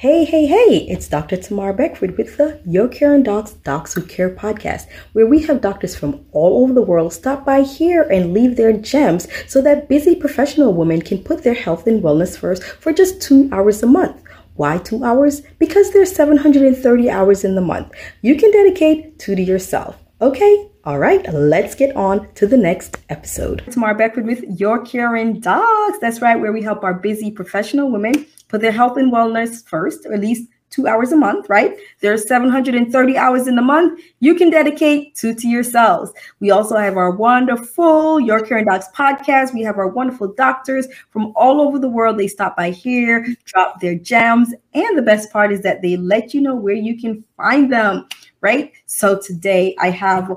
Hey, 0.00 0.24
hey, 0.24 0.46
hey, 0.46 0.86
it's 0.88 1.08
Dr. 1.08 1.36
Tamar 1.36 1.74
Beckford 1.74 2.16
with 2.16 2.38
the 2.38 2.58
Your 2.64 2.88
Caring 2.88 3.22
Docs 3.22 3.52
Docs 3.52 3.92
Who 3.92 4.00
Care 4.00 4.30
podcast, 4.30 4.86
where 5.12 5.26
we 5.26 5.42
have 5.42 5.60
doctors 5.60 5.94
from 5.94 6.24
all 6.32 6.64
over 6.64 6.72
the 6.72 6.80
world 6.80 7.12
stop 7.12 7.44
by 7.44 7.60
here 7.60 8.04
and 8.04 8.32
leave 8.32 8.56
their 8.56 8.72
gems 8.72 9.28
so 9.46 9.60
that 9.60 9.90
busy 9.90 10.14
professional 10.14 10.72
women 10.72 11.02
can 11.02 11.22
put 11.22 11.42
their 11.42 11.52
health 11.52 11.86
and 11.86 12.02
wellness 12.02 12.38
first 12.38 12.62
for 12.62 12.94
just 12.94 13.20
two 13.20 13.50
hours 13.52 13.82
a 13.82 13.86
month. 13.86 14.22
Why 14.54 14.78
two 14.78 15.04
hours? 15.04 15.42
Because 15.58 15.92
there's 15.92 16.16
730 16.16 17.10
hours 17.10 17.44
in 17.44 17.54
the 17.54 17.60
month. 17.60 17.92
You 18.22 18.36
can 18.36 18.50
dedicate 18.52 19.18
two 19.18 19.36
to 19.36 19.42
yourself. 19.42 19.98
Okay, 20.22 20.70
all 20.84 20.98
right, 20.98 21.30
let's 21.30 21.74
get 21.74 21.94
on 21.94 22.32
to 22.36 22.46
the 22.46 22.56
next 22.56 22.96
episode. 23.10 23.62
Tamar 23.70 23.92
Beckford 23.92 24.24
with 24.24 24.44
Your 24.58 24.82
Caring 24.82 25.40
Docs. 25.40 25.98
That's 25.98 26.22
right, 26.22 26.40
where 26.40 26.52
we 26.54 26.62
help 26.62 26.84
our 26.84 26.94
busy 26.94 27.30
professional 27.30 27.90
women 27.90 28.24
put 28.50 28.60
their 28.60 28.72
health 28.72 28.98
and 28.98 29.12
wellness 29.12 29.64
first, 29.66 30.04
or 30.04 30.12
at 30.12 30.20
least 30.20 30.48
two 30.70 30.86
hours 30.86 31.12
a 31.12 31.16
month, 31.16 31.48
right? 31.48 31.76
There's 32.00 32.26
730 32.28 33.16
hours 33.16 33.48
in 33.48 33.56
the 33.56 33.62
month. 33.62 34.00
You 34.20 34.34
can 34.34 34.50
dedicate 34.50 35.14
two 35.16 35.34
to 35.34 35.48
yourselves. 35.48 36.12
We 36.38 36.50
also 36.50 36.76
have 36.76 36.96
our 36.96 37.10
wonderful 37.10 38.20
Your 38.20 38.40
Caring 38.40 38.66
Docs 38.66 38.88
podcast. 38.94 39.52
We 39.52 39.62
have 39.62 39.78
our 39.78 39.88
wonderful 39.88 40.32
doctors 40.34 40.86
from 41.10 41.32
all 41.34 41.60
over 41.60 41.78
the 41.78 41.88
world. 41.88 42.18
They 42.18 42.28
stop 42.28 42.56
by 42.56 42.70
here, 42.70 43.26
drop 43.44 43.80
their 43.80 43.96
gems. 43.96 44.54
And 44.74 44.96
the 44.96 45.02
best 45.02 45.32
part 45.32 45.52
is 45.52 45.62
that 45.62 45.82
they 45.82 45.96
let 45.96 46.34
you 46.34 46.40
know 46.40 46.54
where 46.54 46.74
you 46.74 46.98
can 47.00 47.24
find 47.36 47.72
them, 47.72 48.06
right? 48.40 48.72
So 48.86 49.18
today 49.18 49.74
I 49.80 49.90
have 49.90 50.32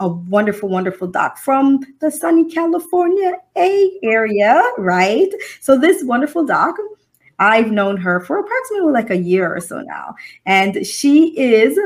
a 0.00 0.08
wonderful, 0.08 0.68
wonderful 0.68 1.06
doc 1.08 1.38
from 1.38 1.80
the 2.00 2.10
sunny 2.10 2.50
California 2.50 3.34
A 3.56 3.98
area, 4.02 4.62
right? 4.78 5.28
So 5.60 5.78
this 5.78 6.02
wonderful 6.02 6.44
doc 6.44 6.74
I've 7.38 7.70
known 7.70 7.96
her 7.98 8.20
for 8.20 8.38
approximately 8.38 8.92
like 8.92 9.10
a 9.10 9.16
year 9.16 9.54
or 9.54 9.60
so 9.60 9.80
now. 9.80 10.14
And 10.46 10.86
she 10.86 11.36
is, 11.38 11.78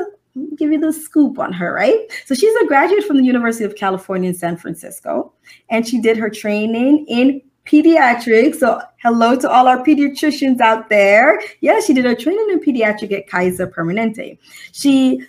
give 0.57 0.71
you 0.71 0.81
the 0.81 0.93
scoop 0.93 1.39
on 1.39 1.53
her, 1.53 1.73
right? 1.73 1.99
So 2.25 2.35
she's 2.35 2.55
a 2.63 2.67
graduate 2.67 3.05
from 3.05 3.17
the 3.17 3.25
University 3.25 3.65
of 3.65 3.75
California 3.77 4.31
in 4.31 4.35
San 4.35 4.57
Francisco, 4.57 5.33
and 5.71 5.87
she 5.87 6.01
did 6.01 6.17
her 6.17 6.31
training 6.31 7.07
in 7.09 7.43
pediatrics. 7.67 8.57
So 8.57 8.81
hello 9.03 9.37
to 9.37 9.51
all 9.51 9.69
our 9.69 9.85
pediatricians 9.85 10.61
out 10.61 10.89
there. 10.89 11.41
Yeah, 11.61 11.81
she 11.81 11.93
did 11.93 12.05
her 12.07 12.15
training 12.15 12.49
in 12.51 12.61
pediatric 12.61 13.13
at 13.13 13.29
Kaiser 13.29 13.67
Permanente. 13.67 14.39
She 14.73 15.23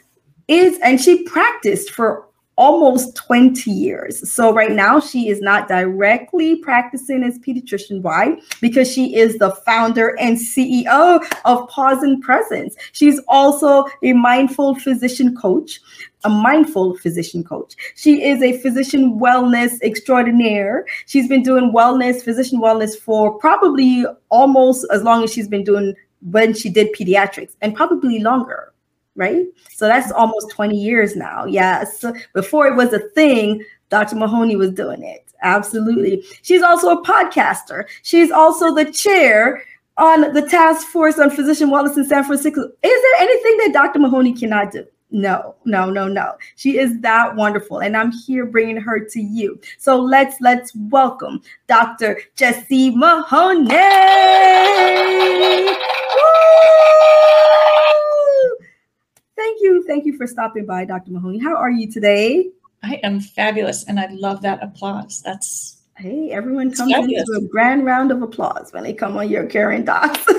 is, 0.48 0.80
and 0.80 1.02
she 1.02 1.24
practiced 1.24 1.92
for 1.92 2.29
almost 2.60 3.16
20 3.16 3.72
years. 3.72 4.32
So 4.32 4.54
right 4.54 4.74
now 4.74 5.00
she 5.00 5.30
is 5.30 5.40
not 5.40 5.70
directly 5.70 6.58
practicing 6.58 7.24
as 7.24 7.40
pediatrician. 7.40 8.02
Why? 8.02 8.38
Because 8.60 8.92
she 8.92 9.16
is 9.16 9.38
the 9.38 9.52
founder 9.66 10.20
and 10.20 10.38
CEO 10.38 11.26
of 11.46 11.68
Pause 11.70 12.04
and 12.04 12.22
Presence. 12.22 12.76
She's 12.92 13.22
also 13.30 13.86
a 14.04 14.12
mindful 14.12 14.76
physician 14.76 15.38
coach, 15.38 15.80
a 16.26 16.30
mindful 16.30 16.98
physician 16.98 17.46
coach. 17.46 17.76
She 17.96 18.24
is 18.24 18.42
a 18.42 18.60
physician 18.60 19.18
wellness 19.22 19.82
extraordinaire. 19.82 20.86
She's 21.06 21.30
been 21.30 21.44
doing 21.44 21.72
wellness, 21.74 22.22
physician 22.22 22.60
wellness 22.60 22.94
for 23.00 23.40
probably 23.40 24.06
almost 24.28 24.86
as 24.92 25.02
long 25.02 25.24
as 25.24 25.32
she's 25.32 25.48
been 25.48 25.64
doing 25.64 25.96
when 26.30 26.54
she 26.54 26.70
did 26.70 26.94
pediatrics 26.94 27.56
and 27.62 27.74
probably 27.74 28.20
longer 28.20 28.74
right? 29.20 29.46
So 29.72 29.88
that's 29.88 30.08
mm-hmm. 30.08 30.20
almost 30.20 30.50
20 30.52 30.76
years 30.76 31.16
now. 31.16 31.46
Yes. 31.46 32.04
Before 32.34 32.68
it 32.68 32.76
was 32.76 32.94
a 32.94 33.00
thing, 33.00 33.64
Dr. 33.90 34.16
Mahoney 34.16 34.56
was 34.56 34.72
doing 34.72 35.04
it. 35.04 35.26
Absolutely. 35.42 36.24
She's 36.42 36.62
also 36.62 36.90
a 36.90 37.04
podcaster. 37.04 37.86
She's 38.02 38.32
also 38.32 38.74
the 38.74 38.92
chair 38.92 39.64
on 39.98 40.34
the 40.34 40.42
task 40.42 40.88
force 40.88 41.20
on 41.20 41.30
physician 41.30 41.70
wellness 41.70 41.98
in 41.98 42.06
San 42.06 42.24
Francisco. 42.24 42.62
Is 42.62 42.72
there 42.82 43.16
anything 43.20 43.58
that 43.58 43.72
Dr. 43.74 44.00
Mahoney 44.00 44.34
cannot 44.34 44.72
do? 44.72 44.86
No, 45.12 45.56
no, 45.66 45.90
no, 45.90 46.08
no. 46.08 46.36
She 46.56 46.78
is 46.78 47.00
that 47.02 47.36
wonderful, 47.36 47.80
and 47.80 47.98
I'm 47.98 48.12
here 48.12 48.46
bringing 48.46 48.78
her 48.78 49.00
to 49.00 49.20
you. 49.20 49.60
So 49.80 50.00
let's 50.00 50.40
let's 50.40 50.72
welcome 50.76 51.42
Dr. 51.68 52.22
Jessie 52.36 52.92
Mahoney. 52.92 53.70
Thank 59.40 59.62
you. 59.62 59.84
Thank 59.88 60.06
you 60.06 60.18
for 60.18 60.28
stopping 60.28 60.66
by, 60.66 60.84
Dr. 60.84 61.12
Mahoney. 61.12 61.40
How 61.40 61.56
are 61.56 61.72
you 61.72 61.90
today? 61.90 62.50
I 62.84 62.96
am 63.04 63.22
fabulous, 63.22 63.86
and 63.86 63.98
I 63.98 64.08
love 64.12 64.42
that 64.42 64.62
applause. 64.62 65.22
That's 65.22 65.78
Hey, 65.96 66.32
everyone 66.32 66.72
comes 66.72 66.92
fabulous. 66.94 67.28
into 67.30 67.46
a 67.46 67.48
grand 67.50 67.86
round 67.86 68.12
of 68.12 68.22
applause 68.22 68.72
when 68.72 68.84
they 68.84 68.94
come 68.94 69.18
on 69.18 69.30
your 69.30 69.46
Caring 69.46 69.84
Docs. 69.84 70.24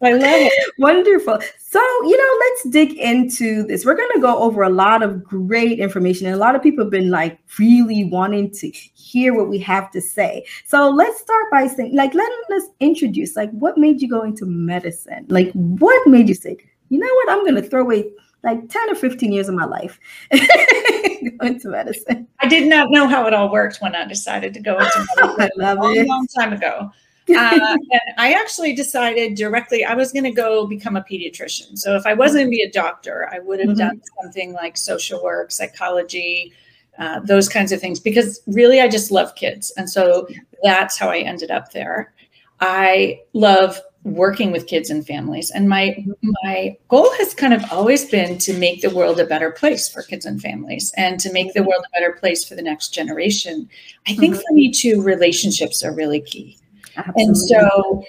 I 0.00 0.12
love 0.12 0.22
it. 0.22 0.74
Wonderful. 0.78 1.38
So, 1.58 1.80
you 1.80 2.16
know, 2.16 2.38
let's 2.40 2.70
dig 2.70 2.96
into 2.98 3.66
this. 3.66 3.84
We're 3.84 3.96
going 3.96 4.10
to 4.14 4.20
go 4.20 4.38
over 4.38 4.62
a 4.62 4.70
lot 4.70 5.02
of 5.02 5.22
great 5.24 5.78
information, 5.78 6.26
and 6.26 6.34
a 6.34 6.38
lot 6.38 6.54
of 6.54 6.62
people 6.62 6.84
have 6.84 6.90
been 6.90 7.10
like 7.10 7.38
really 7.58 8.04
wanting 8.04 8.50
to 8.52 8.70
hear 8.70 9.34
what 9.34 9.48
we 9.48 9.58
have 9.58 9.90
to 9.92 10.00
say. 10.00 10.46
So, 10.64 10.88
let's 10.88 11.20
start 11.20 11.44
by 11.50 11.66
saying, 11.66 11.94
like, 11.94 12.14
let 12.14 12.30
us 12.52 12.64
introduce, 12.80 13.36
like, 13.36 13.50
what 13.50 13.76
made 13.76 14.00
you 14.00 14.08
go 14.08 14.22
into 14.22 14.46
medicine? 14.46 15.26
Like, 15.28 15.52
what 15.52 16.06
made 16.06 16.28
you 16.28 16.34
say, 16.34 16.56
you 16.88 16.98
know 16.98 17.06
what? 17.06 17.30
I'm 17.30 17.44
going 17.44 17.62
to 17.62 17.68
throw 17.68 17.82
away 17.82 18.10
like 18.44 18.68
10 18.68 18.90
or 18.90 18.94
15 18.94 19.32
years 19.32 19.48
of 19.48 19.54
my 19.54 19.64
life 19.64 19.98
going 21.38 21.58
to 21.60 21.68
medicine. 21.68 22.26
I 22.40 22.48
did 22.48 22.68
not 22.68 22.90
know 22.90 23.08
how 23.08 23.26
it 23.26 23.34
all 23.34 23.50
worked 23.50 23.78
when 23.78 23.94
I 23.94 24.06
decided 24.06 24.54
to 24.54 24.60
go 24.60 24.78
into 24.78 25.06
medicine 25.38 25.60
a 25.60 25.74
long, 25.74 26.06
long 26.06 26.26
time 26.36 26.52
ago. 26.52 26.90
Uh, 27.30 27.76
and 27.90 28.00
I 28.16 28.32
actually 28.32 28.74
decided 28.74 29.34
directly 29.34 29.84
I 29.84 29.92
was 29.92 30.12
going 30.12 30.24
to 30.24 30.30
go 30.30 30.66
become 30.66 30.96
a 30.96 31.02
pediatrician. 31.02 31.76
So 31.76 31.94
if 31.94 32.06
I 32.06 32.14
wasn't 32.14 32.44
going 32.44 32.46
to 32.46 32.50
be 32.56 32.62
a 32.62 32.70
doctor, 32.70 33.28
I 33.30 33.38
would 33.40 33.60
have 33.60 33.68
mm-hmm. 33.68 33.78
done 33.80 34.00
something 34.22 34.54
like 34.54 34.78
social 34.78 35.22
work, 35.22 35.52
psychology, 35.52 36.54
uh, 36.98 37.20
those 37.20 37.46
kinds 37.46 37.70
of 37.70 37.82
things, 37.82 38.00
because 38.00 38.40
really 38.46 38.80
I 38.80 38.88
just 38.88 39.10
love 39.10 39.34
kids. 39.34 39.74
And 39.76 39.90
so 39.90 40.26
that's 40.62 40.96
how 40.96 41.10
I 41.10 41.18
ended 41.18 41.50
up 41.50 41.70
there. 41.72 42.14
I 42.60 43.20
love 43.34 43.78
working 44.14 44.50
with 44.50 44.66
kids 44.66 44.90
and 44.90 45.06
families. 45.06 45.50
And 45.50 45.68
my 45.68 46.04
my 46.44 46.76
goal 46.88 47.10
has 47.18 47.34
kind 47.34 47.54
of 47.54 47.62
always 47.72 48.04
been 48.04 48.38
to 48.38 48.52
make 48.58 48.82
the 48.82 48.90
world 48.90 49.20
a 49.20 49.26
better 49.26 49.50
place 49.50 49.88
for 49.88 50.02
kids 50.02 50.26
and 50.26 50.40
families 50.40 50.92
and 50.96 51.18
to 51.20 51.32
make 51.32 51.54
the 51.54 51.62
world 51.62 51.84
a 51.86 52.00
better 52.00 52.12
place 52.12 52.44
for 52.44 52.54
the 52.54 52.62
next 52.62 52.88
generation. 52.88 53.68
I 54.06 54.14
think 54.14 54.34
mm-hmm. 54.34 54.42
for 54.42 54.54
me 54.54 54.70
too 54.70 55.02
relationships 55.02 55.84
are 55.84 55.94
really 55.94 56.20
key. 56.20 56.58
Absolutely. 56.96 57.22
and 57.24 57.36
so 57.36 58.04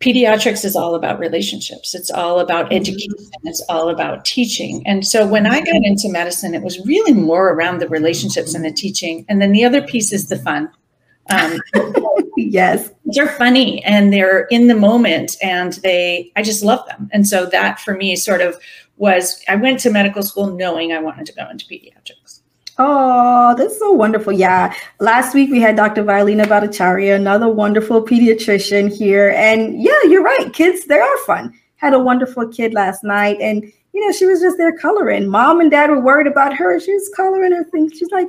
pediatrics 0.00 0.64
is 0.64 0.76
all 0.76 0.94
about 0.94 1.18
relationships. 1.18 1.94
It's 1.94 2.10
all 2.10 2.40
about 2.40 2.66
mm-hmm. 2.66 2.74
education. 2.74 3.30
It's 3.44 3.64
all 3.68 3.88
about 3.88 4.24
teaching. 4.24 4.82
And 4.86 5.06
so 5.06 5.26
when 5.26 5.46
i 5.46 5.60
got 5.60 5.84
into 5.84 6.08
medicine 6.08 6.54
it 6.54 6.62
was 6.62 6.84
really 6.86 7.14
more 7.14 7.50
around 7.50 7.78
the 7.78 7.88
relationships 7.88 8.54
and 8.54 8.64
the 8.64 8.72
teaching. 8.72 9.24
And 9.28 9.40
then 9.40 9.52
the 9.52 9.64
other 9.64 9.82
piece 9.82 10.12
is 10.12 10.28
the 10.28 10.38
fun 10.38 10.70
um, 11.30 11.60
yes. 12.36 12.90
They're 13.06 13.28
funny 13.28 13.82
and 13.84 14.12
they're 14.12 14.46
in 14.50 14.66
the 14.68 14.74
moment 14.74 15.36
and 15.42 15.74
they 15.82 16.32
i 16.36 16.42
just 16.42 16.62
love 16.62 16.86
them. 16.86 17.10
And 17.12 17.26
so 17.26 17.46
that 17.46 17.80
for 17.80 17.94
me 17.94 18.16
sort 18.16 18.40
of 18.40 18.56
was 18.96 19.42
i 19.48 19.56
went 19.56 19.80
to 19.80 19.90
medical 19.90 20.22
school 20.22 20.48
knowing 20.48 20.92
i 20.92 21.00
wanted 21.00 21.26
to 21.26 21.32
go 21.32 21.48
into 21.48 21.64
pediatrics. 21.66 22.40
Oh 22.78 23.54
that's 23.56 23.78
so 23.78 23.92
wonderful. 23.92 24.32
Yeah. 24.32 24.74
Last 25.00 25.34
week 25.34 25.50
we 25.50 25.60
had 25.60 25.76
dr 25.76 26.02
violina 26.02 26.44
bhattacharya 26.44 27.16
another 27.16 27.48
wonderful 27.48 28.04
pediatrician 28.04 28.94
here. 28.94 29.30
And 29.30 29.82
yeah 29.82 30.02
you're 30.04 30.22
right. 30.22 30.52
Kids 30.52 30.86
they 30.86 30.98
are 30.98 31.18
fun. 31.26 31.52
Had 31.76 31.94
a 31.94 31.98
wonderful 31.98 32.48
kid 32.48 32.74
last 32.74 33.02
night 33.02 33.38
and 33.40 33.72
you 33.92 34.06
know, 34.06 34.12
she 34.12 34.26
was 34.26 34.40
just 34.40 34.56
there 34.56 34.76
coloring. 34.76 35.28
Mom 35.28 35.60
and 35.60 35.70
dad 35.70 35.90
were 35.90 36.00
worried 36.00 36.26
about 36.26 36.54
her. 36.54 36.78
She 36.78 36.92
was 36.92 37.10
coloring 37.16 37.52
her 37.52 37.64
things. 37.64 37.92
She's 37.98 38.10
like, 38.10 38.28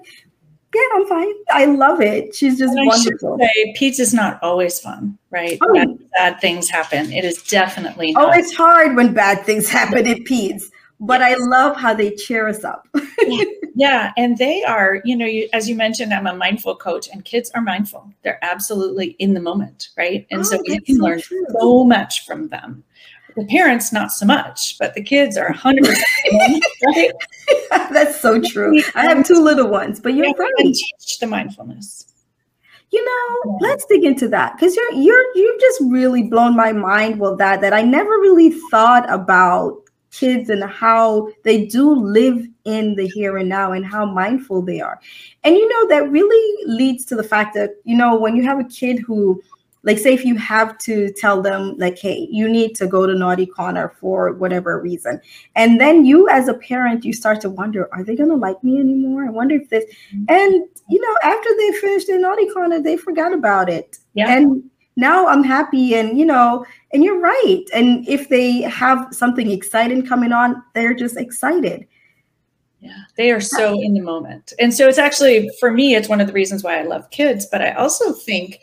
yeah, 0.74 0.82
I'm 0.94 1.08
fine. 1.08 1.34
I 1.50 1.66
love 1.66 2.02
it. 2.02 2.34
She's 2.34 2.58
just 2.58 2.74
and 2.76 2.88
wonderful. 2.88 3.38
Say, 3.40 3.74
pizza's 3.76 4.14
not 4.14 4.42
always 4.42 4.80
fun, 4.80 5.18
right? 5.30 5.58
Oh. 5.62 5.74
Bad, 5.74 5.98
bad, 6.12 6.42
things 6.42 6.70
happen. 6.70 7.12
It 7.12 7.26
is 7.26 7.44
definitely 7.44 8.14
oh, 8.16 8.22
not. 8.22 8.36
Oh, 8.36 8.40
it's 8.40 8.56
hard 8.56 8.96
when 8.96 9.14
bad 9.14 9.46
things 9.46 9.68
happen 9.78 10.08
at 10.08 10.18
peds, 10.20 10.72
but 11.00 11.20
yes. 11.20 11.40
I 11.40 11.44
love 11.44 11.76
how 11.76 11.94
they 11.94 12.16
cheer 12.16 12.48
us 12.48 12.64
up. 12.64 12.88
yeah. 13.28 13.44
yeah, 13.76 14.12
and 14.18 14.38
they 14.38 14.64
are, 14.64 15.02
you 15.04 15.16
know, 15.16 15.26
you, 15.26 15.50
as 15.52 15.68
you 15.68 15.76
mentioned, 15.76 16.14
I'm 16.14 16.28
a 16.28 16.34
mindful 16.34 16.76
coach, 16.78 17.10
and 17.12 17.26
kids 17.26 17.52
are 17.54 17.62
mindful. 17.62 18.10
They're 18.24 18.40
absolutely 18.42 19.08
in 19.20 19.34
the 19.34 19.42
moment, 19.42 19.90
right? 19.98 20.26
And 20.32 20.42
oh, 20.42 20.44
so 20.44 20.62
we 20.68 20.80
can 20.80 20.98
learn 20.98 21.20
true. 21.20 21.46
so 21.60 21.84
much 21.84 22.26
from 22.26 22.48
them. 22.48 22.84
The 23.36 23.46
parents, 23.46 23.92
not 23.92 24.12
so 24.12 24.26
much, 24.26 24.78
but 24.80 24.94
the 24.94 25.04
kids 25.04 25.38
are 25.38 25.54
100%. 25.54 25.84
right? 26.88 27.12
That's 27.70 28.20
so 28.20 28.42
true. 28.42 28.82
I 28.96 29.06
have 29.06 29.26
two 29.26 29.42
little 29.42 29.68
ones, 29.68 30.00
but 30.00 30.14
you're 30.14 30.34
right. 30.34 30.54
Teach 30.58 31.20
the 31.20 31.28
mindfulness. 31.28 32.08
You 32.92 33.06
know, 33.06 33.38
yeah. 33.46 33.70
let's 33.70 33.86
dig 33.86 34.04
into 34.04 34.28
that 34.30 34.58
because 34.58 34.76
you're 34.76 34.92
you're 34.92 35.26
you've 35.34 35.62
just 35.62 35.80
really 35.86 36.24
blown 36.24 36.58
my 36.58 36.74
mind 36.74 37.22
with 37.22 37.38
that. 37.38 37.62
That 37.62 37.74
I 37.74 37.84
never 37.84 38.10
really 38.10 38.52
thought 38.70 39.10
about 39.10 39.78
kids 40.12 40.50
and 40.50 40.64
how 40.64 41.30
they 41.44 41.66
do 41.66 41.94
live 41.96 42.46
in 42.66 42.96
the 42.96 43.08
here 43.08 43.38
and 43.38 43.50
now 43.50 43.72
and 43.72 43.86
how 43.86 44.06
mindful 44.06 44.62
they 44.62 44.82
are. 44.82 45.00
And 45.44 45.56
you 45.56 45.68
know, 45.68 45.88
that 45.88 46.12
really 46.12 46.66
leads 46.66 47.06
to 47.06 47.16
the 47.16 47.24
fact 47.24 47.56
that, 47.56 47.72
you 47.86 47.96
know, 47.96 48.20
when 48.20 48.36
you 48.36 48.44
have 48.44 48.60
a 48.60 48.66
kid 48.66 49.00
who 49.00 49.42
like 49.84 49.98
say 49.98 50.14
if 50.14 50.24
you 50.24 50.36
have 50.36 50.78
to 50.78 51.12
tell 51.14 51.42
them 51.42 51.76
like 51.78 51.98
hey 51.98 52.28
you 52.32 52.48
need 52.48 52.76
to 52.76 52.88
go 52.88 53.06
to 53.06 53.16
naughty 53.16 53.46
corner 53.46 53.94
for 54.00 54.34
whatever 54.34 54.80
reason 54.80 55.20
and 55.56 55.80
then 55.80 56.06
you 56.06 56.28
as 56.30 56.48
a 56.48 56.54
parent 56.56 57.04
you 57.04 57.14
start 57.14 57.42
to 57.42 57.50
wonder 57.50 57.90
are 57.94 58.04
they 58.04 58.16
going 58.16 58.30
to 58.30 58.36
like 58.36 58.64
me 58.64 58.80
anymore 58.80 59.26
i 59.26 59.30
wonder 59.30 59.56
if 59.56 59.70
this 59.70 59.86
mm-hmm. 60.14 60.24
and 60.30 60.68
you 60.90 61.00
know 61.02 61.18
after 61.24 61.50
they 61.58 61.72
finished 61.74 62.08
their 62.08 62.20
naughty 62.20 62.50
corner 62.50 62.82
they 62.82 62.98
forgot 62.98 63.34
about 63.34 63.70
it 63.70 63.98
yeah. 64.14 64.36
and 64.36 64.64
now 64.96 65.28
i'm 65.28 65.44
happy 65.44 65.96
and 65.96 66.18
you 66.18 66.26
know 66.26 66.66
and 66.94 67.04
you're 67.04 67.20
right 67.20 67.66
and 67.74 68.08
if 68.08 68.30
they 68.30 68.62
have 68.62 69.08
something 69.12 69.50
exciting 69.52 70.06
coming 70.06 70.32
on 70.32 70.62
they're 70.74 70.94
just 70.94 71.18
excited 71.18 71.88
yeah, 72.84 72.98
they 73.16 73.30
are 73.30 73.40
so 73.40 73.80
in 73.80 73.94
the 73.94 74.02
moment. 74.02 74.54
And 74.60 74.74
so 74.74 74.88
it's 74.88 74.98
actually, 74.98 75.52
for 75.60 75.70
me, 75.70 75.94
it's 75.94 76.10
one 76.10 76.20
of 76.20 76.26
the 76.26 76.34
reasons 76.34 76.64
why 76.64 76.80
I 76.80 76.82
love 76.82 77.08
kids. 77.12 77.46
But 77.46 77.62
I 77.62 77.74
also 77.74 78.12
think 78.12 78.60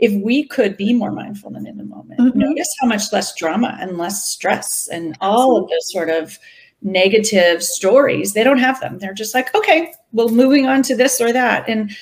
if 0.00 0.12
we 0.22 0.46
could 0.46 0.76
be 0.76 0.94
more 0.94 1.12
mindful 1.12 1.54
and 1.54 1.68
in 1.68 1.76
the 1.76 1.84
moment, 1.84 2.20
mm-hmm. 2.20 2.38
notice 2.38 2.74
how 2.80 2.86
much 2.86 3.12
less 3.12 3.34
drama 3.34 3.76
and 3.80 3.98
less 3.98 4.24
stress 4.24 4.88
and 4.90 5.16
all 5.20 5.56
of 5.56 5.68
those 5.68 5.92
sort 5.92 6.08
of 6.08 6.38
negative 6.82 7.62
stories, 7.62 8.32
they 8.32 8.42
don't 8.42 8.58
have 8.58 8.80
them. 8.80 8.98
They're 8.98 9.12
just 9.12 9.34
like, 9.34 9.54
okay, 9.54 9.92
well, 10.12 10.30
moving 10.30 10.66
on 10.66 10.82
to 10.84 10.96
this 10.96 11.20
or 11.20 11.32
that. 11.32 11.68
And 11.68 11.94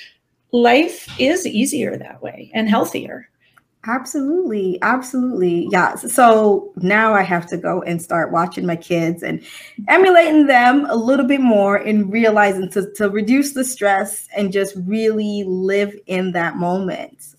life 0.52 1.08
is 1.18 1.44
easier 1.46 1.96
that 1.96 2.22
way 2.22 2.52
and 2.54 2.68
healthier. 2.68 3.28
Absolutely. 3.86 4.78
Absolutely. 4.82 5.66
Yeah. 5.70 5.96
So 5.96 6.72
now 6.76 7.14
I 7.14 7.22
have 7.22 7.46
to 7.46 7.56
go 7.56 7.82
and 7.82 8.00
start 8.02 8.32
watching 8.32 8.66
my 8.66 8.76
kids 8.76 9.22
and 9.22 9.42
emulating 9.88 10.46
them 10.46 10.86
a 10.88 10.96
little 10.96 11.26
bit 11.26 11.40
more 11.40 11.76
and 11.76 12.12
realizing 12.12 12.70
to, 12.70 12.92
to 12.96 13.08
reduce 13.08 13.54
the 13.54 13.64
stress 13.64 14.28
and 14.36 14.52
just 14.52 14.76
really 14.84 15.44
live 15.46 15.96
in 16.06 16.32
that 16.32 16.56
moment. 16.56 17.34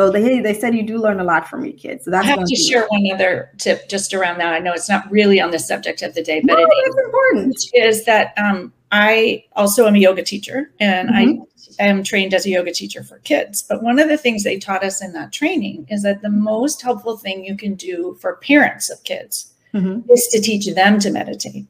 So 0.00 0.10
they 0.10 0.40
they 0.40 0.54
said 0.54 0.74
you 0.74 0.82
do 0.82 0.96
learn 0.96 1.20
a 1.20 1.24
lot 1.24 1.46
from 1.46 1.62
your 1.62 1.74
kids. 1.74 2.06
So 2.06 2.10
that's 2.10 2.26
I 2.26 2.30
have 2.30 2.46
to 2.46 2.56
share 2.56 2.86
one 2.88 3.06
other 3.12 3.50
tip 3.58 3.86
just 3.86 4.14
around 4.14 4.38
that. 4.38 4.54
I 4.54 4.58
know 4.58 4.72
it's 4.72 4.88
not 4.88 5.10
really 5.10 5.42
on 5.42 5.50
the 5.50 5.58
subject 5.58 6.00
of 6.00 6.14
the 6.14 6.22
day, 6.22 6.40
but 6.40 6.54
no, 6.54 6.66
it 6.66 6.88
is 6.88 6.96
important. 7.04 7.56
Is 7.74 8.06
that 8.06 8.32
um, 8.38 8.72
I 8.92 9.44
also 9.56 9.86
am 9.86 9.96
a 9.96 9.98
yoga 9.98 10.22
teacher 10.22 10.72
and 10.80 11.10
mm-hmm. 11.10 11.42
I 11.78 11.84
am 11.84 12.02
trained 12.02 12.32
as 12.32 12.46
a 12.46 12.48
yoga 12.48 12.72
teacher 12.72 13.04
for 13.04 13.18
kids. 13.18 13.62
But 13.62 13.82
one 13.82 13.98
of 13.98 14.08
the 14.08 14.16
things 14.16 14.42
they 14.42 14.58
taught 14.58 14.82
us 14.82 15.02
in 15.02 15.12
that 15.12 15.34
training 15.34 15.86
is 15.90 16.02
that 16.02 16.22
the 16.22 16.30
most 16.30 16.80
helpful 16.80 17.18
thing 17.18 17.44
you 17.44 17.54
can 17.54 17.74
do 17.74 18.16
for 18.22 18.36
parents 18.36 18.88
of 18.88 19.04
kids 19.04 19.52
mm-hmm. 19.74 20.10
is 20.10 20.28
to 20.28 20.40
teach 20.40 20.66
them 20.74 20.98
to 21.00 21.10
meditate. 21.10 21.66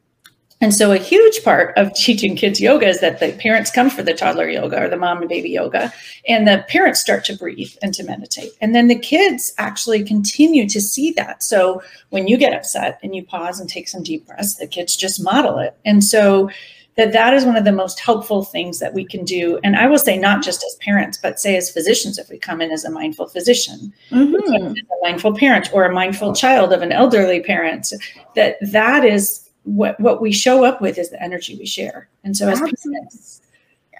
And 0.61 0.75
so, 0.75 0.93
a 0.93 0.99
huge 0.99 1.43
part 1.43 1.77
of 1.77 1.93
teaching 1.95 2.37
kids 2.37 2.61
yoga 2.61 2.87
is 2.87 3.01
that 3.01 3.21
the 3.21 3.33
parents 3.33 3.71
come 3.71 3.91
for 3.91 4.03
the 4.03 4.12
toddler 4.12 4.49
yoga 4.49 4.83
or 4.83 4.89
the 4.89 4.97
mom 4.97 5.19
and 5.19 5.29
baby 5.29 5.51
yoga, 5.51 5.93
and 6.29 6.47
the 6.47 6.65
parents 6.69 7.01
start 7.01 7.25
to 7.27 7.37
breathe 7.37 7.73
and 7.83 7.95
to 7.95 8.05
meditate. 8.05 8.53
And 8.61 8.75
then 8.75 8.89
the 8.89 8.99
kids 8.99 9.53
actually 9.59 10.05
continue 10.05 10.69
to 10.69 10.81
see 10.81 11.12
that. 11.12 11.43
So, 11.43 11.83
when 12.11 12.29
you 12.29 12.37
get 12.37 12.53
upset 12.53 12.99
and 13.03 13.15
you 13.15 13.25
pause 13.25 13.61
and 13.61 13.69
take 13.69 13.89
some 13.89 14.03
deep 14.03 14.27
breaths, 14.27 14.57
the 14.57 14.67
kids 14.67 14.97
just 14.97 15.23
model 15.23 15.59
it. 15.59 15.77
And 15.85 16.05
so, 16.05 16.51
that 16.97 17.12
that 17.12 17.33
is 17.33 17.47
one 17.47 17.57
of 17.57 17.65
the 17.65 17.73
most 17.73 17.99
helpful 17.99 18.45
things 18.45 18.79
that 18.81 18.93
we 18.93 19.05
can 19.07 19.25
do 19.25 19.59
and 19.62 19.77
i 19.77 19.87
will 19.87 19.97
say 19.97 20.19
not 20.19 20.43
just 20.43 20.62
as 20.65 20.75
parents 20.81 21.17
but 21.17 21.41
say 21.41 21.57
as 21.57 21.71
physicians 21.71 22.19
if 22.19 22.29
we 22.29 22.37
come 22.37 22.61
in 22.61 22.71
as 22.73 22.85
a 22.85 22.91
mindful 22.91 23.29
physician 23.29 23.93
mm-hmm. 24.11 24.75
a 24.75 24.75
mindful 25.01 25.35
parent 25.35 25.73
or 25.73 25.85
a 25.85 25.95
mindful 25.95 26.35
child 26.35 26.73
of 26.73 26.83
an 26.83 26.93
elderly 26.93 27.41
parent 27.41 27.93
that 28.35 28.57
that 28.61 29.05
is 29.05 29.50
what 29.65 29.99
what 30.01 30.21
we 30.21 30.33
show 30.33 30.65
up 30.65 30.81
with 30.81 30.99
is 30.99 31.11
the 31.11 31.23
energy 31.23 31.57
we 31.57 31.67
share. 31.67 32.09
And 32.25 32.37
so 32.37 32.49
as 32.49 32.61
parents, 32.61 33.43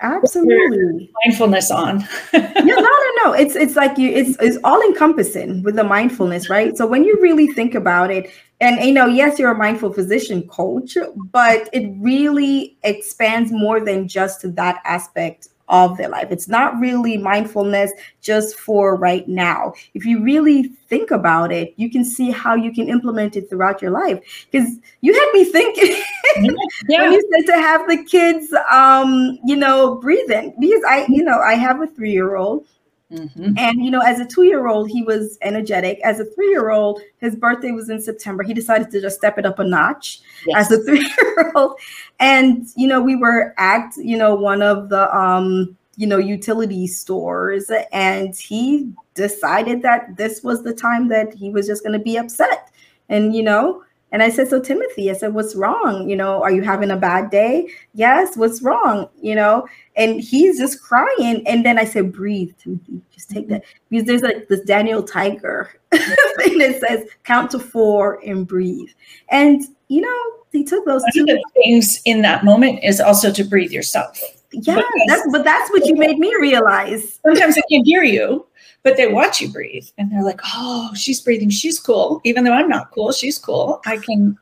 absolutely 0.01 1.11
mindfulness 1.25 1.71
on. 1.71 2.01
yeah, 2.33 2.53
no, 2.55 2.77
no, 2.77 3.13
no. 3.25 3.33
It's 3.33 3.57
it's 3.57 3.77
like 3.77 3.99
you 3.99 4.11
it's 4.11 4.37
it's 4.41 4.59
all 4.65 4.81
encompassing 4.83 5.63
with 5.63 5.77
the 5.77 5.85
mindfulness, 5.85 6.49
right? 6.49 6.77
So 6.77 6.87
when 6.87 7.05
you 7.05 7.19
really 7.21 7.49
think 7.49 7.75
about 7.75 8.11
it, 8.11 8.31
and 8.61 8.83
you 8.85 8.93
know, 8.93 9.07
yes, 9.07 9.39
you're 9.39 9.53
a 9.53 9.59
mindful 9.59 9.93
physician 9.93 10.47
coach, 10.49 10.97
but 11.33 11.69
it 11.73 11.93
really 11.99 12.77
expands 12.83 13.53
more 13.53 13.81
than 13.81 14.09
just 14.09 14.55
that 14.55 14.81
aspect 14.85 15.49
of 15.71 15.97
their 15.97 16.09
life. 16.09 16.29
It's 16.31 16.49
not 16.49 16.79
really 16.79 17.17
mindfulness 17.17 17.93
just 18.21 18.59
for 18.59 18.97
right 18.97 19.27
now. 19.27 19.73
If 19.95 20.05
you 20.05 20.23
really 20.23 20.65
think 20.89 21.11
about 21.13 21.53
it, 21.53 21.73
you 21.77 21.91
can 21.91 22.05
see 22.05 22.31
how 22.31 22.57
you 22.57 22.73
can 22.73 22.89
implement 22.89 23.37
it 23.37 23.49
throughout 23.49 23.81
your 23.81 23.93
life. 23.93 24.21
Because 24.51 24.69
you 25.01 25.15
had 25.15 25.31
me 25.33 25.45
thinking 25.45 26.03
yeah. 26.89 27.03
when 27.03 27.13
you 27.13 27.31
said 27.33 27.55
to 27.55 27.61
have 27.61 27.89
the 27.89 28.05
kids, 28.05 28.53
um, 28.71 29.39
you 29.45 29.57
know, 29.57 29.95
breathing. 29.95 30.55
Because 30.59 30.83
I, 30.87 31.07
you 31.09 31.25
know, 31.25 31.39
I 31.39 31.55
have 31.55 31.81
a 31.81 31.87
three 31.87 32.13
year 32.13 32.35
old 32.35 32.67
Mm-hmm. 33.13 33.55
And 33.57 33.85
you 33.85 33.91
know, 33.91 34.01
as 34.01 34.21
a 34.21 34.27
two-year-old, 34.27 34.89
he 34.89 35.03
was 35.03 35.37
energetic. 35.43 36.01
As 36.05 36.21
a 36.21 36.25
three-year-old, 36.25 37.01
his 37.19 37.35
birthday 37.35 37.73
was 37.73 37.91
in 37.91 38.01
September. 38.01 38.43
He 38.45 38.55
decided 38.55 38.91
to 38.93 39.01
just 39.01 39.17
step 39.17 39.37
it 39.37 39.45
up 39.45 39.59
a 39.59 39.65
notch 39.65 40.21
yes. 40.47 40.71
as 40.71 40.79
a 40.79 40.83
three-year-old. 40.85 41.79
And 42.21 42.67
you 42.77 42.87
know, 42.87 43.01
we 43.01 43.17
were 43.17 43.55
at 43.59 43.93
you 43.97 44.17
know 44.17 44.35
one 44.35 44.63
of 44.63 44.89
the 44.91 45.15
um 45.17 45.77
you 45.97 46.07
know 46.07 46.19
utility 46.19 46.87
stores, 46.87 47.71
and 47.93 48.37
he 48.37 48.93
decided 49.15 49.83
that 49.83 50.17
this 50.17 50.43
was 50.43 50.63
the 50.63 50.73
time 50.73 51.09
that 51.09 51.35
he 51.35 51.51
was 51.51 51.67
just 51.67 51.83
going 51.83 51.99
to 51.99 52.05
be 52.05 52.17
upset. 52.17 52.71
And 53.09 53.35
you 53.35 53.43
know, 53.43 53.83
and 54.13 54.23
I 54.23 54.31
said, 54.31 54.49
So, 54.49 54.61
Timothy, 54.61 55.11
I 55.11 55.15
said, 55.15 55.35
What's 55.35 55.55
wrong? 55.55 56.09
You 56.09 56.17
know, 56.17 56.43
are 56.43 56.51
you 56.51 56.63
having 56.63 56.91
a 56.91 56.97
bad 56.97 57.31
day? 57.31 57.69
Yes, 57.95 58.37
what's 58.37 58.63
wrong? 58.63 59.09
You 59.21 59.35
know, 59.35 59.69
and 59.97 60.21
he's 60.21 60.59
just 60.59 60.83
crying. 60.83 61.47
And 61.47 61.65
then 61.65 61.79
I 61.79 61.85
said, 61.85 62.13
Breathe, 62.13 62.53
Timothy, 62.59 63.01
just 63.13 63.31
take 63.31 63.45
mm-hmm. 63.45 63.55
that. 63.55 63.65
Because 63.89 64.07
there's 64.07 64.23
like 64.23 64.49
this 64.49 64.61
Daniel 64.61 65.03
Tiger 65.03 65.71
thing 65.93 66.59
that 66.59 66.83
says, 66.87 67.09
Count 67.25 67.51
to 67.53 67.59
four 67.59 68.21
and 68.27 68.47
breathe. 68.47 68.91
And, 69.29 69.63
you 69.89 70.01
know, 70.01 70.21
he 70.53 70.65
took 70.65 70.85
those 70.85 71.03
One 71.03 71.27
two 71.27 71.43
things 71.55 72.01
in 72.05 72.23
that 72.23 72.45
moment 72.45 72.81
is 72.83 73.01
also 73.01 73.33
to 73.33 73.45
breathe 73.45 73.71
yourself. 73.71 74.21
Yeah, 74.53 74.83
that's, 75.07 75.23
but 75.31 75.45
that's 75.45 75.71
what 75.71 75.87
you 75.87 75.95
made 75.95 76.19
me 76.19 76.35
realize. 76.41 77.21
Sometimes 77.25 77.57
I 77.57 77.63
can't 77.71 77.87
hear 77.87 78.03
you 78.03 78.47
but 78.83 78.97
they 78.97 79.09
watch 79.09 79.41
you 79.41 79.49
breathe 79.49 79.87
and 79.99 80.11
they're 80.11 80.25
like, 80.25 80.41
oh, 80.55 80.91
she's 80.95 81.21
breathing. 81.21 81.51
She's 81.51 81.79
cool. 81.79 82.21
Even 82.25 82.45
though 82.45 82.53
I'm 82.53 82.69
not 82.69 82.91
cool, 82.93 83.13
she's 83.13 83.39
cool. 83.39 83.81
I 83.87 83.99
can 83.99 84.39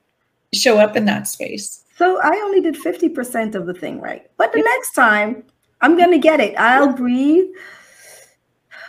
show 0.54 0.78
up 0.78 0.96
in 0.96 1.04
that 1.06 1.26
space. 1.26 1.84
So 1.96 2.20
I 2.22 2.30
only 2.44 2.60
did 2.60 2.76
50% 2.76 3.54
of 3.54 3.66
the 3.66 3.74
thing 3.74 4.00
right. 4.00 4.30
But 4.36 4.52
the 4.52 4.62
next 4.62 4.92
time 4.92 5.42
I'm 5.80 5.96
going 5.96 6.12
to 6.12 6.18
get 6.18 6.40
it. 6.40 6.54
I'll 6.56 6.92
breathe. 6.92 7.46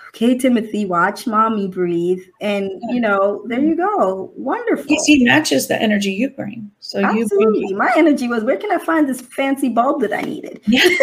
Okay, 0.09 0.37
Timothy, 0.37 0.85
watch 0.85 1.27
mommy 1.27 1.67
breathe. 1.67 2.21
And, 2.41 2.69
you 2.89 2.99
know, 2.99 3.43
there 3.47 3.59
you 3.59 3.75
go. 3.75 4.31
Wonderful. 4.35 4.97
See, 4.99 5.23
matches 5.23 5.67
the 5.67 5.79
energy 5.81 6.11
you 6.11 6.29
bring. 6.29 6.69
So 6.79 6.99
Absolutely. 7.03 7.59
you 7.59 7.67
bring- 7.67 7.77
My 7.77 7.91
energy 7.95 8.27
was 8.27 8.43
where 8.43 8.57
can 8.57 8.71
I 8.71 8.83
find 8.83 9.07
this 9.07 9.21
fancy 9.21 9.69
bulb 9.69 10.01
that 10.01 10.13
I 10.13 10.21
needed? 10.21 10.61
Yeah. 10.67 10.83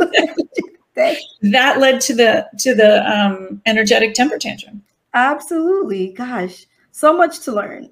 that 0.94 1.78
led 1.78 2.00
to 2.02 2.14
the 2.14 2.48
to 2.58 2.74
the 2.74 3.04
um, 3.10 3.60
energetic 3.66 4.14
temper 4.14 4.38
tantrum. 4.38 4.82
Absolutely, 5.14 6.12
gosh, 6.12 6.66
so 6.92 7.16
much 7.16 7.40
to 7.40 7.52
learn. 7.52 7.90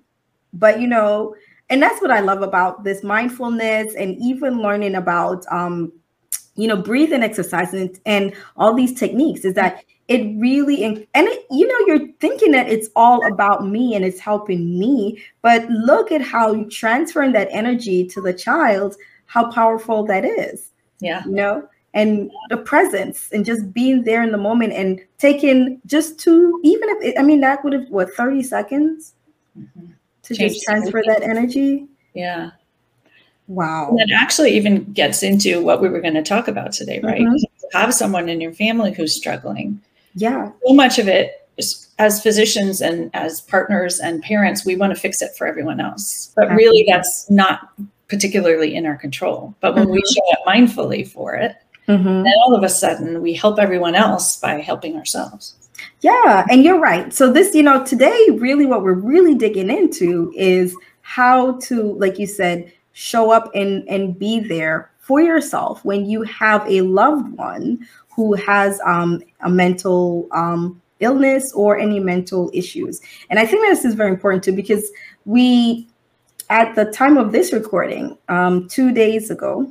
But 0.52 0.80
you 0.80 0.87
know, 0.87 1.35
and 1.71 1.82
that's 1.82 2.00
what 2.00 2.11
I 2.11 2.21
love 2.21 2.42
about 2.42 2.85
this 2.85 3.02
mindfulness 3.02 3.94
and 3.94 4.16
even 4.18 4.61
learning 4.61 4.94
about 4.94 5.44
um, 5.50 5.92
you 6.54 6.68
know, 6.68 6.76
breathing 6.76 7.23
exercise 7.23 7.73
and, 7.73 7.99
and 8.04 8.35
all 8.56 8.75
these 8.75 8.99
techniques 8.99 9.44
is 9.44 9.54
that 9.54 9.85
it 10.09 10.38
really 10.38 10.82
and 10.82 11.06
it, 11.14 11.47
you 11.50 11.66
know 11.66 11.78
you're 11.87 12.09
thinking 12.18 12.50
that 12.50 12.68
it's 12.68 12.88
all 12.97 13.25
about 13.32 13.66
me 13.66 13.94
and 13.94 14.04
it's 14.04 14.18
helping 14.18 14.78
me 14.78 15.23
but 15.42 15.64
look 15.71 16.11
at 16.11 16.21
how 16.21 16.52
you 16.52 16.68
transferring 16.68 17.32
that 17.32 17.49
energy 17.52 18.04
to 18.09 18.21
the 18.21 18.32
child 18.32 18.97
how 19.26 19.50
powerful 19.50 20.04
that 20.04 20.25
is. 20.25 20.73
Yeah. 21.00 21.25
You 21.25 21.30
know 21.32 21.68
and 21.94 22.30
the 22.49 22.56
presence 22.56 23.28
and 23.32 23.44
just 23.44 23.72
being 23.72 24.04
there 24.04 24.22
in 24.22 24.32
the 24.32 24.38
moment 24.38 24.72
and 24.72 25.00
taking 25.18 25.80
just 25.87 26.18
two, 26.18 26.61
even 26.64 26.88
if 26.90 27.02
it, 27.02 27.18
I 27.18 27.22
mean 27.22 27.40
that 27.40 27.62
would 27.64 27.72
have 27.72 27.88
what 27.90 28.12
30 28.14 28.42
seconds 28.42 29.14
mm-hmm. 29.58 29.92
to 30.22 30.34
Change 30.34 30.54
just 30.54 30.64
transfer 30.64 31.02
that 31.06 31.22
energy. 31.22 31.87
Yeah. 32.14 32.50
Wow. 33.49 33.90
And 33.90 33.99
that 33.99 34.11
actually 34.18 34.52
even 34.52 34.84
gets 34.92 35.22
into 35.22 35.62
what 35.62 35.82
we 35.82 35.88
were 35.88 36.00
going 36.00 36.14
to 36.14 36.22
talk 36.22 36.49
about 36.49 36.72
today, 36.72 37.00
right? 37.00 37.20
Mm-hmm. 37.20 37.78
Have 37.78 37.92
someone 37.94 38.28
in 38.28 38.40
your 38.40 38.52
family 38.52 38.92
who's 38.92 39.14
struggling. 39.14 39.80
Yeah. 40.14 40.50
So 40.66 40.75
much 40.75 40.99
of 40.99 41.08
it 41.08 41.49
is, 41.56 41.88
as 41.99 42.22
physicians 42.22 42.80
and 42.80 43.11
as 43.14 43.40
partners 43.42 43.99
and 43.99 44.22
parents, 44.22 44.64
we 44.64 44.76
want 44.76 44.94
to 44.94 44.99
fix 44.99 45.20
it 45.20 45.34
for 45.37 45.46
everyone 45.46 45.80
else. 45.80 46.32
But 46.37 46.50
really 46.50 46.84
that's 46.88 47.30
not 47.30 47.70
particularly 48.08 48.75
in 48.75 48.87
our 48.87 48.96
control. 48.96 49.54
But 49.61 49.75
when 49.75 49.84
mm-hmm. 49.84 49.92
we 49.92 50.02
show 50.14 50.32
up 50.32 50.46
mindfully 50.46 51.06
for 51.08 51.34
it, 51.34 51.56
Mm-hmm. 51.89 52.09
And 52.09 52.35
all 52.45 52.55
of 52.55 52.62
a 52.62 52.69
sudden, 52.69 53.23
we 53.23 53.35
help 53.35 53.59
everyone 53.59 53.95
else 53.95 54.37
by 54.37 54.61
helping 54.61 54.97
ourselves. 54.97 55.57
Yeah, 56.01 56.47
and 56.51 56.65
you're 56.65 56.79
right. 56.79 57.12
So, 57.12 57.33
this, 57.33 57.55
you 57.55 57.62
know, 57.62 57.85
today, 57.85 58.29
really 58.35 58.67
what 58.67 58.83
we're 58.83 58.93
really 58.95 59.35
digging 59.35 59.71
into 59.71 60.33
is 60.37 60.77
how 61.03 61.59
to, 61.61 61.95
like 61.95 62.19
you 62.19 62.27
said, 62.27 62.73
show 62.93 63.31
up 63.31 63.51
and, 63.55 63.89
and 63.89 64.19
be 64.19 64.39
there 64.41 64.91
for 65.01 65.21
yourself 65.21 65.85
when 65.85 66.07
you 66.07 66.23
have 66.23 66.65
a 66.69 66.83
loved 66.83 67.33
one 67.37 67.87
who 68.15 68.35
has 68.35 68.81
um, 68.85 69.21
a 69.41 69.51
mental 69.51 70.29
um, 70.33 70.81
illness 71.01 71.53
or 71.53 71.79
any 71.79 71.99
mental 71.99 72.51
issues. 72.55 73.01
And 73.31 73.39
I 73.39 73.47
think 73.47 73.62
this 73.62 73.85
is 73.85 73.95
very 73.95 74.11
important 74.11 74.45
too 74.45 74.55
because 74.55 74.91
we, 75.25 75.89
at 76.51 76.75
the 76.75 76.85
time 76.87 77.17
of 77.17 77.33
this 77.33 77.53
recording, 77.53 78.17
um, 78.29 78.69
two 78.69 78.93
days 78.93 79.31
ago, 79.31 79.71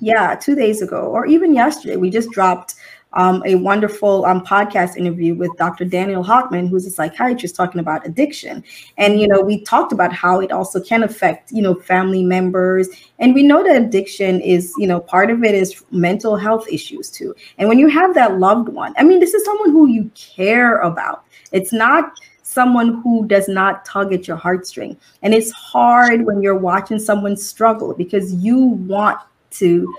yeah, 0.00 0.34
two 0.34 0.54
days 0.54 0.82
ago, 0.82 1.02
or 1.02 1.26
even 1.26 1.54
yesterday, 1.54 1.96
we 1.96 2.10
just 2.10 2.30
dropped 2.30 2.74
um, 3.12 3.42
a 3.44 3.56
wonderful 3.56 4.24
um, 4.24 4.44
podcast 4.44 4.96
interview 4.96 5.34
with 5.34 5.50
Dr. 5.56 5.84
Daniel 5.84 6.22
Hochman, 6.22 6.68
who's 6.68 6.86
a 6.86 6.90
psychiatrist, 6.90 7.56
talking 7.56 7.80
about 7.80 8.06
addiction. 8.06 8.62
And 8.98 9.20
you 9.20 9.26
know, 9.26 9.40
we 9.40 9.62
talked 9.62 9.92
about 9.92 10.12
how 10.12 10.40
it 10.40 10.52
also 10.52 10.80
can 10.80 11.02
affect 11.02 11.50
you 11.52 11.62
know 11.62 11.74
family 11.74 12.22
members, 12.22 12.88
and 13.18 13.34
we 13.34 13.42
know 13.42 13.62
that 13.64 13.82
addiction 13.82 14.40
is 14.40 14.72
you 14.78 14.86
know 14.86 15.00
part 15.00 15.30
of 15.30 15.42
it 15.42 15.54
is 15.54 15.84
mental 15.90 16.36
health 16.36 16.66
issues 16.70 17.10
too. 17.10 17.34
And 17.58 17.68
when 17.68 17.78
you 17.78 17.88
have 17.88 18.14
that 18.14 18.38
loved 18.38 18.68
one, 18.68 18.94
I 18.96 19.02
mean, 19.02 19.20
this 19.20 19.34
is 19.34 19.44
someone 19.44 19.70
who 19.70 19.88
you 19.88 20.10
care 20.14 20.78
about. 20.78 21.24
It's 21.52 21.72
not 21.72 22.12
someone 22.42 23.00
who 23.02 23.26
does 23.26 23.48
not 23.48 23.84
tug 23.84 24.12
at 24.12 24.26
your 24.26 24.36
heartstring. 24.36 24.96
And 25.22 25.32
it's 25.32 25.52
hard 25.52 26.26
when 26.26 26.42
you're 26.42 26.58
watching 26.58 26.98
someone 26.98 27.36
struggle 27.36 27.94
because 27.94 28.34
you 28.34 28.58
want 28.58 29.20
to 29.52 29.94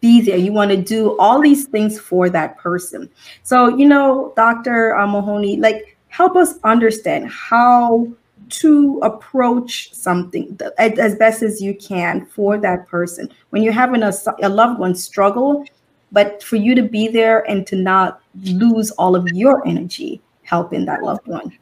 be 0.00 0.20
there. 0.20 0.38
You 0.38 0.52
want 0.52 0.70
to 0.70 0.76
do 0.76 1.16
all 1.18 1.40
these 1.40 1.64
things 1.66 1.98
for 1.98 2.30
that 2.30 2.56
person. 2.58 3.10
So, 3.42 3.68
you 3.68 3.86
know, 3.86 4.32
Dr. 4.36 4.96
Uh, 4.96 5.06
Mahoney, 5.06 5.56
like 5.58 5.96
help 6.08 6.36
us 6.36 6.54
understand 6.64 7.30
how 7.30 8.08
to 8.50 8.98
approach 9.02 9.94
something 9.94 10.58
as 10.78 11.14
best 11.14 11.42
as 11.42 11.62
you 11.62 11.74
can 11.74 12.26
for 12.26 12.58
that 12.58 12.86
person 12.88 13.28
when 13.50 13.62
you're 13.62 13.72
having 13.72 14.02
a, 14.02 14.12
a 14.42 14.48
loved 14.48 14.80
one 14.80 14.94
struggle 14.94 15.64
but 16.12 16.42
for 16.42 16.56
you 16.56 16.74
to 16.74 16.82
be 16.82 17.06
there 17.06 17.48
and 17.48 17.64
to 17.66 17.76
not 17.76 18.20
lose 18.42 18.90
all 18.92 19.14
of 19.14 19.28
your 19.28 19.66
energy 19.68 20.20
helping 20.42 20.84
that 20.84 21.02
loved 21.02 21.26
one 21.28 21.56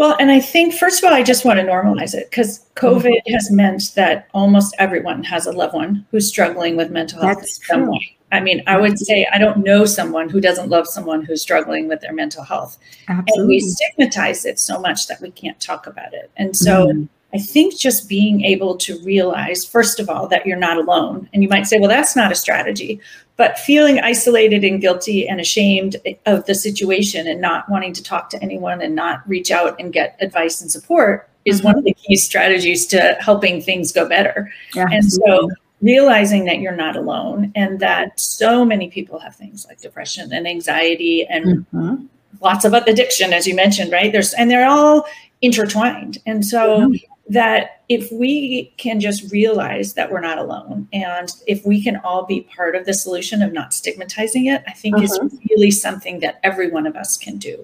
well, 0.00 0.16
and 0.18 0.30
I 0.30 0.40
think, 0.40 0.72
first 0.72 1.02
of 1.02 1.06
all, 1.06 1.14
I 1.14 1.22
just 1.22 1.44
want 1.44 1.60
to 1.60 1.66
normalize 1.66 2.14
it 2.14 2.30
because 2.30 2.64
COVID 2.74 3.04
mm-hmm. 3.04 3.34
has 3.34 3.50
meant 3.50 3.94
that 3.96 4.28
almost 4.32 4.74
everyone 4.78 5.22
has 5.24 5.44
a 5.44 5.52
loved 5.52 5.74
one 5.74 6.06
who's 6.10 6.26
struggling 6.26 6.74
with 6.74 6.90
mental 6.90 7.20
health 7.20 7.36
That's 7.36 7.58
true. 7.58 7.94
I 8.32 8.40
mean, 8.40 8.62
I 8.66 8.80
would 8.80 8.98
say 8.98 9.28
I 9.30 9.36
don't 9.36 9.58
know 9.58 9.84
someone 9.84 10.30
who 10.30 10.40
doesn't 10.40 10.70
love 10.70 10.86
someone 10.86 11.22
who's 11.22 11.42
struggling 11.42 11.86
with 11.86 12.00
their 12.00 12.14
mental 12.14 12.42
health. 12.42 12.78
Absolutely. 13.08 13.40
And 13.42 13.46
we 13.48 13.60
stigmatize 13.60 14.46
it 14.46 14.58
so 14.58 14.80
much 14.80 15.06
that 15.08 15.20
we 15.20 15.32
can't 15.32 15.60
talk 15.60 15.86
about 15.86 16.14
it. 16.14 16.30
And 16.38 16.56
so 16.56 16.86
mm-hmm. 16.86 17.04
I 17.34 17.38
think 17.38 17.78
just 17.78 18.08
being 18.08 18.42
able 18.46 18.78
to 18.78 18.98
realize, 19.04 19.66
first 19.66 20.00
of 20.00 20.08
all, 20.08 20.26
that 20.28 20.46
you're 20.46 20.56
not 20.56 20.78
alone. 20.78 21.28
And 21.34 21.42
you 21.42 21.48
might 21.50 21.66
say, 21.66 21.78
well, 21.78 21.90
that's 21.90 22.16
not 22.16 22.32
a 22.32 22.34
strategy. 22.34 23.02
But 23.40 23.58
feeling 23.58 23.98
isolated 24.00 24.64
and 24.64 24.82
guilty 24.82 25.26
and 25.26 25.40
ashamed 25.40 25.96
of 26.26 26.44
the 26.44 26.54
situation 26.54 27.26
and 27.26 27.40
not 27.40 27.66
wanting 27.70 27.94
to 27.94 28.02
talk 28.02 28.28
to 28.30 28.42
anyone 28.42 28.82
and 28.82 28.94
not 28.94 29.26
reach 29.26 29.50
out 29.50 29.80
and 29.80 29.94
get 29.94 30.14
advice 30.20 30.60
and 30.60 30.70
support 30.70 31.26
is 31.46 31.56
mm-hmm. 31.56 31.68
one 31.68 31.78
of 31.78 31.84
the 31.84 31.94
key 31.94 32.16
strategies 32.16 32.86
to 32.88 33.16
helping 33.18 33.62
things 33.62 33.92
go 33.92 34.06
better. 34.06 34.52
Yeah, 34.74 34.88
and 34.92 35.10
so 35.10 35.48
realizing 35.80 36.44
that 36.44 36.58
you're 36.58 36.76
not 36.76 36.96
alone 36.96 37.50
and 37.54 37.80
that 37.80 38.20
so 38.20 38.62
many 38.62 38.90
people 38.90 39.18
have 39.20 39.34
things 39.36 39.64
like 39.66 39.80
depression 39.80 40.34
and 40.34 40.46
anxiety 40.46 41.26
and 41.26 41.64
mm-hmm. 41.72 42.04
lots 42.42 42.66
of 42.66 42.74
addiction 42.74 43.32
as 43.32 43.46
you 43.46 43.54
mentioned 43.54 43.90
right 43.90 44.12
there's 44.12 44.34
and 44.34 44.50
they're 44.50 44.68
all 44.68 45.06
intertwined 45.40 46.18
and 46.26 46.44
so 46.44 46.80
mm-hmm 46.80 47.09
that 47.30 47.82
if 47.88 48.10
we 48.10 48.72
can 48.76 48.98
just 48.98 49.30
realize 49.30 49.94
that 49.94 50.10
we're 50.10 50.20
not 50.20 50.36
alone 50.36 50.88
and 50.92 51.32
if 51.46 51.64
we 51.64 51.80
can 51.80 51.96
all 51.98 52.26
be 52.26 52.40
part 52.40 52.74
of 52.74 52.86
the 52.86 52.92
solution 52.92 53.40
of 53.40 53.52
not 53.52 53.72
stigmatizing 53.72 54.46
it, 54.46 54.64
I 54.66 54.72
think 54.72 54.96
uh-huh. 54.96 55.04
is 55.04 55.38
really 55.48 55.70
something 55.70 56.18
that 56.20 56.40
every 56.42 56.72
one 56.72 56.88
of 56.88 56.96
us 56.96 57.16
can 57.16 57.38
do. 57.38 57.62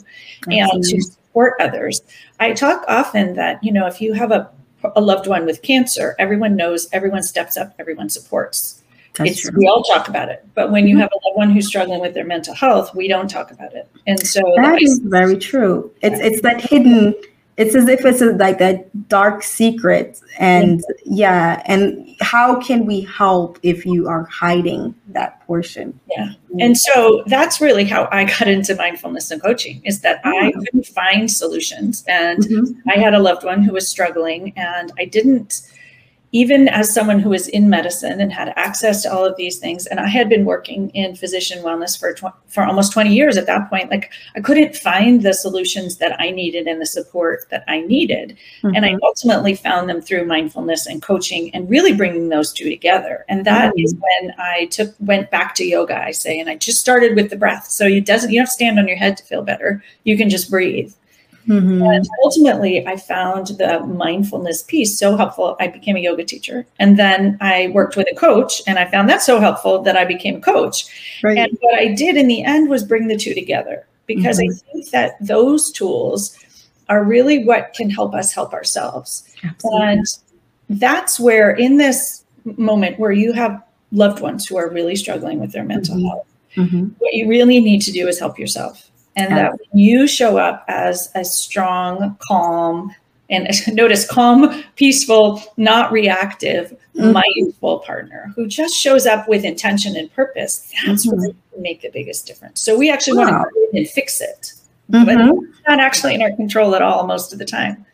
Absolutely. 0.48 0.60
And 0.60 0.84
to 0.84 1.02
support 1.02 1.54
others. 1.58 2.00
I 2.38 2.52
talk 2.52 2.84
often 2.86 3.34
that, 3.34 3.62
you 3.62 3.72
know, 3.72 3.88
if 3.88 4.00
you 4.00 4.12
have 4.12 4.30
a, 4.30 4.48
a 4.94 5.00
loved 5.00 5.26
one 5.26 5.44
with 5.46 5.62
cancer, 5.62 6.14
everyone 6.20 6.54
knows, 6.54 6.88
everyone 6.92 7.24
steps 7.24 7.56
up, 7.56 7.74
everyone 7.80 8.08
supports. 8.08 8.84
That's 9.14 9.32
it's, 9.32 9.40
true. 9.42 9.58
we 9.58 9.66
all 9.66 9.82
talk 9.82 10.06
about 10.08 10.28
it, 10.28 10.46
but 10.54 10.70
when 10.70 10.86
you 10.86 10.94
mm-hmm. 10.94 11.00
have 11.00 11.10
a 11.10 11.26
loved 11.26 11.38
one 11.38 11.50
who's 11.50 11.66
struggling 11.66 12.00
with 12.00 12.14
their 12.14 12.26
mental 12.26 12.54
health, 12.54 12.94
we 12.94 13.08
don't 13.08 13.28
talk 13.28 13.50
about 13.50 13.74
it. 13.74 13.88
And 14.06 14.20
so 14.20 14.42
that 14.58 14.80
is 14.80 15.00
very 15.04 15.38
true. 15.38 15.90
It's 16.02 16.20
it's 16.20 16.42
that 16.42 16.60
hidden 16.60 17.14
it's 17.56 17.74
as 17.74 17.88
if 17.88 18.04
it's 18.04 18.20
a, 18.20 18.26
like 18.32 18.58
that 18.58 19.08
dark 19.08 19.42
secret 19.42 20.20
and 20.38 20.84
yeah 21.04 21.62
and 21.66 22.16
how 22.20 22.60
can 22.60 22.86
we 22.86 23.00
help 23.02 23.58
if 23.62 23.86
you 23.86 24.08
are 24.08 24.24
hiding 24.24 24.94
that 25.08 25.40
portion 25.46 25.98
yeah 26.10 26.32
and 26.60 26.76
so 26.76 27.22
that's 27.26 27.60
really 27.60 27.84
how 27.84 28.08
i 28.12 28.24
got 28.24 28.48
into 28.48 28.74
mindfulness 28.76 29.30
and 29.30 29.42
coaching 29.42 29.80
is 29.84 30.00
that 30.00 30.20
i 30.24 30.52
oh. 30.54 30.60
couldn't 30.60 30.86
find 30.86 31.30
solutions 31.30 32.04
and 32.08 32.44
mm-hmm. 32.44 32.88
i 32.88 32.98
had 32.98 33.14
a 33.14 33.18
loved 33.18 33.44
one 33.44 33.62
who 33.62 33.72
was 33.72 33.88
struggling 33.88 34.52
and 34.56 34.92
i 34.98 35.04
didn't 35.04 35.62
even 36.36 36.68
as 36.68 36.92
someone 36.92 37.18
who 37.18 37.30
was 37.30 37.48
in 37.48 37.70
medicine 37.70 38.20
and 38.20 38.30
had 38.30 38.52
access 38.56 39.02
to 39.02 39.10
all 39.10 39.24
of 39.24 39.34
these 39.36 39.58
things 39.58 39.86
and 39.86 39.98
i 39.98 40.06
had 40.06 40.28
been 40.28 40.44
working 40.44 40.90
in 40.90 41.16
physician 41.16 41.62
wellness 41.62 41.98
for 41.98 42.12
tw- 42.12 42.36
for 42.46 42.62
almost 42.64 42.92
20 42.92 43.14
years 43.14 43.38
at 43.38 43.46
that 43.46 43.70
point 43.70 43.90
like 43.90 44.10
i 44.36 44.40
couldn't 44.40 44.76
find 44.76 45.22
the 45.22 45.32
solutions 45.32 45.96
that 45.96 46.20
i 46.20 46.30
needed 46.30 46.66
and 46.66 46.78
the 46.78 46.86
support 46.86 47.46
that 47.50 47.64
i 47.68 47.80
needed 47.80 48.36
mm-hmm. 48.62 48.76
and 48.76 48.84
i 48.84 48.90
mm-hmm. 48.90 49.04
ultimately 49.04 49.54
found 49.54 49.88
them 49.88 50.02
through 50.02 50.26
mindfulness 50.26 50.86
and 50.86 51.00
coaching 51.00 51.50
and 51.54 51.70
really 51.70 51.94
bringing 51.94 52.28
those 52.28 52.52
two 52.52 52.68
together 52.68 53.24
and 53.30 53.46
that 53.46 53.70
mm-hmm. 53.70 53.84
is 53.84 53.94
when 53.94 54.34
i 54.38 54.66
took 54.66 54.94
went 55.00 55.30
back 55.30 55.54
to 55.54 55.64
yoga 55.64 55.96
i 56.04 56.10
say 56.10 56.38
and 56.38 56.50
i 56.50 56.54
just 56.54 56.80
started 56.80 57.16
with 57.16 57.30
the 57.30 57.36
breath 57.36 57.66
so 57.66 57.86
you 57.86 58.02
doesn't 58.02 58.30
you 58.30 58.38
don't 58.38 58.46
stand 58.46 58.78
on 58.78 58.86
your 58.86 58.98
head 58.98 59.16
to 59.16 59.24
feel 59.24 59.42
better 59.42 59.82
you 60.04 60.18
can 60.18 60.28
just 60.28 60.50
breathe 60.50 60.92
Mm-hmm. 61.48 61.82
And 61.82 62.08
ultimately, 62.24 62.86
I 62.86 62.96
found 62.96 63.48
the 63.48 63.80
mindfulness 63.86 64.62
piece 64.62 64.98
so 64.98 65.16
helpful. 65.16 65.56
I 65.60 65.68
became 65.68 65.96
a 65.96 66.00
yoga 66.00 66.24
teacher. 66.24 66.66
And 66.78 66.98
then 66.98 67.38
I 67.40 67.70
worked 67.72 67.96
with 67.96 68.08
a 68.10 68.14
coach, 68.16 68.62
and 68.66 68.78
I 68.78 68.90
found 68.90 69.08
that 69.08 69.22
so 69.22 69.38
helpful 69.38 69.82
that 69.82 69.96
I 69.96 70.04
became 70.04 70.36
a 70.36 70.40
coach. 70.40 70.86
Right. 71.22 71.38
And 71.38 71.56
what 71.60 71.78
I 71.78 71.94
did 71.94 72.16
in 72.16 72.26
the 72.26 72.42
end 72.42 72.68
was 72.68 72.82
bring 72.82 73.06
the 73.06 73.16
two 73.16 73.34
together 73.34 73.86
because 74.06 74.38
mm-hmm. 74.38 74.52
I 74.52 74.72
think 74.72 74.90
that 74.90 75.14
those 75.20 75.70
tools 75.70 76.36
are 76.88 77.04
really 77.04 77.44
what 77.44 77.74
can 77.74 77.90
help 77.90 78.14
us 78.14 78.32
help 78.32 78.52
ourselves. 78.52 79.24
Absolutely. 79.44 79.86
And 79.86 80.06
that's 80.68 81.20
where, 81.20 81.52
in 81.52 81.76
this 81.76 82.24
moment 82.56 82.98
where 82.98 83.12
you 83.12 83.32
have 83.32 83.62
loved 83.92 84.20
ones 84.20 84.46
who 84.46 84.56
are 84.56 84.68
really 84.68 84.96
struggling 84.96 85.38
with 85.38 85.52
their 85.52 85.64
mental 85.64 85.94
mm-hmm. 85.94 86.06
health, 86.06 86.26
mm-hmm. 86.56 86.86
what 86.98 87.14
you 87.14 87.28
really 87.28 87.60
need 87.60 87.82
to 87.82 87.92
do 87.92 88.08
is 88.08 88.18
help 88.18 88.36
yourself 88.38 88.90
and 89.16 89.32
that 89.34 89.52
when 89.52 89.78
you 89.78 90.06
show 90.06 90.36
up 90.36 90.64
as 90.68 91.10
a 91.14 91.24
strong, 91.24 92.16
calm, 92.28 92.94
and 93.30 93.48
notice 93.74 94.08
calm, 94.08 94.62
peaceful, 94.76 95.42
not 95.56 95.90
reactive, 95.90 96.76
mm-hmm. 96.94 97.12
mindful 97.12 97.80
partner 97.80 98.32
who 98.36 98.46
just 98.46 98.74
shows 98.74 99.06
up 99.06 99.26
with 99.28 99.44
intention 99.44 99.96
and 99.96 100.12
purpose, 100.12 100.72
that's 100.86 101.06
mm-hmm. 101.06 101.18
what 101.18 101.36
make 101.58 101.80
the 101.80 101.90
biggest 101.90 102.26
difference. 102.26 102.60
So 102.60 102.76
we 102.76 102.90
actually 102.90 103.18
wow. 103.18 103.24
want 103.24 103.48
to 103.48 103.54
go 103.54 103.66
in 103.72 103.78
and 103.78 103.88
fix 103.88 104.20
it, 104.20 104.52
mm-hmm. 104.90 105.04
but 105.04 105.16
it's 105.18 105.66
not 105.66 105.80
actually 105.80 106.14
in 106.14 106.22
our 106.22 106.32
control 106.36 106.74
at 106.74 106.82
all 106.82 107.06
most 107.06 107.32
of 107.32 107.38
the 107.38 107.46
time. 107.46 107.84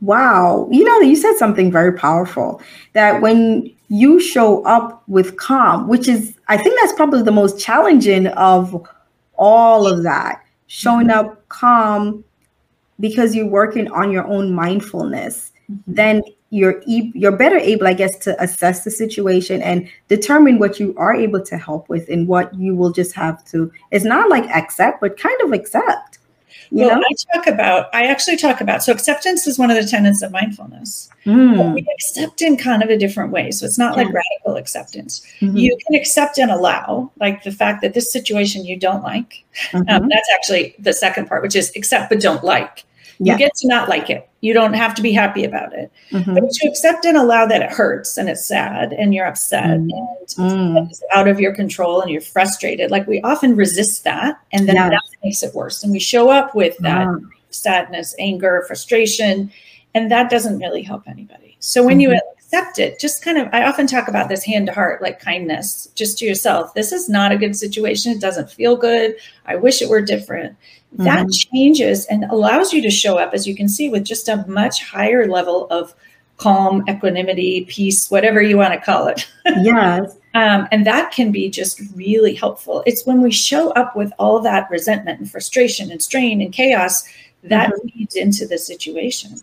Wow. 0.00 0.68
You 0.70 0.84
know, 0.84 1.00
you 1.00 1.16
said 1.16 1.36
something 1.36 1.72
very 1.72 1.92
powerful 1.92 2.62
that 2.92 3.20
when 3.20 3.74
you 3.88 4.20
show 4.20 4.62
up 4.64 5.02
with 5.08 5.38
calm, 5.38 5.88
which 5.88 6.06
is, 6.06 6.36
I 6.46 6.56
think 6.56 6.78
that's 6.80 6.92
probably 6.92 7.22
the 7.22 7.32
most 7.32 7.58
challenging 7.58 8.28
of 8.28 8.86
all 9.38 9.86
of 9.86 10.02
that, 10.02 10.44
showing 10.66 11.08
mm-hmm. 11.08 11.28
up 11.28 11.48
calm 11.48 12.24
because 13.00 13.34
you're 13.34 13.46
working 13.46 13.90
on 13.92 14.10
your 14.10 14.26
own 14.26 14.52
mindfulness, 14.52 15.52
mm-hmm. 15.70 15.94
then 15.94 16.22
you're 16.50 16.82
e- 16.86 17.12
you're 17.14 17.36
better 17.36 17.58
able, 17.58 17.86
I 17.86 17.92
guess, 17.92 18.16
to 18.20 18.42
assess 18.42 18.84
the 18.84 18.90
situation 18.90 19.62
and 19.62 19.88
determine 20.08 20.58
what 20.58 20.80
you 20.80 20.94
are 20.96 21.14
able 21.14 21.42
to 21.42 21.58
help 21.58 21.88
with 21.88 22.08
and 22.08 22.26
what 22.26 22.54
you 22.54 22.74
will 22.74 22.90
just 22.90 23.14
have 23.14 23.44
to. 23.46 23.70
It's 23.90 24.04
not 24.04 24.30
like 24.30 24.44
accept, 24.44 25.00
but 25.00 25.18
kind 25.18 25.40
of 25.42 25.52
accept. 25.52 26.17
You 26.70 26.86
well, 26.86 26.96
know? 26.96 27.02
I 27.02 27.34
talk 27.34 27.46
about, 27.46 27.94
I 27.94 28.04
actually 28.04 28.36
talk 28.36 28.60
about, 28.60 28.82
so 28.82 28.92
acceptance 28.92 29.46
is 29.46 29.58
one 29.58 29.70
of 29.70 29.76
the 29.76 29.88
tenets 29.88 30.22
of 30.22 30.32
mindfulness. 30.32 31.08
Mm. 31.24 31.74
we 31.74 31.86
accept 31.94 32.40
in 32.42 32.56
kind 32.56 32.82
of 32.82 32.88
a 32.88 32.96
different 32.96 33.32
way. 33.32 33.50
So 33.50 33.66
it's 33.66 33.78
not 33.78 33.96
yeah. 33.96 34.04
like 34.04 34.14
radical 34.14 34.56
acceptance. 34.56 35.26
Mm-hmm. 35.40 35.56
You 35.56 35.76
can 35.86 35.94
accept 35.94 36.38
and 36.38 36.50
allow, 36.50 37.10
like 37.20 37.42
the 37.42 37.52
fact 37.52 37.82
that 37.82 37.94
this 37.94 38.12
situation 38.12 38.64
you 38.64 38.78
don't 38.78 39.02
like. 39.02 39.44
Um, 39.72 39.84
mm-hmm. 39.84 40.04
Um, 40.04 40.08
that's 40.08 40.28
actually 40.34 40.74
the 40.78 40.92
second 40.92 41.28
part, 41.28 41.42
which 41.42 41.56
is 41.56 41.72
accept 41.76 42.08
but 42.08 42.20
don't 42.20 42.44
like. 42.44 42.84
Yeah. 43.18 43.32
You 43.32 43.38
get 43.38 43.54
to 43.56 43.68
not 43.68 43.88
like 43.88 44.10
it. 44.10 44.28
You 44.40 44.54
don't 44.54 44.74
have 44.74 44.94
to 44.94 45.02
be 45.02 45.12
happy 45.12 45.44
about 45.44 45.72
it. 45.72 45.90
Mm-hmm. 46.12 46.34
But 46.34 46.50
to 46.50 46.68
accept 46.68 47.04
and 47.04 47.16
allow 47.16 47.46
that 47.46 47.62
it 47.62 47.70
hurts 47.70 48.16
and 48.16 48.28
it's 48.28 48.46
sad 48.46 48.92
and 48.92 49.12
you're 49.12 49.26
upset 49.26 49.64
mm-hmm. 49.64 50.40
and 50.42 50.76
mm. 50.76 50.90
it's 50.90 51.02
out 51.12 51.26
of 51.26 51.40
your 51.40 51.52
control 51.54 52.00
and 52.00 52.10
you're 52.10 52.20
frustrated. 52.20 52.90
Like 52.90 53.06
we 53.08 53.20
often 53.22 53.56
resist 53.56 54.04
that 54.04 54.40
and 54.52 54.68
then 54.68 54.76
that 54.76 55.02
makes 55.24 55.42
it 55.42 55.54
worse. 55.54 55.82
And 55.82 55.92
we 55.92 55.98
show 55.98 56.30
up 56.30 56.54
with 56.54 56.78
that 56.78 57.08
sadness, 57.50 58.14
anger, 58.20 58.64
frustration, 58.68 59.50
and 59.94 60.10
that 60.12 60.30
doesn't 60.30 60.60
really 60.60 60.82
help 60.82 61.08
anybody. 61.08 61.56
So 61.58 61.82
when 61.82 61.98
mm-hmm. 61.98 62.12
you 62.12 62.20
accept 62.48 62.78
it. 62.78 62.98
Just 62.98 63.22
kind 63.22 63.36
of, 63.36 63.48
I 63.52 63.64
often 63.64 63.86
talk 63.86 64.08
about 64.08 64.28
this 64.28 64.42
hand 64.42 64.66
to 64.66 64.72
heart, 64.72 65.02
like 65.02 65.20
kindness, 65.20 65.88
just 65.94 66.18
to 66.18 66.24
yourself. 66.24 66.72
This 66.72 66.92
is 66.92 67.08
not 67.08 67.30
a 67.30 67.36
good 67.36 67.54
situation. 67.54 68.12
It 68.12 68.20
doesn't 68.20 68.50
feel 68.50 68.74
good. 68.74 69.16
I 69.44 69.56
wish 69.56 69.82
it 69.82 69.88
were 69.88 70.00
different. 70.00 70.56
Mm-hmm. 70.94 71.04
That 71.04 71.30
changes 71.30 72.06
and 72.06 72.24
allows 72.24 72.72
you 72.72 72.80
to 72.82 72.90
show 72.90 73.18
up, 73.18 73.34
as 73.34 73.46
you 73.46 73.54
can 73.54 73.68
see, 73.68 73.90
with 73.90 74.04
just 74.04 74.28
a 74.28 74.44
much 74.48 74.82
higher 74.82 75.28
level 75.28 75.66
of 75.70 75.94
calm, 76.38 76.84
equanimity, 76.88 77.66
peace, 77.66 78.10
whatever 78.10 78.40
you 78.40 78.56
want 78.56 78.72
to 78.72 78.80
call 78.80 79.08
it. 79.08 79.28
Yes. 79.62 80.16
um, 80.34 80.68
and 80.70 80.86
that 80.86 81.10
can 81.10 81.32
be 81.32 81.48
just 81.48 81.80
really 81.94 82.34
helpful. 82.34 82.82
It's 82.86 83.06
when 83.06 83.22
we 83.22 83.30
show 83.30 83.70
up 83.70 83.96
with 83.96 84.12
all 84.18 84.40
that 84.40 84.70
resentment 84.70 85.20
and 85.20 85.30
frustration 85.30 85.90
and 85.90 86.02
strain 86.02 86.40
and 86.42 86.52
chaos 86.52 87.04
that 87.44 87.70
mm-hmm. 87.70 87.98
leads 87.98 88.14
into 88.14 88.46
the 88.46 88.58
situation. 88.58 89.36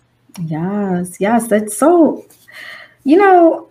Yes, 0.46 1.20
yes, 1.20 1.48
that's 1.48 1.76
so, 1.76 2.26
you 3.04 3.18
know, 3.18 3.68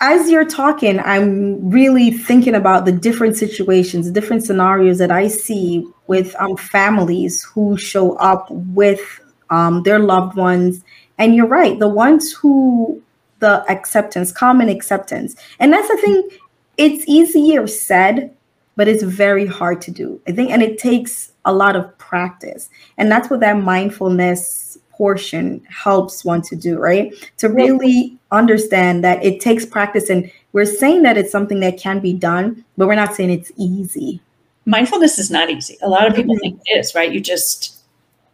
as 0.00 0.30
you're 0.30 0.44
talking, 0.44 1.00
I'm 1.00 1.70
really 1.70 2.10
thinking 2.10 2.54
about 2.54 2.84
the 2.84 2.92
different 2.92 3.36
situations, 3.36 4.10
different 4.10 4.44
scenarios 4.44 4.98
that 4.98 5.10
I 5.10 5.28
see 5.28 5.86
with 6.08 6.34
um, 6.40 6.56
families 6.56 7.44
who 7.44 7.76
show 7.78 8.16
up 8.16 8.50
with 8.50 9.20
um, 9.50 9.82
their 9.84 10.00
loved 10.00 10.36
ones. 10.36 10.82
And 11.18 11.34
you're 11.34 11.46
right, 11.46 11.78
the 11.78 11.88
ones 11.88 12.32
who 12.32 13.02
the 13.38 13.64
acceptance, 13.70 14.32
common 14.32 14.68
acceptance. 14.68 15.36
And 15.60 15.72
that's 15.72 15.88
the 15.88 15.96
thing, 15.98 16.28
it's 16.76 17.04
easier 17.06 17.66
said, 17.66 18.34
but 18.76 18.88
it's 18.88 19.02
very 19.02 19.46
hard 19.46 19.80
to 19.82 19.90
do. 19.90 20.20
I 20.26 20.32
think, 20.32 20.50
and 20.50 20.62
it 20.62 20.78
takes 20.78 21.32
a 21.44 21.52
lot 21.52 21.76
of 21.76 21.96
practice. 21.98 22.68
And 22.96 23.10
that's 23.10 23.30
what 23.30 23.40
that 23.40 23.58
mindfulness 23.58 24.78
portion 24.90 25.64
helps 25.68 26.24
one 26.24 26.42
to 26.42 26.56
do, 26.56 26.78
right? 26.78 27.12
To 27.38 27.48
really 27.48 28.18
understand 28.32 29.04
that 29.04 29.24
it 29.24 29.40
takes 29.40 29.64
practice. 29.64 30.10
And 30.10 30.30
we're 30.52 30.64
saying 30.64 31.02
that 31.02 31.16
it's 31.16 31.30
something 31.30 31.60
that 31.60 31.78
can 31.78 32.00
be 32.00 32.12
done, 32.12 32.64
but 32.76 32.88
we're 32.88 32.96
not 32.96 33.14
saying 33.14 33.30
it's 33.30 33.52
easy. 33.56 34.20
Mindfulness 34.68 35.18
is 35.18 35.30
not 35.30 35.50
easy. 35.50 35.78
A 35.82 35.88
lot 35.88 36.06
of 36.06 36.14
people 36.14 36.34
mm-hmm. 36.34 36.40
think 36.40 36.60
it 36.66 36.78
is, 36.78 36.94
right? 36.94 37.12
You 37.12 37.20
just 37.20 37.78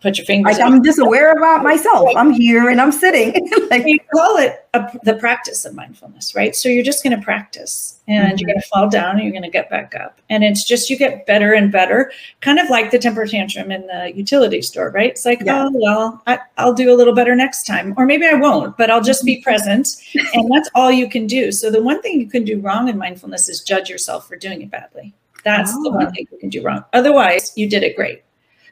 put 0.05 0.19
your 0.19 0.27
fingers. 0.27 0.59
Like 0.59 0.63
I'm 0.63 0.85
just 0.85 0.99
aware 1.01 1.33
about 1.33 1.65
myself. 1.65 2.11
I'm 2.15 2.31
here 2.31 2.69
and 2.69 2.81
I'm 2.81 2.93
sitting. 2.93 3.33
like 3.71 3.85
you 3.87 3.99
call 4.13 4.37
it 4.37 4.69
a, 4.75 4.99
the 5.03 5.15
practice 5.15 5.65
of 5.65 5.75
mindfulness, 5.75 6.35
right? 6.35 6.55
So 6.55 6.69
you're 6.69 6.85
just 6.85 7.03
going 7.03 7.19
to 7.19 7.25
practice, 7.25 8.01
and 8.07 8.29
mm-hmm. 8.29 8.39
you're 8.39 8.47
going 8.47 8.61
to 8.61 8.69
fall 8.69 8.89
down, 8.89 9.17
and 9.17 9.23
you're 9.23 9.33
going 9.33 9.43
to 9.43 9.51
get 9.51 9.71
back 9.71 9.95
up, 9.95 10.21
and 10.29 10.45
it's 10.45 10.63
just 10.65 10.91
you 10.91 10.99
get 10.99 11.27
better 11.27 11.55
and 11.55 11.73
better, 11.73 12.13
kind 12.43 12.59
of 12.59 12.69
like 12.69 12.91
the 12.91 12.99
temper 12.99 13.27
tantrum 13.27 13.73
in 13.73 13.87
the 13.87 14.13
utility 14.15 14.61
store, 14.61 14.91
right? 14.91 15.11
It's 15.11 15.25
like, 15.25 15.41
yeah. 15.43 15.65
oh 15.65 15.71
well, 15.75 16.23
I, 16.27 16.39
I'll 16.59 16.75
do 16.75 16.93
a 16.93 16.97
little 16.97 17.15
better 17.15 17.35
next 17.35 17.65
time, 17.65 17.95
or 17.97 18.05
maybe 18.05 18.27
I 18.27 18.35
won't, 18.35 18.77
but 18.77 18.91
I'll 18.91 19.03
just 19.03 19.25
be 19.25 19.37
mm-hmm. 19.37 19.45
present, 19.45 19.89
and 20.35 20.53
that's 20.53 20.69
all 20.75 20.93
you 20.93 21.09
can 21.09 21.27
do. 21.27 21.51
So 21.51 21.71
the 21.71 21.83
one 21.83 22.03
thing 22.03 22.21
you 22.21 22.29
can 22.29 22.45
do 22.45 22.61
wrong 22.61 22.89
in 22.89 22.99
mindfulness 22.99 23.49
is 23.49 23.63
judge 23.63 23.89
yourself 23.89 24.29
for 24.29 24.37
doing 24.37 24.61
it 24.61 24.71
badly. 24.71 25.15
That's 25.45 25.73
the 25.83 25.91
one 25.91 26.13
thing 26.13 26.27
you 26.31 26.39
can 26.39 26.49
do 26.49 26.63
wrong. 26.63 26.85
Otherwise, 26.93 27.53
you 27.57 27.69
did 27.69 27.83
it 27.83 27.97
great. 27.97 28.23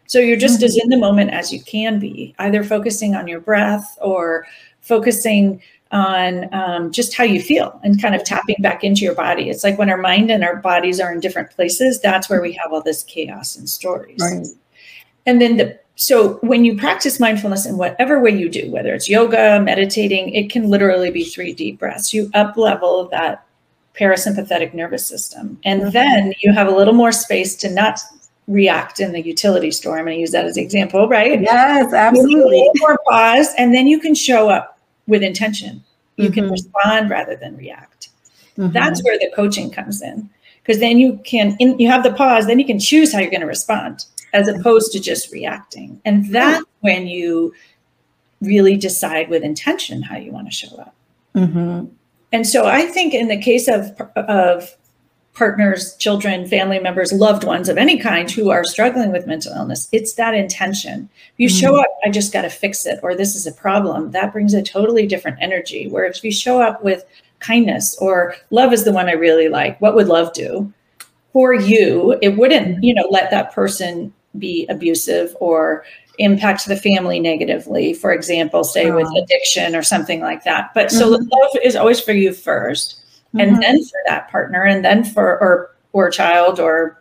So 0.07 0.19
you're 0.19 0.37
just 0.37 0.57
mm-hmm. 0.57 0.65
as 0.65 0.79
in 0.83 0.89
the 0.89 0.97
moment 0.97 1.31
as 1.31 1.53
you 1.53 1.63
can 1.63 1.99
be, 1.99 2.35
either 2.39 2.65
focusing 2.65 3.15
on 3.15 3.29
your 3.29 3.41
breath 3.41 3.99
or 4.01 4.47
focusing 4.81 5.63
on 5.93 6.53
um, 6.53 6.91
just 6.91 7.15
how 7.15 7.25
you 7.25 7.41
feel 7.41 7.79
and 7.85 8.01
kind 8.01 8.15
of 8.15 8.25
tapping 8.25 8.57
back 8.61 8.83
into 8.83 9.03
your 9.03 9.15
body. 9.15 9.51
It's 9.51 9.63
like 9.63 9.79
when 9.79 9.91
our 9.91 9.99
mind 9.99 10.31
and 10.31 10.43
our 10.43 10.57
bodies 10.57 11.01
are 11.01 11.13
in 11.13 11.21
different 11.21 11.51
places, 11.51 12.01
that's 12.01 12.29
where 12.29 12.41
we 12.41 12.53
have 12.53 12.73
all 12.73 12.83
this 12.83 13.03
chaos 13.05 13.57
and 13.57 13.69
stories. 13.69 14.19
Right. 14.21 14.47
And 15.27 15.41
then 15.41 15.57
the 15.59 15.79
so 15.95 16.35
when 16.39 16.65
you 16.65 16.77
practice 16.77 17.21
mindfulness 17.21 17.67
in 17.67 17.77
whatever 17.77 18.19
way 18.21 18.31
you 18.31 18.49
do, 18.49 18.71
whether 18.71 18.95
it's 18.95 19.11
yoga, 19.11 19.61
meditating, 19.61 20.31
it 20.31 20.51
can 20.51 20.71
literally 20.71 21.11
be 21.11 21.23
three 21.23 21.53
deep 21.53 21.79
breaths. 21.79 22.15
You 22.15 22.31
up 22.33 22.57
level 22.57 23.09
that 23.11 23.47
parasympathetic 23.99 24.75
nervous 24.75 25.07
system. 25.07 25.59
And 25.65 25.83
mm-hmm. 25.83 25.91
then 25.91 26.35
you 26.41 26.53
have 26.53 26.67
a 26.67 26.75
little 26.75 26.95
more 26.95 27.13
space 27.13 27.55
to 27.57 27.71
not 27.71 28.01
react 28.49 29.01
in 29.01 29.13
the 29.13 29.21
utility 29.21 29.71
store. 29.71 29.99
I'm 29.99 30.05
going 30.05 30.17
to 30.17 30.21
use 30.21 30.33
that 30.33 30.45
as 30.45 30.57
an 30.57 30.65
example, 30.65 31.09
right? 31.09 31.41
Yes, 31.41 31.93
absolutely. 31.93 32.69
More 32.77 32.99
pause, 33.09 33.55
and 33.57 33.75
then 33.75 33.87
you 33.87 34.01
can 34.01 34.15
show 34.15 34.49
up 34.49 34.79
with 35.07 35.23
intention. 35.23 35.85
You 36.17 36.25
mm-hmm. 36.25 36.35
can 36.35 36.51
respond 36.51 37.11
rather 37.11 37.37
than 37.37 37.57
react. 37.57 38.09
Mm-hmm. 38.59 38.73
That's 38.73 39.03
where 39.05 39.19
the 39.19 39.31
coaching 39.35 39.71
comes 39.71 40.03
in, 40.03 40.29
because 40.63 40.81
then 40.81 40.99
you 40.99 41.21
can 41.25 41.57
in, 41.61 41.79
you 41.79 41.89
have 41.89 42.03
the 42.03 42.13
pause. 42.13 42.47
Then 42.47 42.59
you 42.59 42.67
can 42.67 42.79
choose 42.79 43.13
how 43.13 43.21
you're 43.21 43.31
going 43.31 43.41
to 43.41 43.47
respond, 43.47 44.05
as 44.33 44.49
opposed 44.49 44.93
to 44.93 45.01
just 45.01 45.33
reacting. 45.33 46.01
And 46.05 46.27
that's 46.27 46.65
when 46.81 47.07
you 47.07 47.55
really 48.41 48.77
decide 48.77 49.29
with 49.29 49.45
intention 49.45 50.03
how 50.03 50.17
you 50.17 50.33
want 50.33 50.49
to 50.49 50.53
show 50.53 50.77
up. 50.77 50.95
Mm-hmm. 51.35 51.87
And 52.33 52.47
so 52.47 52.67
I 52.67 52.87
think 52.87 53.15
in 53.15 53.29
the 53.29 53.41
case 53.41 53.69
of 53.69 53.93
of 54.17 54.77
partners, 55.35 55.97
children, 55.97 56.47
family 56.47 56.79
members, 56.79 57.13
loved 57.13 57.45
ones 57.45 57.69
of 57.69 57.79
any 57.79 57.99
kind 57.99 58.31
who 58.31 58.51
are 58.51 58.65
struggling 58.65 59.11
with 59.11 59.27
mental 59.27 59.53
illness. 59.55 59.89
It's 59.91 60.15
that 60.15 60.35
intention. 60.35 61.09
If 61.33 61.33
you 61.39 61.49
mm-hmm. 61.49 61.59
show 61.59 61.81
up, 61.81 61.87
I 62.05 62.11
just 62.11 62.33
got 62.33 62.43
to 62.43 62.51
fix 62.51 62.85
it, 62.85 63.01
or 63.03 63.15
this 63.15 63.35
is 63.35 63.47
a 63.47 63.53
problem, 63.53 64.11
that 64.11 64.33
brings 64.33 64.53
a 64.53 64.63
totally 64.63 65.07
different 65.07 65.39
energy. 65.41 65.89
Where 65.89 66.05
if 66.05 66.23
you 66.23 66.31
show 66.31 66.61
up 66.61 66.85
with 66.85 67.05
kindness 67.41 67.97
or 67.99 68.35
love 68.51 68.73
is 68.73 68.85
the 68.85 68.93
one 68.93 69.09
I 69.09 69.13
really 69.13 69.49
like, 69.49 69.81
what 69.81 69.95
would 69.95 70.09
love 70.09 70.33
do 70.35 70.73
for 71.33 71.55
you? 71.55 72.19
It 72.21 72.37
wouldn't, 72.37 72.85
you 72.85 72.95
know, 72.95 73.09
let 73.11 73.31
that 73.31 73.55
person 73.55 74.13
be 74.39 74.67
abusive 74.69 75.35
or 75.41 75.85
impact 76.19 76.67
the 76.67 76.77
family 76.77 77.21
negatively, 77.21 77.95
for 77.95 78.13
example, 78.13 78.65
say 78.65 78.91
oh. 78.91 78.97
with 78.97 79.09
addiction 79.17 79.75
or 79.75 79.83
something 79.83 80.21
like 80.21 80.45
that. 80.45 80.73
But 80.75 80.91
so 80.91 81.11
mm-hmm. 81.11 81.29
love 81.29 81.51
is 81.63 81.77
always 81.77 82.01
for 82.01 82.13
you 82.13 82.33
first 82.33 83.03
and 83.39 83.53
mm-hmm. 83.53 83.61
then 83.61 83.85
for 83.85 83.99
that 84.07 84.31
partner 84.31 84.63
and 84.65 84.85
then 84.85 85.05
for 85.05 85.41
or 85.41 85.77
or 85.93 86.11
child 86.11 86.61
or 86.61 87.01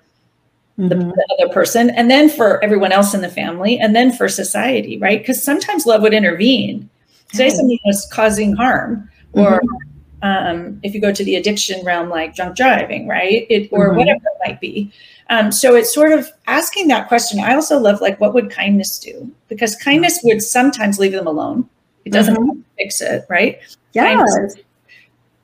mm-hmm. 0.77 0.89
the, 0.89 0.95
the, 0.95 1.37
other 1.39 1.53
person 1.53 1.89
and 1.91 2.09
then 2.09 2.29
for 2.29 2.63
everyone 2.63 2.91
else 2.91 3.13
in 3.13 3.21
the 3.21 3.29
family 3.29 3.79
and 3.79 3.95
then 3.95 4.11
for 4.11 4.27
society 4.27 4.97
right 4.97 5.19
because 5.19 5.43
sometimes 5.43 5.85
love 5.85 6.01
would 6.01 6.13
intervene 6.13 6.89
say 7.33 7.49
something 7.49 7.79
was 7.85 8.07
causing 8.11 8.55
harm 8.55 9.09
or 9.33 9.61
mm-hmm. 9.61 10.23
um, 10.23 10.79
if 10.83 10.93
you 10.93 11.01
go 11.01 11.13
to 11.13 11.23
the 11.23 11.35
addiction 11.35 11.83
realm 11.85 12.09
like 12.09 12.35
drunk 12.35 12.55
driving 12.55 13.07
right 13.07 13.45
it 13.49 13.69
or 13.71 13.89
mm-hmm. 13.89 13.97
whatever 13.97 14.21
it 14.23 14.47
might 14.47 14.61
be 14.61 14.91
um, 15.31 15.49
so 15.49 15.75
it's 15.75 15.93
sort 15.93 16.11
of 16.11 16.29
asking 16.47 16.89
that 16.89 17.07
question. 17.07 17.39
I 17.39 17.55
also 17.55 17.79
love 17.79 18.01
like 18.01 18.19
what 18.19 18.33
would 18.33 18.51
kindness 18.51 18.99
do? 18.99 19.33
Because 19.47 19.77
kindness 19.77 20.19
would 20.23 20.41
sometimes 20.41 20.99
leave 20.99 21.13
them 21.13 21.25
alone. 21.25 21.67
It 22.03 22.11
doesn't 22.11 22.35
mm-hmm. 22.35 22.59
fix 22.77 23.01
it 23.01 23.25
right? 23.29 23.59
Yeah. 23.93 24.25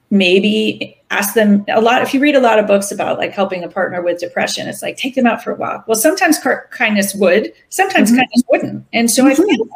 maybe 0.09 0.97
ask 1.09 1.33
them 1.33 1.65
a 1.69 1.81
lot 1.81 2.01
if 2.01 2.13
you 2.13 2.19
read 2.19 2.35
a 2.35 2.39
lot 2.39 2.59
of 2.59 2.67
books 2.67 2.91
about 2.91 3.17
like 3.17 3.31
helping 3.31 3.63
a 3.63 3.67
partner 3.67 4.01
with 4.01 4.19
depression 4.19 4.67
it's 4.67 4.81
like 4.81 4.95
take 4.95 5.15
them 5.15 5.25
out 5.25 5.41
for 5.41 5.51
a 5.51 5.55
walk. 5.55 5.87
Well 5.87 5.95
sometimes 5.95 6.37
car- 6.37 6.67
kindness 6.71 7.15
would 7.15 7.53
sometimes 7.69 8.09
mm-hmm. 8.09 8.19
kindness 8.19 8.43
wouldn't. 8.49 8.85
And 8.91 9.09
so 9.09 9.23
mm-hmm. 9.23 9.41
i 9.41 9.45
think 9.45 9.71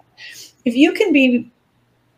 if 0.65 0.75
you 0.75 0.91
can 0.91 1.13
be 1.13 1.49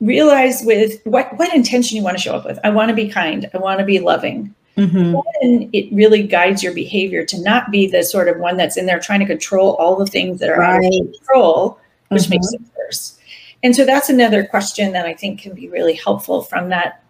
realize 0.01 0.61
with 0.65 0.99
what 1.05 1.37
what 1.37 1.53
intention 1.53 1.95
you 1.95 2.03
want 2.03 2.17
to 2.17 2.23
show 2.23 2.35
up 2.35 2.45
with. 2.45 2.59
I 2.63 2.71
want 2.71 2.89
to 2.89 2.95
be 2.95 3.07
kind. 3.07 3.49
I 3.53 3.57
want 3.59 3.79
to 3.79 3.85
be 3.85 3.99
loving 3.99 4.53
mm-hmm. 4.77 5.19
then 5.41 5.69
it 5.73 5.91
really 5.93 6.23
guides 6.23 6.63
your 6.63 6.73
behavior 6.73 7.25
to 7.25 7.41
not 7.41 7.71
be 7.71 7.87
the 7.87 8.03
sort 8.03 8.27
of 8.27 8.37
one 8.37 8.57
that's 8.57 8.77
in 8.77 8.85
there 8.85 8.99
trying 8.99 9.19
to 9.19 9.25
control 9.25 9.75
all 9.75 9.95
the 9.95 10.05
things 10.05 10.39
that 10.39 10.49
are 10.49 10.59
right. 10.59 10.85
out 10.85 11.01
of 11.01 11.11
control 11.13 11.79
which 12.09 12.29
makes 12.29 12.47
mm-hmm. 12.47 12.63
it 12.63 12.71
worse 12.77 13.19
and 13.63 13.75
so 13.75 13.85
that's 13.85 14.09
another 14.09 14.43
question 14.43 14.91
that 14.91 15.05
i 15.05 15.13
think 15.13 15.39
can 15.39 15.53
be 15.53 15.69
really 15.69 15.93
helpful 15.93 16.41
from 16.41 16.69
that 16.69 17.03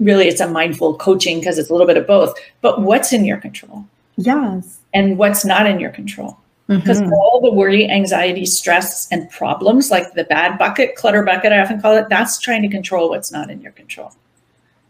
really 0.00 0.28
it's 0.28 0.40
a 0.40 0.48
mindful 0.48 0.96
coaching 0.96 1.38
because 1.38 1.58
it's 1.58 1.70
a 1.70 1.72
little 1.72 1.86
bit 1.86 1.96
of 1.96 2.06
both 2.06 2.34
but 2.60 2.82
what's 2.82 3.12
in 3.12 3.24
your 3.24 3.38
control 3.38 3.84
yes 4.16 4.80
and 4.94 5.18
what's 5.18 5.44
not 5.44 5.66
in 5.66 5.80
your 5.80 5.90
control 5.90 6.38
because 6.68 7.00
mm-hmm. 7.00 7.12
all 7.14 7.40
the 7.40 7.50
worry 7.50 7.88
anxiety 7.88 8.44
stress 8.44 9.10
and 9.10 9.30
problems 9.30 9.90
like 9.90 10.12
the 10.12 10.24
bad 10.24 10.58
bucket 10.58 10.94
clutter 10.96 11.22
bucket 11.22 11.52
i 11.52 11.60
often 11.60 11.80
call 11.80 11.96
it 11.96 12.08
that's 12.08 12.38
trying 12.38 12.62
to 12.62 12.68
control 12.68 13.08
what's 13.08 13.32
not 13.32 13.50
in 13.50 13.60
your 13.60 13.72
control 13.72 14.12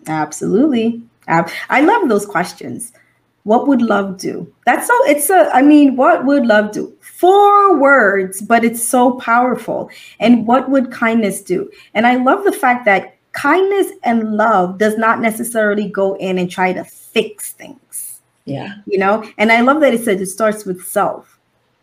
absolutely 0.07 1.03
i 1.71 1.81
love 1.81 2.09
those 2.09 2.27
questions 2.27 2.93
what 3.45 3.67
would 3.67 3.83
love 3.83 4.19
do 4.19 4.53
that's 4.67 4.87
so 4.87 4.95
it's 5.07 5.31
a 5.31 5.51
i 5.55 5.63
mean 5.63 5.97
what 5.97 6.25
would 6.25 6.47
love 6.47 6.73
do 6.73 6.93
four 7.01 7.79
words 7.79 8.41
but 8.43 8.65
it's 8.65 8.87
so 8.87 9.13
powerful 9.13 9.91
and 10.21 10.47
what 10.47 10.71
would 10.71 10.91
kindness 10.91 11.41
do 11.43 11.71
and 11.95 12.07
i 12.07 12.17
love 12.17 12.45
the 12.45 12.53
fact 12.53 12.85
that 12.85 13.19
kindness 13.39 13.93
and 14.03 14.35
love 14.37 14.79
does 14.79 14.97
not 14.97 15.21
necessarily 15.21 15.89
go 15.89 16.15
in 16.17 16.39
and 16.39 16.51
try 16.51 16.73
to 16.73 16.83
fix 16.85 17.53
things. 17.53 18.21
Yeah. 18.45 18.75
You 18.87 18.99
know, 18.99 19.25
and 19.39 19.53
I 19.53 19.61
love 19.61 19.81
that 19.81 19.95
it 19.95 20.05
says 20.05 20.21
it 20.21 20.27
starts 20.27 20.65
with 20.65 20.85
self. 20.85 21.39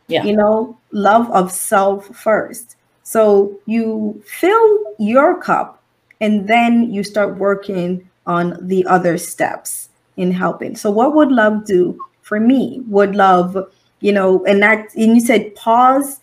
Yeah. 0.07 0.23
You 0.23 0.35
know, 0.35 0.77
love 0.91 1.31
of 1.31 1.51
self 1.51 2.07
first. 2.15 2.75
So 3.03 3.59
you 3.65 4.21
fill 4.25 4.83
your 4.99 5.39
cup 5.41 5.81
and 6.19 6.47
then 6.47 6.91
you 6.91 7.03
start 7.03 7.37
working 7.37 8.09
on 8.27 8.57
the 8.61 8.85
other 8.85 9.17
steps 9.17 9.89
in 10.17 10.31
helping. 10.31 10.75
So 10.75 10.89
what 10.89 11.13
would 11.15 11.31
love 11.31 11.65
do 11.65 11.97
for 12.21 12.39
me? 12.39 12.81
Would 12.87 13.15
love, 13.15 13.57
you 13.99 14.11
know, 14.11 14.43
and 14.45 14.61
that 14.61 14.93
and 14.95 15.15
you 15.15 15.19
said 15.19 15.55
pause 15.55 16.19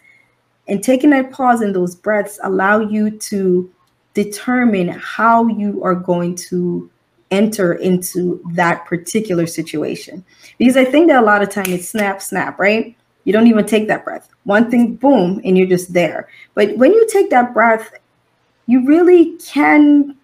and 0.69 0.83
taking 0.83 1.11
that 1.11 1.31
pause 1.31 1.61
and 1.61 1.75
those 1.75 1.95
breaths 1.95 2.39
allow 2.43 2.81
you 2.81 3.11
to 3.11 3.71
determine 4.15 4.89
how 4.89 5.47
you 5.47 5.83
are 5.83 5.95
going 5.95 6.35
to 6.35 6.91
enter 7.31 7.73
into 7.75 8.43
that 8.53 8.85
particular 8.85 9.47
situation. 9.47 10.25
Because 10.59 10.77
I 10.77 10.85
think 10.85 11.09
that 11.09 11.23
a 11.23 11.27
lot 11.27 11.43
of 11.43 11.51
time 11.51 11.67
it's 11.69 11.89
snap, 11.89 12.21
snap, 12.21 12.59
right? 12.59 12.95
You 13.25 13.33
don't 13.33 13.47
even 13.47 13.65
take 13.67 13.89
that 13.89 14.05
breath. 14.05 14.29
One 14.45 14.71
thing, 14.71 14.97
boom, 14.97 15.41
and 15.45 15.57
you're 15.57 15.67
just 15.67 15.93
there. 15.93 16.29
But 16.55 16.77
when 16.77 16.93
you 16.93 17.07
take 17.09 17.31
that 17.31 17.55
breath, 17.55 17.91
you 18.67 18.85
really 18.87 19.37
can 19.39 20.17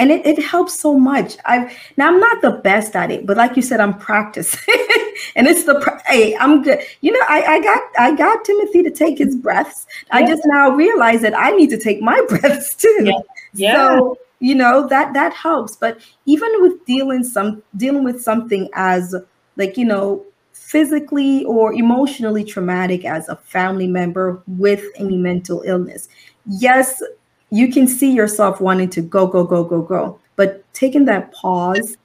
and 0.00 0.10
it, 0.10 0.26
it 0.26 0.42
helps 0.42 0.80
so 0.80 0.98
much 0.98 1.36
i've 1.44 1.72
now 1.96 2.08
i'm 2.08 2.18
not 2.18 2.42
the 2.42 2.52
best 2.64 2.96
at 2.96 3.10
it 3.12 3.26
but 3.26 3.36
like 3.36 3.54
you 3.54 3.62
said 3.62 3.78
i'm 3.78 3.96
practicing 3.98 4.74
and 5.36 5.46
it's 5.46 5.64
the 5.64 6.02
hey 6.06 6.36
i'm 6.38 6.62
good 6.62 6.80
you 7.02 7.12
know 7.12 7.24
I, 7.28 7.42
I 7.44 7.60
got 7.62 7.82
i 7.98 8.16
got 8.16 8.44
timothy 8.44 8.82
to 8.82 8.90
take 8.90 9.18
his 9.18 9.36
breaths 9.36 9.86
yeah. 10.08 10.16
i 10.16 10.26
just 10.26 10.42
now 10.46 10.70
realize 10.70 11.20
that 11.20 11.38
i 11.38 11.50
need 11.50 11.70
to 11.70 11.78
take 11.78 12.00
my 12.00 12.20
breaths 12.28 12.74
too 12.74 12.96
yeah. 13.02 13.18
yeah. 13.52 13.74
so 13.74 14.16
you 14.40 14.54
know 14.54 14.88
that 14.88 15.12
that 15.12 15.34
helps 15.34 15.76
but 15.76 16.00
even 16.24 16.50
with 16.62 16.84
dealing 16.86 17.22
some 17.22 17.62
dealing 17.76 18.02
with 18.02 18.20
something 18.20 18.68
as 18.74 19.14
like 19.56 19.76
you 19.76 19.84
know 19.84 20.24
physically 20.52 21.44
or 21.44 21.72
emotionally 21.74 22.44
traumatic 22.44 23.04
as 23.04 23.28
a 23.28 23.36
family 23.36 23.86
member 23.86 24.42
with 24.46 24.84
any 24.96 25.16
mental 25.16 25.62
illness 25.66 26.08
yes 26.46 27.02
you 27.50 27.72
can 27.72 27.86
see 27.86 28.12
yourself 28.12 28.60
wanting 28.60 28.88
to 28.88 29.00
go 29.00 29.26
go 29.26 29.44
go 29.44 29.64
go 29.64 29.82
go 29.82 30.18
but 30.36 30.64
taking 30.72 31.04
that 31.04 31.32
pause 31.32 31.96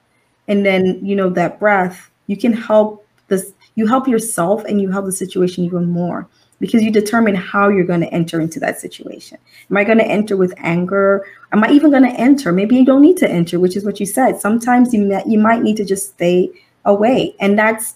and 0.48 0.64
then 0.64 0.98
you 1.04 1.16
know 1.16 1.30
that 1.30 1.58
breath 1.58 2.10
you 2.26 2.36
can 2.36 2.52
help 2.52 3.06
this 3.28 3.52
you 3.74 3.86
help 3.86 4.08
yourself 4.08 4.64
and 4.64 4.80
you 4.80 4.90
help 4.90 5.04
the 5.04 5.12
situation 5.12 5.64
even 5.64 5.86
more 5.86 6.28
because 6.60 6.82
you 6.82 6.90
determine 6.90 7.34
how 7.34 7.68
you're 7.68 7.84
going 7.84 8.00
to 8.00 8.12
enter 8.12 8.40
into 8.40 8.58
that 8.60 8.78
situation. 8.78 9.38
Am 9.70 9.76
I 9.76 9.84
going 9.84 9.98
to 9.98 10.06
enter 10.06 10.36
with 10.36 10.54
anger? 10.58 11.26
Am 11.52 11.62
I 11.62 11.70
even 11.70 11.90
going 11.90 12.02
to 12.02 12.20
enter? 12.20 12.52
Maybe 12.52 12.76
you 12.76 12.84
don't 12.84 13.02
need 13.02 13.18
to 13.18 13.30
enter, 13.30 13.60
which 13.60 13.76
is 13.76 13.84
what 13.84 14.00
you 14.00 14.06
said. 14.06 14.40
Sometimes 14.40 14.94
you 14.94 15.02
may, 15.02 15.22
you 15.26 15.38
might 15.38 15.62
need 15.62 15.76
to 15.76 15.84
just 15.84 16.14
stay 16.14 16.50
away, 16.84 17.34
and 17.40 17.58
that's 17.58 17.94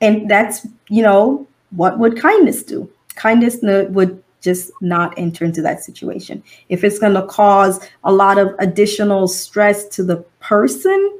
and 0.00 0.30
that's 0.30 0.66
you 0.88 1.02
know 1.02 1.46
what 1.70 1.98
would 1.98 2.18
kindness 2.18 2.62
do? 2.62 2.90
Kindness 3.14 3.58
would 3.62 4.22
just 4.40 4.70
not 4.80 5.14
enter 5.18 5.44
into 5.44 5.62
that 5.62 5.82
situation. 5.82 6.42
If 6.68 6.84
it's 6.84 6.98
going 6.98 7.14
to 7.14 7.26
cause 7.26 7.86
a 8.04 8.12
lot 8.12 8.38
of 8.38 8.54
additional 8.58 9.28
stress 9.28 9.86
to 9.88 10.04
the 10.04 10.18
person 10.40 11.18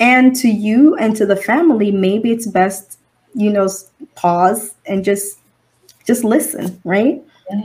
and 0.00 0.34
to 0.36 0.48
you 0.48 0.96
and 0.96 1.16
to 1.16 1.26
the 1.26 1.36
family, 1.36 1.90
maybe 1.90 2.30
it's 2.32 2.46
best 2.46 2.98
you 3.34 3.52
know 3.52 3.68
pause 4.14 4.74
and 4.86 5.04
just 5.04 5.38
just 6.06 6.24
listen, 6.24 6.80
right? 6.84 7.22
Yeah. 7.50 7.62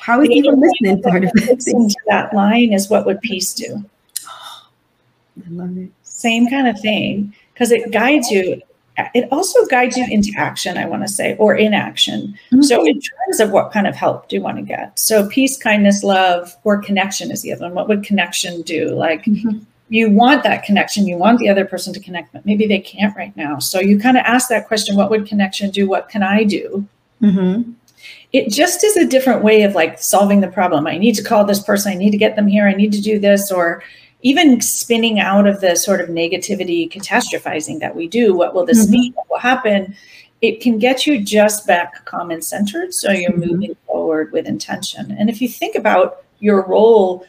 How 0.00 0.20
is 0.20 0.28
even 0.30 0.60
listening 0.60 1.02
part 1.02 1.24
of 1.24 1.30
it? 1.34 1.94
That 2.08 2.34
line 2.34 2.72
is 2.72 2.90
what 2.90 3.06
would 3.06 3.20
peace 3.20 3.54
do? 3.54 3.84
I 4.26 5.48
love 5.48 5.76
it. 5.78 5.90
Same 6.02 6.48
kind 6.48 6.68
of 6.68 6.78
thing 6.80 7.34
because 7.52 7.70
it 7.70 7.90
guides 7.90 8.30
you. 8.30 8.60
It 8.96 9.28
also 9.32 9.64
guides 9.66 9.96
you 9.96 10.06
into 10.08 10.32
action, 10.36 10.78
I 10.78 10.86
want 10.86 11.02
to 11.02 11.08
say, 11.08 11.36
or 11.38 11.56
inaction. 11.56 12.38
Mm-hmm. 12.52 12.62
So, 12.62 12.86
in 12.86 13.00
terms 13.00 13.40
of 13.40 13.50
what 13.50 13.72
kind 13.72 13.86
of 13.86 13.96
help 13.96 14.28
do 14.28 14.36
you 14.36 14.42
want 14.42 14.58
to 14.58 14.62
get? 14.62 14.96
So, 14.98 15.28
peace, 15.28 15.56
kindness, 15.56 16.04
love, 16.04 16.56
or 16.62 16.80
connection 16.80 17.30
is 17.30 17.42
the 17.42 17.52
other 17.52 17.64
one. 17.64 17.74
What 17.74 17.88
would 17.88 18.04
connection 18.04 18.62
do? 18.62 18.94
Like, 18.94 19.24
mm-hmm. 19.24 19.58
you 19.88 20.10
want 20.10 20.44
that 20.44 20.62
connection, 20.62 21.08
you 21.08 21.16
want 21.16 21.40
the 21.40 21.48
other 21.48 21.64
person 21.64 21.92
to 21.92 22.00
connect, 22.00 22.32
but 22.32 22.46
maybe 22.46 22.66
they 22.66 22.78
can't 22.78 23.16
right 23.16 23.36
now. 23.36 23.58
So, 23.58 23.80
you 23.80 23.98
kind 23.98 24.16
of 24.16 24.22
ask 24.26 24.48
that 24.48 24.68
question 24.68 24.96
what 24.96 25.10
would 25.10 25.26
connection 25.26 25.70
do? 25.70 25.88
What 25.88 26.08
can 26.08 26.22
I 26.22 26.44
do? 26.44 26.86
Mm-hmm 27.20 27.72
it 28.34 28.50
just 28.50 28.82
is 28.82 28.96
a 28.96 29.06
different 29.06 29.44
way 29.44 29.62
of 29.62 29.76
like 29.76 29.96
solving 30.00 30.40
the 30.40 30.48
problem. 30.48 30.88
I 30.88 30.98
need 30.98 31.14
to 31.14 31.22
call 31.22 31.44
this 31.44 31.62
person, 31.62 31.92
I 31.92 31.94
need 31.94 32.10
to 32.10 32.18
get 32.18 32.34
them 32.34 32.48
here, 32.48 32.66
I 32.66 32.74
need 32.74 32.92
to 32.92 33.00
do 33.00 33.20
this, 33.20 33.52
or 33.52 33.82
even 34.24 34.60
spinning 34.62 35.20
out 35.20 35.46
of 35.46 35.60
the 35.60 35.76
sort 35.76 36.00
of 36.00 36.08
negativity 36.08 36.90
catastrophizing 36.90 37.78
that 37.78 37.94
we 37.94 38.08
do. 38.08 38.34
What 38.34 38.54
will 38.54 38.64
this 38.64 38.84
mm-hmm. 38.84 38.92
mean? 38.92 39.12
What 39.12 39.30
will 39.30 39.38
happen? 39.38 39.94
It 40.40 40.60
can 40.60 40.78
get 40.78 41.06
you 41.06 41.22
just 41.22 41.66
back 41.66 42.08
and 42.10 42.42
centered. 42.42 42.94
So 42.94 43.12
you're 43.12 43.30
mm-hmm. 43.30 43.52
moving 43.52 43.76
forward 43.86 44.32
with 44.32 44.46
intention. 44.46 45.14
And 45.18 45.28
if 45.28 45.42
you 45.42 45.48
think 45.48 45.76
about 45.76 46.24
your 46.40 46.66
role 46.66 47.26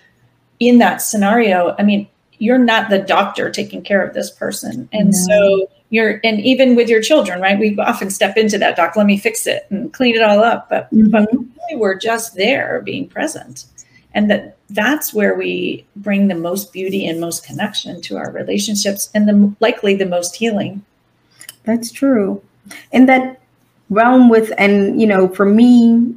in 0.61 0.77
that 0.79 1.01
scenario, 1.01 1.75
I 1.77 1.83
mean, 1.83 2.07
you're 2.37 2.57
not 2.57 2.89
the 2.89 2.99
doctor 2.99 3.51
taking 3.51 3.83
care 3.83 4.05
of 4.05 4.13
this 4.13 4.31
person. 4.31 4.87
And 4.93 5.13
so 5.13 5.67
you're 5.89 6.21
and 6.23 6.39
even 6.41 6.75
with 6.75 6.89
your 6.89 6.99
children 7.01 7.39
right 7.39 7.59
we 7.59 7.77
often 7.77 8.09
step 8.09 8.37
into 8.37 8.57
that 8.57 8.75
doc 8.75 8.95
let 8.95 9.05
me 9.05 9.19
fix 9.19 9.45
it 9.45 9.67
and 9.69 9.93
clean 9.93 10.15
it 10.15 10.21
all 10.23 10.43
up 10.43 10.67
but, 10.67 10.91
mm-hmm. 10.91 11.11
but 11.11 11.31
really 11.31 11.75
we're 11.79 11.97
just 11.97 12.35
there 12.35 12.81
being 12.83 13.07
present 13.07 13.65
and 14.15 14.29
that 14.29 14.54
that's 14.69 15.13
where 15.13 15.35
we 15.35 15.85
bring 15.95 16.27
the 16.27 16.35
most 16.35 16.73
beauty 16.73 17.05
and 17.05 17.19
most 17.19 17.45
connection 17.45 18.01
to 18.01 18.17
our 18.17 18.31
relationships 18.31 19.09
and 19.13 19.27
the 19.27 19.55
likely 19.59 19.95
the 19.95 20.05
most 20.05 20.35
healing 20.35 20.83
that's 21.63 21.91
true 21.91 22.41
and 22.91 23.07
that 23.07 23.41
realm 23.89 24.29
with 24.29 24.51
and 24.57 24.99
you 24.99 25.05
know 25.05 25.27
for 25.27 25.45
me 25.45 26.15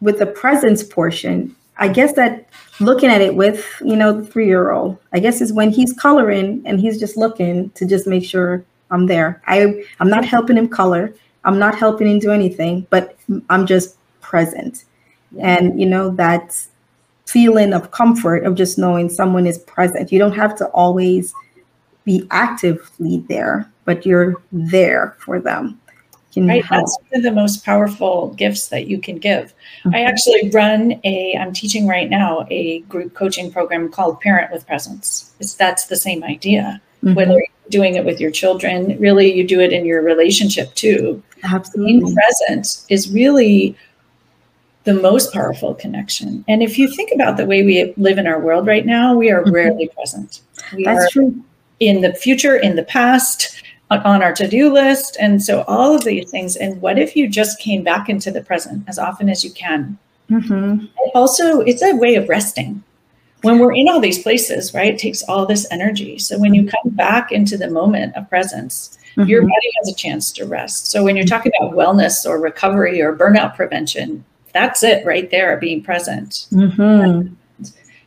with 0.00 0.18
the 0.18 0.26
presence 0.26 0.82
portion 0.82 1.54
I 1.78 1.88
guess 1.88 2.14
that 2.14 2.48
looking 2.80 3.10
at 3.10 3.20
it 3.20 3.34
with, 3.34 3.66
you 3.84 3.96
know, 3.96 4.20
the 4.20 4.26
three 4.26 4.46
year 4.46 4.70
old, 4.70 4.98
I 5.12 5.18
guess 5.18 5.40
is 5.40 5.52
when 5.52 5.70
he's 5.70 5.92
coloring 5.92 6.62
and 6.64 6.80
he's 6.80 6.98
just 6.98 7.16
looking 7.16 7.70
to 7.70 7.86
just 7.86 8.06
make 8.06 8.24
sure 8.24 8.64
I'm 8.90 9.06
there. 9.06 9.42
I 9.46 9.84
I'm 10.00 10.08
not 10.08 10.24
helping 10.24 10.56
him 10.56 10.68
color. 10.68 11.12
I'm 11.44 11.58
not 11.58 11.76
helping 11.76 12.08
him 12.08 12.18
do 12.18 12.30
anything, 12.32 12.86
but 12.90 13.16
I'm 13.50 13.66
just 13.66 13.96
present. 14.20 14.84
And 15.38 15.78
you 15.78 15.86
know, 15.86 16.10
that 16.16 16.66
feeling 17.26 17.72
of 17.72 17.90
comfort 17.90 18.44
of 18.44 18.54
just 18.54 18.78
knowing 18.78 19.08
someone 19.08 19.46
is 19.46 19.58
present. 19.58 20.12
You 20.12 20.18
don't 20.18 20.34
have 20.36 20.56
to 20.56 20.66
always 20.68 21.34
be 22.04 22.26
actively 22.30 23.24
there, 23.28 23.70
but 23.84 24.06
you're 24.06 24.42
there 24.52 25.16
for 25.18 25.40
them 25.40 25.78
right 26.44 26.64
help. 26.64 26.82
that's 26.82 26.98
one 27.10 27.18
of 27.18 27.22
the 27.22 27.32
most 27.32 27.64
powerful 27.64 28.34
gifts 28.34 28.68
that 28.68 28.86
you 28.86 28.98
can 28.98 29.16
give 29.16 29.54
mm-hmm. 29.80 29.94
i 29.94 30.02
actually 30.02 30.50
run 30.50 31.00
a 31.04 31.34
i'm 31.38 31.52
teaching 31.52 31.86
right 31.86 32.10
now 32.10 32.46
a 32.50 32.80
group 32.80 33.14
coaching 33.14 33.50
program 33.50 33.90
called 33.90 34.20
parent 34.20 34.52
with 34.52 34.66
presence 34.66 35.34
it's 35.40 35.54
that's 35.54 35.86
the 35.86 35.96
same 35.96 36.22
idea 36.24 36.80
mm-hmm. 37.02 37.14
whether 37.14 37.32
you're 37.32 37.70
doing 37.70 37.94
it 37.94 38.04
with 38.04 38.20
your 38.20 38.30
children 38.30 38.98
really 38.98 39.32
you 39.32 39.46
do 39.46 39.60
it 39.60 39.72
in 39.72 39.84
your 39.84 40.02
relationship 40.02 40.72
too 40.74 41.22
absolutely 41.44 42.00
being 42.00 42.14
present 42.14 42.84
is 42.88 43.10
really 43.10 43.76
the 44.86 44.94
most 44.94 45.32
powerful 45.32 45.74
connection. 45.74 46.44
And 46.46 46.62
if 46.62 46.78
you 46.78 46.88
think 46.88 47.10
about 47.12 47.36
the 47.36 47.44
way 47.44 47.64
we 47.64 47.92
live 47.96 48.18
in 48.18 48.26
our 48.26 48.40
world 48.40 48.66
right 48.66 48.86
now 48.86 49.14
we 49.14 49.30
are 49.30 49.42
mm-hmm. 49.42 49.50
rarely 49.50 49.88
present. 49.88 50.40
We 50.74 50.84
that's 50.84 51.04
are 51.04 51.08
true. 51.10 51.44
in 51.80 52.00
the 52.00 52.14
future 52.14 52.56
in 52.56 52.76
the 52.76 52.84
past 52.84 53.62
on 53.90 54.22
our 54.22 54.32
to-do 54.32 54.72
list. 54.72 55.16
And 55.20 55.42
so 55.42 55.64
all 55.68 55.94
of 55.94 56.04
these 56.04 56.30
things 56.30 56.56
and 56.56 56.80
what 56.80 56.98
if 56.98 57.16
you 57.16 57.28
just 57.28 57.58
came 57.58 57.82
back 57.82 58.08
into 58.08 58.30
the 58.30 58.42
present 58.42 58.84
as 58.88 58.98
often 58.98 59.28
as 59.28 59.44
you 59.44 59.50
can? 59.50 59.98
Mm-hmm. 60.30 60.86
also 61.14 61.60
it's 61.60 61.82
a 61.82 61.94
way 61.94 62.14
of 62.14 62.28
resting. 62.28 62.82
When 63.42 63.60
we're 63.60 63.74
in 63.74 63.88
all 63.88 64.00
these 64.00 64.22
places 64.22 64.72
right 64.72 64.94
it 64.94 65.00
takes 65.00 65.22
all 65.24 65.46
this 65.46 65.66
energy. 65.72 66.18
So 66.18 66.38
when 66.38 66.54
you 66.54 66.64
come 66.64 66.92
back 66.92 67.32
into 67.32 67.56
the 67.56 67.70
moment 67.70 68.14
of 68.14 68.30
presence 68.30 68.98
mm-hmm. 69.16 69.28
your 69.28 69.42
body 69.42 69.70
has 69.78 69.88
a 69.88 69.94
chance 69.96 70.30
to 70.32 70.46
rest. 70.46 70.92
So 70.92 71.02
when 71.02 71.16
you're 71.16 71.26
talking 71.26 71.52
about 71.58 71.74
wellness 71.74 72.24
or 72.24 72.38
recovery 72.40 73.02
or 73.02 73.16
burnout 73.16 73.56
prevention 73.56 74.24
that's 74.56 74.82
it 74.82 75.04
right 75.04 75.30
there 75.30 75.58
being 75.58 75.82
present. 75.82 76.46
Mm-hmm. 76.50 77.34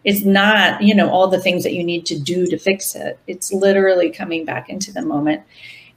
It's 0.04 0.26
not 0.26 0.82
you 0.82 0.96
know 0.96 1.10
all 1.10 1.28
the 1.28 1.40
things 1.40 1.64
that 1.64 1.74
you 1.74 1.84
need 1.84 2.06
to 2.08 2.20
do 2.20 2.48
to 2.48 2.58
fix 2.58 2.96
it. 2.96 3.20
It's 3.28 3.54
literally 3.54 4.10
coming 4.10 4.46
back 4.46 4.70
into 4.70 4.92
the 4.92 5.04
moment. 5.04 5.44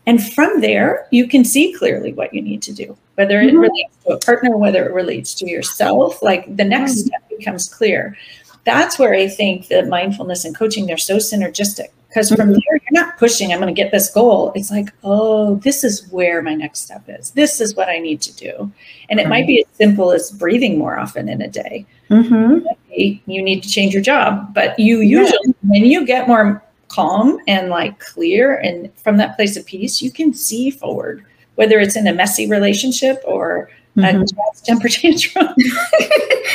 And 0.05 0.23
from 0.35 0.61
there 0.61 1.07
you 1.11 1.27
can 1.27 1.45
see 1.45 1.73
clearly 1.73 2.12
what 2.12 2.35
you 2.35 2.43
need 2.43 2.61
to 2.62 2.73
do 2.73 2.97
whether 3.15 3.41
it 3.41 3.49
mm-hmm. 3.49 3.59
relates 3.59 3.97
to 4.05 4.12
a 4.12 4.19
partner 4.19 4.57
whether 4.57 4.85
it 4.85 4.93
relates 4.93 5.35
to 5.35 5.49
yourself 5.49 6.21
like 6.23 6.45
the 6.57 6.65
next 6.65 6.93
mm-hmm. 6.93 7.07
step 7.07 7.29
becomes 7.29 7.73
clear. 7.73 8.17
That's 8.65 8.99
where 8.99 9.15
i 9.15 9.27
think 9.27 9.69
the 9.69 9.85
mindfulness 9.87 10.45
and 10.45 10.57
coaching 10.57 10.87
they're 10.87 10.97
so 10.97 11.17
synergistic 11.17 11.88
because 12.12 12.29
from 12.29 12.38
mm-hmm. 12.38 12.53
there 12.53 12.81
you're 12.90 13.05
not 13.05 13.16
pushing 13.18 13.53
i'm 13.53 13.61
going 13.61 13.72
to 13.72 13.83
get 13.83 13.90
this 13.90 14.11
goal 14.11 14.53
it's 14.55 14.70
like 14.70 14.92
oh 15.03 15.57
this 15.57 15.83
is 15.83 16.07
where 16.09 16.42
my 16.42 16.55
next 16.55 16.81
step 16.81 17.03
is 17.09 17.31
this 17.31 17.61
is 17.61 17.75
what 17.75 17.88
i 17.88 17.98
need 17.98 18.20
to 18.20 18.35
do 18.37 18.70
and 19.09 19.18
it 19.18 19.29
might 19.29 19.46
be 19.46 19.61
as 19.61 19.77
simple 19.77 20.12
as 20.12 20.31
breathing 20.33 20.79
more 20.79 20.98
often 20.98 21.29
in 21.29 21.40
a 21.40 21.48
day 21.48 21.87
mm-hmm. 22.11 22.59
you 22.90 23.42
need 23.42 23.62
to 23.62 23.68
change 23.68 23.92
your 23.92 24.03
job 24.03 24.53
but 24.55 24.79
you 24.79 25.01
usually 25.01 25.38
yeah. 25.46 25.53
when 25.62 25.85
you 25.85 26.05
get 26.05 26.29
more 26.29 26.62
calm 26.88 27.38
and 27.48 27.70
like 27.70 27.98
clear 27.98 28.57
and 28.59 28.94
from 28.96 29.16
that 29.16 29.35
place 29.37 29.57
of 29.57 29.64
peace 29.64 30.03
you 30.03 30.11
can 30.11 30.35
see 30.35 30.70
forward 30.70 31.25
whether 31.55 31.79
it's 31.79 31.96
in 31.96 32.07
a 32.07 32.12
messy 32.12 32.46
relationship 32.48 33.22
or 33.25 33.70
mm-hmm. 33.96 34.22
a 34.22 34.64
temper 34.64 34.88
tantrum. 34.88 35.48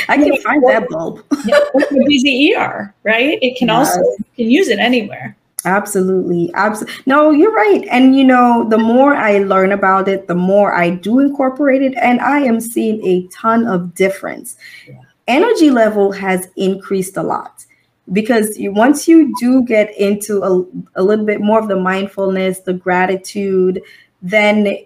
I 0.08 0.16
can 0.16 0.36
find 0.42 0.62
that 0.64 0.88
bulb. 0.88 1.24
yeah, 1.44 1.58
busy 2.06 2.54
ER, 2.54 2.94
right? 3.04 3.38
It 3.42 3.56
can 3.56 3.68
yes. 3.68 3.96
also 3.96 4.00
you 4.00 4.24
can 4.36 4.50
use 4.50 4.68
it 4.68 4.78
anywhere. 4.78 5.36
Absolutely. 5.64 6.50
Absolutely. 6.54 7.02
No, 7.06 7.30
you're 7.30 7.52
right. 7.52 7.84
And 7.90 8.16
you 8.16 8.24
know, 8.24 8.66
the 8.68 8.78
more 8.78 9.14
I 9.14 9.38
learn 9.38 9.72
about 9.72 10.08
it, 10.08 10.28
the 10.28 10.34
more 10.34 10.72
I 10.74 10.90
do 10.90 11.18
incorporate 11.18 11.82
it. 11.82 11.94
And 11.96 12.20
I 12.20 12.40
am 12.40 12.60
seeing 12.60 13.04
a 13.06 13.26
ton 13.28 13.66
of 13.66 13.94
difference. 13.94 14.56
Yeah. 14.86 15.02
energy 15.26 15.70
level 15.70 16.12
has 16.12 16.48
increased 16.56 17.16
a 17.16 17.22
lot 17.22 17.66
because 18.12 18.56
once 18.58 19.06
you 19.08 19.34
do 19.38 19.62
get 19.64 19.94
into 19.98 20.42
a, 20.42 21.00
a 21.00 21.02
little 21.02 21.26
bit 21.26 21.40
more 21.40 21.58
of 21.60 21.68
the 21.68 21.76
mindfulness, 21.76 22.60
the 22.60 22.72
gratitude, 22.72 23.82
then 24.22 24.78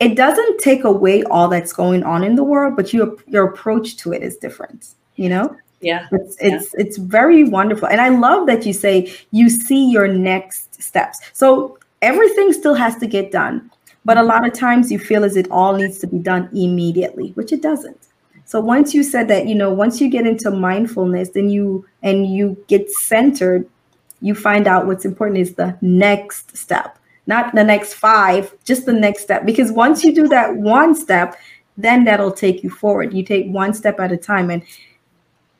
it 0.00 0.16
doesn't 0.16 0.58
take 0.60 0.84
away 0.84 1.22
all 1.24 1.48
that's 1.48 1.72
going 1.72 2.04
on 2.04 2.24
in 2.24 2.36
the 2.36 2.44
world, 2.44 2.76
but 2.76 2.92
your 2.92 3.16
your 3.26 3.44
approach 3.46 3.96
to 3.98 4.12
it 4.12 4.22
is 4.22 4.36
different. 4.36 4.94
You 5.16 5.28
know. 5.30 5.56
Yeah. 5.80 6.06
It's 6.12 6.36
it's 6.40 6.74
yeah. 6.74 6.80
it's 6.80 6.96
very 6.98 7.44
wonderful. 7.44 7.88
And 7.88 8.00
I 8.00 8.10
love 8.10 8.46
that 8.46 8.66
you 8.66 8.72
say 8.72 9.12
you 9.30 9.48
see 9.48 9.90
your 9.90 10.08
next 10.08 10.82
steps. 10.82 11.18
So 11.32 11.78
everything 12.02 12.52
still 12.52 12.74
has 12.74 12.96
to 12.96 13.06
get 13.06 13.32
done. 13.32 13.70
But 14.04 14.16
a 14.16 14.22
lot 14.22 14.46
of 14.46 14.54
times 14.54 14.90
you 14.90 14.98
feel 14.98 15.24
as 15.24 15.36
it 15.36 15.50
all 15.50 15.76
needs 15.76 15.98
to 15.98 16.06
be 16.06 16.18
done 16.18 16.48
immediately, 16.54 17.30
which 17.32 17.52
it 17.52 17.62
doesn't. 17.62 18.08
So 18.44 18.58
once 18.58 18.94
you 18.94 19.02
said 19.02 19.28
that, 19.28 19.46
you 19.46 19.54
know, 19.54 19.70
once 19.70 20.00
you 20.00 20.08
get 20.08 20.26
into 20.26 20.50
mindfulness, 20.50 21.30
then 21.30 21.50
you 21.50 21.86
and 22.02 22.26
you 22.26 22.56
get 22.66 22.90
centered, 22.90 23.68
you 24.20 24.34
find 24.34 24.66
out 24.66 24.86
what's 24.86 25.04
important 25.04 25.38
is 25.38 25.54
the 25.54 25.76
next 25.80 26.56
step, 26.56 26.98
not 27.26 27.54
the 27.54 27.62
next 27.62 27.94
five, 27.94 28.52
just 28.64 28.86
the 28.86 28.92
next 28.92 29.22
step. 29.22 29.46
Because 29.46 29.70
once 29.70 30.02
you 30.02 30.14
do 30.14 30.26
that 30.28 30.56
one 30.56 30.94
step, 30.94 31.36
then 31.76 32.04
that'll 32.04 32.32
take 32.32 32.62
you 32.62 32.70
forward. 32.70 33.14
You 33.14 33.22
take 33.22 33.46
one 33.46 33.72
step 33.72 34.00
at 34.00 34.12
a 34.12 34.16
time. 34.16 34.50
And 34.50 34.62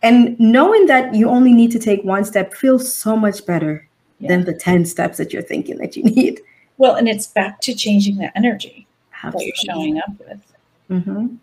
and 0.03 0.39
knowing 0.39 0.87
that 0.87 1.15
you 1.15 1.29
only 1.29 1.53
need 1.53 1.71
to 1.73 1.79
take 1.79 2.03
one 2.05 2.25
step 2.25 2.55
feels 2.55 2.93
so 2.93 3.17
much 3.17 3.45
better 3.45 3.87
yeah. 4.19 4.29
than 4.29 4.45
the 4.45 4.55
10 4.55 4.87
steps 4.87 5.19
that 5.19 5.33
you're 5.33 5.43
thinking 5.43 5.79
that 5.79 5.97
you 5.97 6.03
need. 6.17 6.41
Well, 6.79 6.95
and 6.95 7.09
it's 7.09 7.27
back 7.27 7.61
to 7.63 7.75
changing 7.75 8.17
the 8.17 8.37
energy 8.37 8.87
Absolutely. 9.23 9.53
that 9.53 9.65
you're 9.65 9.75
showing 9.75 9.99
up 9.99 10.19
with. 10.19 10.53
Mm-hmm. 10.91 11.37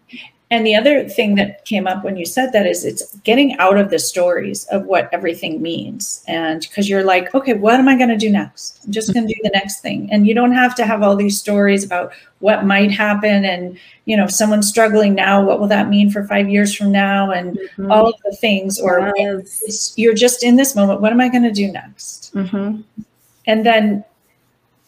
And 0.49 0.65
the 0.65 0.75
other 0.75 1.09
thing 1.09 1.35
that 1.35 1.65
came 1.65 1.87
up 1.87 2.05
when 2.05 2.15
you 2.15 2.25
said 2.25 2.53
that 2.53 2.65
is 2.65 2.85
it's 2.85 3.13
getting 3.19 3.57
out 3.57 3.77
of 3.77 3.89
the 3.89 3.99
stories 3.99 4.63
of 4.67 4.85
what 4.85 5.09
everything 5.11 5.61
means. 5.61 6.23
And 6.25 6.61
because 6.61 6.87
you're 6.87 7.03
like, 7.03 7.35
okay, 7.35 7.53
what 7.53 7.75
am 7.81 7.89
I 7.89 7.97
going 7.97 8.09
to 8.09 8.17
do 8.17 8.31
next? 8.31 8.79
I'm 8.85 8.93
just 8.93 9.13
going 9.13 9.27
to 9.27 9.33
do 9.33 9.39
the 9.43 9.51
next 9.53 9.81
thing. 9.81 10.07
And 10.09 10.25
you 10.25 10.33
don't 10.33 10.53
have 10.53 10.73
to 10.75 10.85
have 10.85 11.03
all 11.03 11.17
these 11.17 11.37
stories 11.37 11.83
about 11.83 12.13
what 12.39 12.65
might 12.65 12.91
happen. 12.91 13.43
And, 13.43 13.77
you 14.05 14.15
know, 14.15 14.23
if 14.23 14.31
someone's 14.31 14.69
struggling 14.69 15.15
now, 15.15 15.43
what 15.43 15.59
will 15.59 15.67
that 15.67 15.89
mean 15.89 16.09
for 16.09 16.23
five 16.23 16.49
years 16.49 16.73
from 16.73 16.93
now? 16.93 17.29
And 17.31 17.57
mm-hmm. 17.57 17.91
all 17.91 18.07
of 18.07 18.15
the 18.23 18.31
things. 18.37 18.79
Or 18.79 19.11
yes. 19.17 19.93
you're 19.97 20.13
just 20.13 20.45
in 20.45 20.55
this 20.55 20.77
moment. 20.77 21.01
What 21.01 21.11
am 21.11 21.19
I 21.19 21.27
going 21.27 21.43
to 21.43 21.51
do 21.51 21.69
next? 21.69 22.33
Mm-hmm. 22.33 22.81
And 23.47 23.65
then 23.65 24.05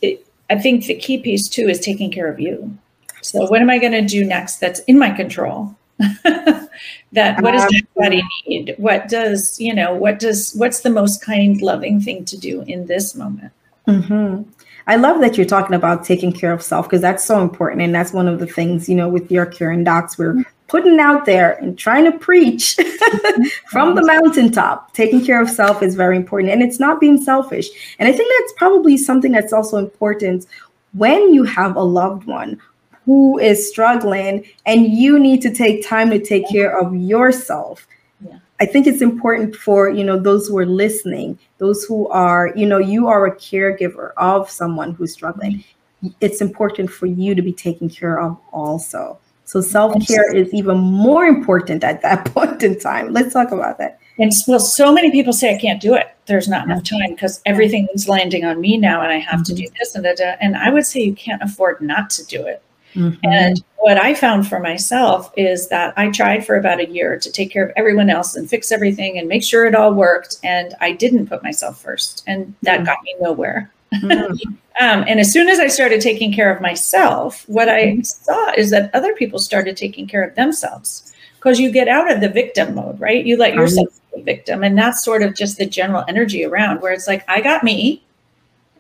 it, 0.02 0.26
I 0.50 0.58
think 0.58 0.86
the 0.86 0.96
key 0.96 1.18
piece 1.18 1.50
too 1.50 1.68
is 1.68 1.82
taking 1.82 2.12
care 2.12 2.32
of 2.32 2.40
you. 2.40 2.78
So 3.22 3.46
what 3.46 3.62
am 3.62 3.70
I 3.70 3.80
going 3.80 3.92
to 3.92 4.02
do 4.02 4.24
next 4.24 4.58
that's 4.58 4.80
in 4.82 4.98
my 4.98 5.12
control? 5.12 5.76
that 6.24 7.42
what 7.42 7.52
does 7.52 7.64
um, 7.64 7.70
my 7.96 8.04
body 8.06 8.24
need? 8.48 8.76
What 8.78 9.10
does, 9.10 9.60
you 9.60 9.74
know, 9.74 9.94
what 9.94 10.20
does 10.20 10.54
what's 10.56 10.82
the 10.82 10.90
most 10.90 11.22
kind, 11.22 11.62
loving 11.62 12.00
thing 12.00 12.26
to 12.26 12.38
do 12.38 12.62
in 12.62 12.86
this 12.86 13.16
moment? 13.16 13.52
Mm-hmm. 13.88 14.50
I 14.88 14.96
love 14.96 15.22
that 15.22 15.38
you're 15.38 15.46
talking 15.46 15.76
about 15.76 16.04
taking 16.04 16.32
care 16.32 16.52
of 16.52 16.64
self 16.64 16.88
because 16.88 17.02
that's 17.02 17.24
so 17.24 17.42
important. 17.42 17.82
And 17.82 17.94
that's 17.94 18.12
one 18.12 18.28
of 18.28 18.40
the 18.40 18.48
things, 18.48 18.90
you 18.90 18.96
know, 18.96 19.08
with 19.08 19.32
your 19.32 19.46
Caring 19.46 19.84
Docs, 19.84 20.18
we're 20.18 20.34
mm-hmm. 20.34 20.42
putting 20.68 21.00
out 21.00 21.26
there 21.26 21.54
and 21.54 21.78
trying 21.78 22.06
to 22.06 22.18
preach 22.18 22.76
mm-hmm. 22.80 23.44
from 23.68 23.96
the 23.96 24.04
mountaintop. 24.04 24.94
Taking 24.94 25.24
care 25.24 25.42
of 25.42 25.50
self 25.50 25.84
is 25.84 25.94
very 25.96 26.16
important. 26.16 26.52
And 26.52 26.64
it's 26.64 26.80
not 26.80 27.00
being 27.00 27.22
selfish. 27.22 27.68
And 28.00 28.08
I 28.10 28.14
think 28.14 28.32
that's 28.40 28.54
probably 28.54 28.98
something 28.98 29.32
that's 29.32 29.54
also 29.54 29.78
important 29.78 30.48
when 30.94 31.34
you 31.34 31.44
have 31.44 31.76
a 31.76 31.84
loved 31.84 32.26
one 32.26 32.60
who 33.10 33.40
is 33.40 33.68
struggling 33.68 34.46
and 34.68 34.86
you 34.86 35.18
need 35.18 35.42
to 35.42 35.52
take 35.52 35.84
time 35.84 36.12
to 36.12 36.20
take 36.20 36.48
care 36.48 36.80
of 36.80 36.96
yourself. 36.96 37.88
Yeah. 38.24 38.38
i 38.60 38.66
think 38.68 38.86
it's 38.86 39.02
important 39.02 39.56
for 39.56 39.90
you 39.90 40.04
know 40.04 40.20
those 40.20 40.48
who 40.48 40.58
are 40.62 40.72
listening 40.84 41.40
those 41.58 41.86
who 41.86 42.00
are 42.10 42.44
you 42.60 42.68
know 42.72 42.78
you 42.78 43.08
are 43.08 43.26
a 43.26 43.36
caregiver 43.46 44.12
of 44.18 44.52
someone 44.60 44.92
who's 44.94 45.14
struggling. 45.14 45.54
Mm-hmm. 45.54 46.10
it's 46.26 46.42
important 46.48 46.92
for 46.98 47.08
you 47.08 47.34
to 47.40 47.44
be 47.50 47.54
taken 47.68 47.90
care 47.90 48.18
of 48.26 48.38
also. 48.62 49.18
So 49.52 49.62
self-care 49.62 50.30
is 50.42 50.54
even 50.54 50.78
more 50.78 51.26
important 51.26 51.84
at 51.84 52.04
that 52.04 52.26
point 52.36 52.62
in 52.62 52.80
time. 52.80 53.12
Let's 53.18 53.34
talk 53.34 53.52
about 53.52 53.80
that. 53.80 54.00
And 54.20 54.32
well 54.48 54.60
so 54.60 54.94
many 54.98 55.10
people 55.18 55.34
say 55.34 55.56
i 55.56 55.60
can't 55.66 55.82
do 55.90 55.96
it. 55.96 56.08
There's 56.30 56.50
not 56.56 56.66
enough 56.68 56.84
time 56.84 57.12
because 57.16 57.42
everything 57.54 57.88
is 57.96 58.08
landing 58.16 58.44
on 58.46 58.62
me 58.66 58.78
now 58.78 58.98
and 59.04 59.12
i 59.18 59.22
have 59.30 59.40
mm-hmm. 59.40 59.56
to 59.56 59.62
do 59.62 59.68
this 59.78 59.96
and 59.96 60.04
that 60.06 60.20
and 60.44 60.58
i 60.66 60.70
would 60.74 60.86
say 60.86 61.00
you 61.10 61.16
can't 61.28 61.48
afford 61.50 61.82
not 61.94 62.12
to 62.18 62.26
do 62.38 62.42
it 62.56 62.62
Mm-hmm. 62.96 63.20
And 63.24 63.64
what 63.78 63.98
I 63.98 64.14
found 64.14 64.48
for 64.48 64.60
myself 64.60 65.32
is 65.38 65.70
that 65.70 65.94
I 65.98 66.10
tried 66.12 66.46
for 66.46 66.56
about 66.56 66.80
a 66.80 66.90
year 66.90 67.18
to 67.20 67.32
take 67.32 67.52
care 67.52 67.66
of 67.66 67.72
everyone 67.76 68.10
else 68.10 68.36
and 68.36 68.50
fix 68.50 68.72
everything 68.72 69.18
and 69.18 69.28
make 69.28 69.44
sure 69.44 69.66
it 69.66 69.76
all 69.76 69.94
worked. 69.94 70.38
And 70.44 70.74
I 70.82 70.92
didn't 70.92 71.28
put 71.28 71.44
myself 71.44 71.82
first. 71.82 72.24
And 72.28 72.54
that 72.64 72.78
mm-hmm. 72.78 72.86
got 72.86 73.04
me 73.04 73.16
nowhere. 73.22 73.72
Mm-hmm. 73.94 74.50
um, 74.82 75.06
and 75.08 75.20
as 75.20 75.32
soon 75.32 75.50
as 75.50 75.60
I 75.60 75.68
started 75.68 76.02
taking 76.02 76.34
care 76.34 76.54
of 76.54 76.62
myself, 76.62 77.48
what 77.48 77.70
I 77.70 77.86
mm-hmm. 77.86 78.02
saw 78.02 78.52
is 78.54 78.70
that 78.72 78.94
other 78.94 79.14
people 79.16 79.40
started 79.40 79.78
taking 79.78 80.08
care 80.08 80.24
of 80.24 80.36
themselves 80.36 81.14
because 81.40 81.60
you 81.60 81.72
get 81.72 81.88
out 81.88 82.12
of 82.12 82.20
the 82.20 82.30
victim 82.30 82.76
mode, 82.76 83.00
right? 83.00 83.26
You 83.26 83.38
let 83.38 83.54
yourself 83.54 83.88
be 84.14 84.22
a 84.22 84.24
victim. 84.24 84.64
And 84.64 84.78
that's 84.78 85.04
sort 85.04 85.22
of 85.22 85.36
just 85.36 85.58
the 85.58 85.66
general 85.66 86.04
energy 86.10 86.44
around 86.44 86.82
where 86.82 86.92
it's 86.92 87.08
like, 87.08 87.24
I 87.30 87.40
got 87.40 87.64
me. 87.64 88.04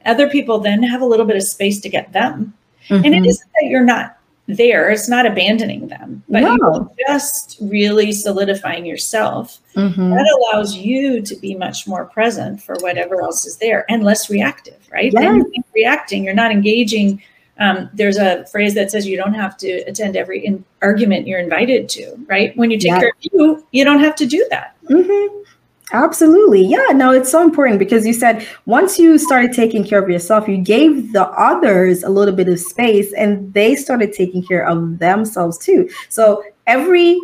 Other 0.05 0.29
people 0.29 0.59
then 0.59 0.83
have 0.83 1.01
a 1.01 1.05
little 1.05 1.25
bit 1.25 1.37
of 1.37 1.43
space 1.43 1.79
to 1.81 1.89
get 1.89 2.11
them. 2.11 2.53
Mm-hmm. 2.89 3.05
And 3.05 3.13
it 3.13 3.17
mm-hmm. 3.17 3.25
isn't 3.25 3.49
that 3.59 3.67
you're 3.67 3.83
not 3.83 4.17
there, 4.49 4.89
it's 4.89 5.07
not 5.07 5.27
abandoning 5.27 5.87
them, 5.87 6.23
but 6.27 6.41
no. 6.41 6.57
you're 6.57 6.89
just 7.07 7.57
really 7.61 8.11
solidifying 8.11 8.83
yourself. 8.85 9.59
Mm-hmm. 9.75 10.09
That 10.09 10.51
allows 10.51 10.75
you 10.75 11.21
to 11.21 11.35
be 11.35 11.53
much 11.53 11.87
more 11.87 12.05
present 12.05 12.61
for 12.61 12.75
whatever 12.79 13.21
else 13.21 13.45
is 13.45 13.57
there 13.57 13.85
and 13.89 14.03
less 14.03 14.29
reactive, 14.29 14.79
right? 14.91 15.11
Then 15.13 15.45
you're 15.53 15.63
reacting, 15.75 16.23
you're 16.23 16.33
not 16.33 16.51
engaging. 16.51 17.21
Um, 17.59 17.89
there's 17.93 18.17
a 18.17 18.45
phrase 18.47 18.73
that 18.73 18.89
says 18.89 19.05
you 19.05 19.17
don't 19.17 19.35
have 19.35 19.55
to 19.57 19.69
attend 19.81 20.15
every 20.15 20.43
in- 20.43 20.65
argument 20.81 21.27
you're 21.27 21.39
invited 21.39 21.87
to, 21.89 22.15
right? 22.27 22.55
When 22.57 22.71
you 22.71 22.79
take 22.79 22.93
care 22.93 23.09
of 23.09 23.31
you, 23.31 23.67
you 23.71 23.85
don't 23.85 23.99
have 23.99 24.15
to 24.15 24.25
do 24.25 24.47
that. 24.49 24.75
Mm-hmm. 24.89 25.43
Absolutely. 25.91 26.63
Yeah, 26.63 26.87
no, 26.93 27.11
it's 27.11 27.31
so 27.31 27.43
important 27.43 27.79
because 27.79 28.05
you 28.05 28.13
said 28.13 28.47
once 28.65 28.99
you 28.99 29.17
started 29.17 29.53
taking 29.53 29.83
care 29.83 30.01
of 30.01 30.09
yourself, 30.09 30.47
you 30.47 30.57
gave 30.57 31.13
the 31.13 31.27
others 31.29 32.03
a 32.03 32.09
little 32.09 32.35
bit 32.35 32.47
of 32.47 32.59
space 32.59 33.11
and 33.13 33.51
they 33.53 33.75
started 33.75 34.13
taking 34.13 34.43
care 34.43 34.67
of 34.67 34.99
themselves 34.99 35.57
too. 35.57 35.89
So 36.09 36.43
every 36.67 37.19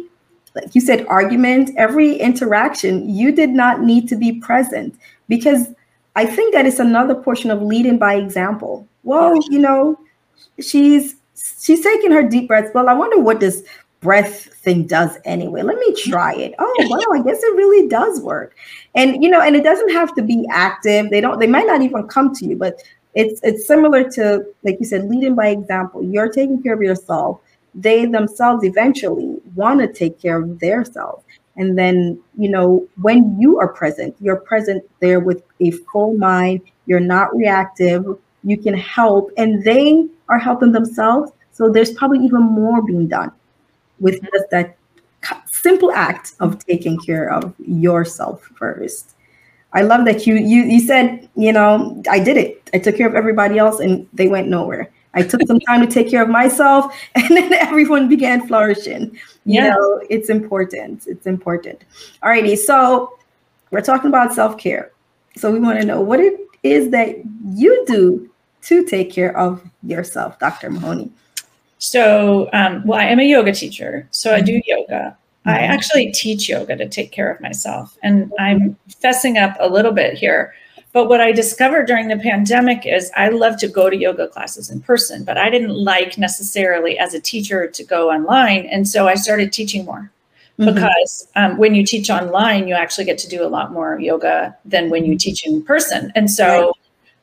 like 0.55 0.73
you 0.73 0.81
said 0.81 1.05
argument, 1.07 1.69
every 1.77 2.15
interaction, 2.15 3.09
you 3.09 3.31
did 3.31 3.49
not 3.49 3.81
need 3.81 4.07
to 4.07 4.15
be 4.15 4.39
present 4.39 4.97
because 5.27 5.67
I 6.15 6.25
think 6.25 6.53
that 6.53 6.65
is 6.65 6.79
another 6.79 7.13
portion 7.13 7.51
of 7.51 7.61
leading 7.61 7.97
by 7.97 8.15
example. 8.15 8.87
Well, 9.03 9.35
you 9.51 9.59
know, 9.59 9.99
she's 10.59 11.15
she's 11.61 11.81
taking 11.81 12.11
her 12.11 12.23
deep 12.23 12.47
breaths. 12.47 12.71
Well, 12.73 12.89
I 12.89 12.93
wonder 12.93 13.19
what 13.19 13.41
this 13.41 13.63
breath 14.05 14.53
thing 14.63 14.85
does 14.85 15.17
anyway. 15.25 15.63
Let 15.63 15.77
me 15.77 15.91
mm-hmm. 15.91 16.11
try 16.11 16.35
it. 16.35 16.53
Oh, 16.59 16.75
wow, 16.89 17.19
I 17.19 17.23
guess 17.23 17.41
it 17.41 17.55
really 17.55 17.87
does 17.87 18.21
work. 18.21 18.55
And 18.93 19.21
you 19.21 19.29
know, 19.29 19.41
and 19.41 19.55
it 19.55 19.63
doesn't 19.63 19.89
have 19.89 20.13
to 20.15 20.21
be 20.21 20.45
active. 20.51 21.09
They 21.09 21.21
don't 21.21 21.39
they 21.39 21.47
might 21.47 21.65
not 21.65 21.81
even 21.81 22.07
come 22.07 22.33
to 22.35 22.45
you, 22.45 22.55
but 22.55 22.81
it's 23.15 23.41
it's 23.43 23.65
similar 23.67 24.07
to 24.11 24.45
like 24.63 24.77
you 24.79 24.85
said 24.85 25.09
leading 25.09 25.35
by 25.35 25.47
example. 25.47 26.03
You're 26.03 26.29
taking 26.29 26.61
care 26.61 26.75
of 26.75 26.81
yourself. 26.81 27.41
They 27.73 28.05
themselves 28.05 28.63
eventually 28.63 29.37
want 29.55 29.81
to 29.81 29.91
take 29.91 30.21
care 30.21 30.41
of 30.41 30.59
their 30.59 30.85
self. 30.85 31.23
And 31.57 31.77
then, 31.77 32.19
you 32.37 32.49
know, 32.49 32.85
when 33.01 33.39
you 33.39 33.59
are 33.59 33.67
present, 33.67 34.15
you're 34.19 34.35
present 34.35 34.83
there 34.99 35.21
with 35.21 35.41
a 35.61 35.71
full 35.71 36.17
mind, 36.17 36.61
you're 36.85 37.07
not 37.15 37.35
reactive, 37.35 38.05
you 38.43 38.57
can 38.57 38.73
help, 38.73 39.31
and 39.37 39.63
they 39.63 40.05
are 40.27 40.37
helping 40.37 40.73
themselves. 40.73 41.31
So 41.53 41.69
there's 41.69 41.93
probably 41.93 42.19
even 42.25 42.43
more 42.43 42.81
being 42.81 43.07
done 43.07 43.31
with 43.99 44.21
just 44.21 44.49
that 44.51 44.77
simple 45.51 45.91
act 45.91 46.33
of 46.39 46.63
taking 46.65 46.97
care 46.99 47.31
of 47.31 47.53
yourself 47.59 48.43
first. 48.55 49.11
I 49.73 49.81
love 49.81 50.05
that 50.05 50.25
you 50.25 50.35
you 50.35 50.63
you 50.63 50.79
said, 50.79 51.27
you 51.35 51.51
know, 51.51 52.01
I 52.09 52.19
did 52.19 52.37
it. 52.37 52.69
I 52.73 52.79
took 52.79 52.95
care 52.95 53.07
of 53.07 53.15
everybody 53.15 53.57
else 53.57 53.79
and 53.79 54.07
they 54.13 54.27
went 54.27 54.47
nowhere. 54.47 54.89
I 55.13 55.23
took 55.23 55.41
some 55.47 55.59
time 55.61 55.81
to 55.81 55.87
take 55.87 56.09
care 56.09 56.21
of 56.21 56.29
myself 56.29 56.93
and 57.15 57.29
then 57.35 57.51
everyone 57.53 58.07
began 58.07 58.47
flourishing. 58.47 59.17
You 59.45 59.61
yeah. 59.61 59.69
know, 59.69 60.01
it's 60.09 60.29
important. 60.29 61.07
It's 61.07 61.25
important. 61.25 61.83
All 62.21 62.29
righty. 62.29 62.55
So 62.55 63.17
we're 63.71 63.81
talking 63.81 64.09
about 64.09 64.33
self-care. 64.33 64.91
So 65.35 65.51
we 65.51 65.59
want 65.59 65.79
to 65.79 65.85
know 65.85 65.99
what 66.01 66.19
it 66.19 66.39
is 66.63 66.89
that 66.91 67.15
you 67.49 67.83
do 67.85 68.29
to 68.63 68.85
take 68.85 69.11
care 69.11 69.37
of 69.37 69.61
yourself, 69.83 70.39
Dr. 70.39 70.69
Mahoney. 70.71 71.11
So, 71.85 72.49
um, 72.51 72.81
well, 72.83 72.99
I 72.99 73.03
am 73.03 73.19
a 73.19 73.23
yoga 73.23 73.51
teacher, 73.53 74.07
so 74.09 74.33
I 74.33 74.41
do 74.41 74.53
mm-hmm. 74.53 74.69
yoga. 74.79 75.15
I 75.45 75.51
mm-hmm. 75.51 75.71
actually 75.71 76.11
teach 76.11 76.49
yoga 76.49 76.75
to 76.75 76.89
take 76.89 77.11
care 77.11 77.29
of 77.29 77.39
myself, 77.41 77.95
and 78.01 78.33
I'm 78.39 78.75
fessing 78.89 79.39
up 79.39 79.55
a 79.59 79.69
little 79.69 79.91
bit 79.91 80.17
here. 80.17 80.55
But 80.93 81.09
what 81.09 81.21
I 81.21 81.31
discovered 81.31 81.85
during 81.85 82.07
the 82.07 82.17
pandemic 82.17 82.87
is 82.87 83.11
I 83.15 83.29
love 83.29 83.57
to 83.59 83.67
go 83.67 83.91
to 83.91 83.95
yoga 83.95 84.27
classes 84.29 84.71
in 84.71 84.81
person, 84.81 85.23
but 85.23 85.37
I 85.37 85.51
didn't 85.51 85.75
like 85.75 86.17
necessarily 86.17 86.97
as 86.97 87.13
a 87.13 87.19
teacher 87.19 87.67
to 87.67 87.83
go 87.83 88.09
online. 88.09 88.65
And 88.65 88.87
so 88.87 89.07
I 89.07 89.13
started 89.13 89.53
teaching 89.53 89.85
more. 89.85 90.09
mm-hmm. 90.57 90.73
because 90.73 91.27
um, 91.35 91.57
when 91.57 91.75
you 91.75 91.85
teach 91.85 92.09
online, 92.09 92.67
you 92.67 92.73
actually 92.73 93.05
get 93.05 93.17
to 93.19 93.27
do 93.27 93.43
a 93.43 93.49
lot 93.49 93.71
more 93.71 93.99
yoga 93.99 94.57
than 94.65 94.89
when 94.89 95.05
you 95.05 95.17
teach 95.17 95.45
in 95.45 95.61
person. 95.63 96.11
And 96.15 96.31
so, 96.31 96.73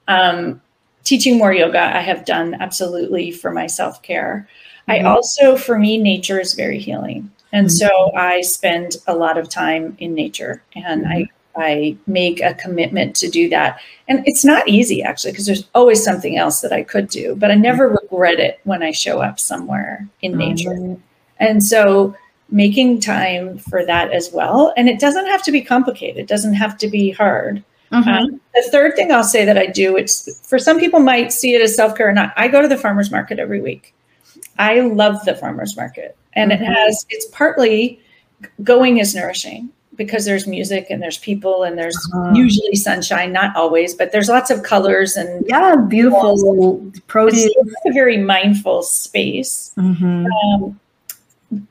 um, 0.06 0.60
teaching 1.04 1.38
more 1.38 1.52
yoga, 1.52 1.80
I 1.80 2.00
have 2.00 2.24
done 2.24 2.54
absolutely 2.60 3.30
for 3.30 3.50
my 3.50 3.66
self 3.66 4.02
care. 4.02 4.48
Mm-hmm. 4.88 5.06
I 5.06 5.10
also, 5.10 5.56
for 5.56 5.78
me, 5.78 5.98
nature 5.98 6.40
is 6.40 6.54
very 6.54 6.78
healing. 6.78 7.30
And 7.52 7.66
mm-hmm. 7.66 7.76
so 7.76 8.14
I 8.16 8.40
spend 8.40 8.96
a 9.06 9.14
lot 9.14 9.38
of 9.38 9.48
time 9.48 9.96
in 9.98 10.14
nature 10.14 10.62
and 10.74 11.06
I 11.06 11.22
mm-hmm. 11.22 11.36
I 11.54 11.96
make 12.06 12.40
a 12.40 12.54
commitment 12.54 13.14
to 13.16 13.28
do 13.28 13.48
that. 13.50 13.78
And 14.08 14.22
it's 14.26 14.44
not 14.44 14.66
easy 14.68 15.02
actually, 15.02 15.32
because 15.32 15.46
there's 15.46 15.68
always 15.74 16.02
something 16.02 16.38
else 16.38 16.60
that 16.62 16.72
I 16.72 16.82
could 16.82 17.08
do, 17.08 17.36
but 17.36 17.50
I 17.50 17.56
never 17.56 17.88
regret 17.88 18.40
it 18.40 18.60
when 18.64 18.82
I 18.82 18.90
show 18.90 19.20
up 19.20 19.38
somewhere 19.38 20.08
in 20.22 20.36
nature. 20.36 20.70
Mm-hmm. 20.70 21.00
And 21.38 21.62
so 21.62 22.16
making 22.50 23.00
time 23.00 23.58
for 23.58 23.84
that 23.84 24.12
as 24.12 24.30
well. 24.32 24.72
And 24.76 24.88
it 24.88 25.00
doesn't 25.00 25.26
have 25.26 25.42
to 25.44 25.52
be 25.52 25.62
complicated, 25.62 26.18
it 26.18 26.28
doesn't 26.28 26.54
have 26.54 26.78
to 26.78 26.88
be 26.88 27.10
hard. 27.10 27.62
Mm-hmm. 27.92 28.08
Um, 28.08 28.40
the 28.54 28.68
third 28.70 28.96
thing 28.96 29.12
I'll 29.12 29.22
say 29.22 29.44
that 29.44 29.58
I 29.58 29.66
do, 29.66 29.96
it's 29.96 30.46
for 30.48 30.58
some 30.58 30.80
people 30.80 31.00
might 31.00 31.32
see 31.32 31.54
it 31.54 31.60
as 31.60 31.76
self 31.76 31.96
care 31.96 32.08
or 32.08 32.12
not. 32.12 32.32
I 32.36 32.48
go 32.48 32.62
to 32.62 32.68
the 32.68 32.78
farmer's 32.78 33.10
market 33.10 33.38
every 33.38 33.60
week. 33.60 33.94
I 34.58 34.80
love 34.80 35.24
the 35.24 35.34
farmer's 35.34 35.76
market. 35.76 36.16
And 36.34 36.50
mm-hmm. 36.50 36.62
it 36.62 36.66
has, 36.66 37.06
it's 37.10 37.26
partly 37.26 38.00
going 38.62 38.98
is 38.98 39.14
nourishing 39.14 39.70
because 39.96 40.24
there's 40.24 40.46
music 40.46 40.86
and 40.88 41.02
there's 41.02 41.18
people 41.18 41.64
and 41.64 41.78
there's 41.78 41.96
uh-huh. 42.14 42.32
usually 42.34 42.74
sunshine, 42.74 43.32
not 43.32 43.54
always, 43.54 43.94
but 43.94 44.10
there's 44.10 44.28
lots 44.28 44.50
of 44.50 44.62
colors 44.62 45.16
and 45.16 45.44
yeah, 45.46 45.76
beautiful 45.76 46.90
produce. 47.06 47.44
It's 47.44 47.86
a 47.86 47.92
very 47.92 48.16
mindful 48.16 48.82
space. 48.82 49.72
Mm-hmm. 49.76 50.26
Um, 50.26 50.80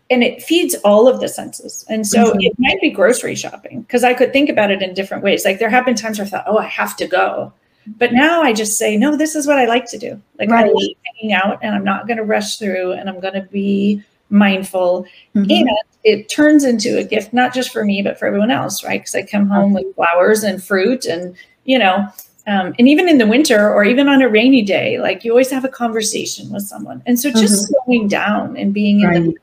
and 0.10 0.24
it 0.24 0.44
feeds 0.44 0.76
all 0.84 1.08
of 1.08 1.20
the 1.20 1.28
senses. 1.28 1.86
And 1.89 2.06
so 2.06 2.26
mm-hmm. 2.26 2.41
it 2.41 2.54
might 2.60 2.80
be 2.82 2.89
grocery 2.89 3.36
shopping 3.36 3.82
because 3.82 4.04
I 4.04 4.13
could 4.13 4.32
think 4.32 4.50
about 4.50 4.72
it 4.72 4.82
in 4.82 4.94
different 4.94 5.24
ways. 5.24 5.46
Like 5.46 5.60
there 5.60 5.70
have 5.70 5.86
been 5.86 5.96
times 5.96 6.20
where 6.20 6.28
I 6.28 6.30
thought, 6.30 6.46
oh, 6.48 6.58
I 6.58 6.65
have 6.65 6.96
to 6.98 7.08
go. 7.08 7.54
But 7.98 8.13
now 8.13 8.44
I 8.44 8.54
just 8.54 8.78
say, 8.78 8.96
no, 8.96 9.17
this 9.17 9.36
is 9.36 9.48
what 9.48 9.58
I 9.58 9.65
like 9.65 9.89
to 9.89 9.98
do. 9.98 10.22
Like 10.38 10.50
right. 10.50 10.65
I 10.65 10.72
like 10.72 10.98
hanging 11.15 11.34
out 11.34 11.60
and 11.63 11.74
I'm 11.74 11.84
not 11.84 12.08
going 12.08 12.17
to 12.17 12.24
rush 12.24 12.58
through 12.58 12.91
and 12.91 13.10
I'm 13.10 13.20
going 13.20 13.34
to 13.34 13.48
be 13.52 14.04
mindful. 14.30 15.06
Mm-hmm. 15.36 15.50
And 15.50 15.70
it 16.04 16.30
turns 16.30 16.63
into 16.63 17.00
a 17.00 17.04
gift, 17.04 17.34
not 17.34 17.54
just 17.54 17.72
for 17.72 17.84
me, 17.84 18.02
but 18.04 18.20
for 18.20 18.28
everyone 18.28 18.52
else, 18.52 18.84
right? 18.84 19.02
Because 19.02 19.15
I 19.15 19.24
come 19.24 19.48
home 19.48 19.74
with 19.74 19.96
flowers 19.96 20.44
and 20.44 20.63
fruit 20.63 21.06
and, 21.06 21.36
you 21.65 21.80
know, 21.80 22.08
um, 22.48 22.74
and 22.80 22.88
even 22.88 23.08
in 23.08 23.17
the 23.17 23.28
winter 23.28 23.72
or 23.72 23.84
even 23.84 24.08
on 24.08 24.22
a 24.22 24.30
rainy 24.30 24.63
day, 24.63 25.00
like 25.00 25.24
you 25.24 25.32
always 25.32 25.52
have 25.52 25.65
a 25.65 25.70
conversation 25.70 26.52
with 26.52 26.63
someone. 26.63 27.04
And 27.06 27.20
so 27.20 27.30
just 27.32 27.65
mm-hmm. 27.65 27.74
slowing 27.86 28.08
down 28.08 28.58
and 28.58 28.74
being 28.74 29.04
right. 29.04 29.15
in 29.15 29.28
the, 29.28 29.36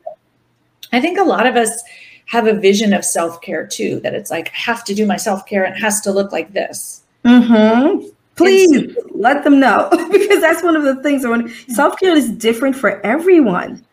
I 0.92 1.00
think 1.00 1.18
a 1.18 1.24
lot 1.24 1.46
of 1.46 1.56
us 1.56 1.82
have 2.26 2.46
a 2.46 2.52
vision 2.52 2.92
of 2.92 3.04
self 3.04 3.40
care 3.40 3.66
too, 3.66 4.00
that 4.00 4.14
it's 4.14 4.30
like, 4.30 4.48
I 4.48 4.56
have 4.56 4.84
to 4.84 4.94
do 4.94 5.06
my 5.06 5.16
self 5.16 5.46
care 5.46 5.64
and 5.64 5.74
it 5.76 5.80
has 5.80 6.00
to 6.02 6.12
look 6.12 6.32
like 6.32 6.52
this. 6.52 7.02
Mm-hmm. 7.24 8.06
Please 8.36 8.96
let 9.10 9.42
them 9.42 9.58
know 9.58 9.88
because 10.12 10.40
that's 10.40 10.62
one 10.62 10.76
of 10.76 10.84
the 10.84 11.02
things 11.02 11.26
when 11.26 11.52
self 11.68 11.98
care 11.98 12.16
is 12.16 12.30
different 12.30 12.76
for 12.76 13.04
everyone. 13.04 13.84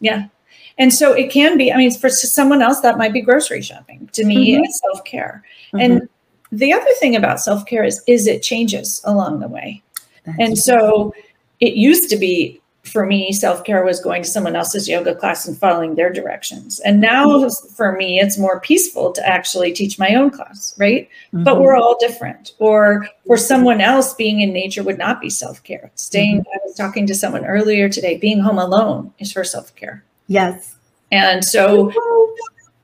Yeah. 0.00 0.26
And 0.76 0.92
so 0.92 1.12
it 1.12 1.30
can 1.30 1.56
be, 1.56 1.72
I 1.72 1.76
mean, 1.76 1.92
for 1.92 2.08
someone 2.08 2.60
else, 2.60 2.80
that 2.80 2.98
might 2.98 3.12
be 3.12 3.20
grocery 3.20 3.62
shopping. 3.62 4.10
To 4.12 4.24
me, 4.24 4.52
mm-hmm. 4.52 4.64
it's 4.64 4.80
self 4.80 5.04
care. 5.04 5.42
Mm-hmm. 5.68 5.78
And 5.78 6.08
the 6.50 6.72
other 6.72 6.92
thing 6.98 7.16
about 7.16 7.40
self 7.40 7.64
care 7.66 7.84
is, 7.84 8.02
is 8.06 8.26
it 8.26 8.42
changes 8.42 9.00
along 9.04 9.40
the 9.40 9.48
way. 9.48 9.82
That's 10.24 10.38
and 10.40 10.58
so 10.58 11.14
it 11.60 11.74
used 11.74 12.10
to 12.10 12.16
be 12.16 12.60
for 12.84 13.06
me, 13.06 13.32
self 13.32 13.64
care 13.64 13.84
was 13.84 14.00
going 14.00 14.22
to 14.22 14.28
someone 14.28 14.54
else's 14.54 14.88
yoga 14.88 15.14
class 15.14 15.48
and 15.48 15.56
following 15.56 15.94
their 15.94 16.12
directions. 16.12 16.80
And 16.80 17.00
now 17.00 17.26
mm-hmm. 17.26 17.74
for 17.74 17.92
me, 17.92 18.18
it's 18.20 18.38
more 18.38 18.60
peaceful 18.60 19.12
to 19.12 19.26
actually 19.26 19.72
teach 19.72 19.98
my 19.98 20.14
own 20.14 20.30
class, 20.30 20.74
right? 20.78 21.08
Mm-hmm. 21.32 21.44
But 21.44 21.60
we're 21.60 21.76
all 21.76 21.96
different. 21.98 22.52
Or 22.58 23.08
for 23.26 23.36
someone 23.36 23.80
else, 23.80 24.14
being 24.14 24.40
in 24.40 24.52
nature 24.52 24.82
would 24.82 24.98
not 24.98 25.20
be 25.20 25.30
self 25.30 25.62
care. 25.62 25.90
Staying, 25.94 26.40
mm-hmm. 26.40 26.48
I 26.54 26.58
was 26.64 26.76
talking 26.76 27.06
to 27.06 27.14
someone 27.14 27.44
earlier 27.46 27.88
today, 27.88 28.18
being 28.18 28.40
home 28.40 28.58
alone 28.58 29.12
is 29.18 29.32
for 29.32 29.44
self 29.44 29.74
care. 29.74 30.04
Yes. 30.26 30.76
And 31.10 31.44
so 31.44 31.92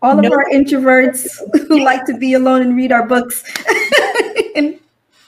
all 0.02 0.18
of 0.18 0.24
no, 0.24 0.32
our 0.32 0.46
introverts 0.50 1.28
who 1.68 1.84
like 1.84 2.04
to 2.06 2.16
be 2.16 2.34
alone 2.34 2.62
and 2.62 2.76
read 2.76 2.92
our 2.92 3.06
books. 3.06 3.44
and, 4.56 4.78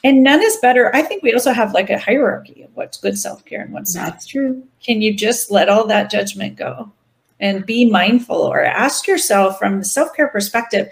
and 0.05 0.23
none 0.23 0.43
is 0.43 0.57
better. 0.57 0.95
I 0.95 1.03
think 1.03 1.23
we 1.23 1.33
also 1.33 1.53
have 1.53 1.73
like 1.73 1.91
a 1.91 1.99
hierarchy 1.99 2.63
of 2.63 2.71
what's 2.75 2.99
good 2.99 3.19
self 3.19 3.45
care 3.45 3.63
and 3.63 3.73
what's 3.73 3.95
That's 3.95 4.07
not. 4.07 4.13
That's 4.15 4.27
true. 4.27 4.63
Can 4.85 5.03
you 5.03 5.15
just 5.15 5.51
let 5.51 5.69
all 5.69 5.87
that 5.87 6.11
judgment 6.11 6.57
go 6.57 6.93
and 7.41 7.67
be 7.67 7.91
mindful 7.91 8.37
or 8.37 8.65
ask 8.65 9.07
yourself 9.07 9.59
from 9.59 9.81
the 9.81 9.85
self 9.85 10.15
care 10.15 10.29
perspective, 10.29 10.89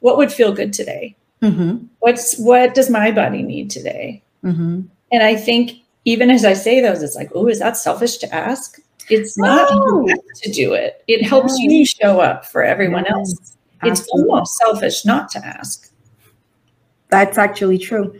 what 0.00 0.16
would 0.16 0.32
feel 0.32 0.52
good 0.52 0.72
today? 0.72 1.16
Mm-hmm. 1.42 1.84
What's 2.00 2.38
what 2.38 2.74
does 2.74 2.90
my 2.90 3.10
body 3.10 3.42
need 3.42 3.70
today? 3.70 4.22
Mm-hmm. 4.44 4.82
And 5.12 5.22
I 5.22 5.36
think 5.36 5.72
even 6.04 6.30
as 6.30 6.44
I 6.44 6.54
say 6.54 6.80
those, 6.80 7.02
it's 7.02 7.16
like, 7.16 7.30
oh, 7.34 7.46
is 7.48 7.58
that 7.58 7.76
selfish 7.76 8.16
to 8.18 8.34
ask? 8.34 8.78
It's 9.08 9.36
not 9.36 9.68
oh. 9.70 10.06
to 10.42 10.52
do 10.52 10.72
it. 10.72 11.02
It 11.08 11.22
helps 11.22 11.54
yes. 11.58 11.72
you 11.72 11.84
show 11.84 12.20
up 12.20 12.46
for 12.46 12.62
everyone 12.62 13.04
yes. 13.04 13.14
else. 13.14 13.56
It's 13.82 14.06
almost 14.08 14.56
selfish 14.58 15.04
not 15.04 15.30
to 15.32 15.44
ask. 15.44 15.90
That's 17.08 17.38
actually 17.38 17.78
true. 17.78 18.14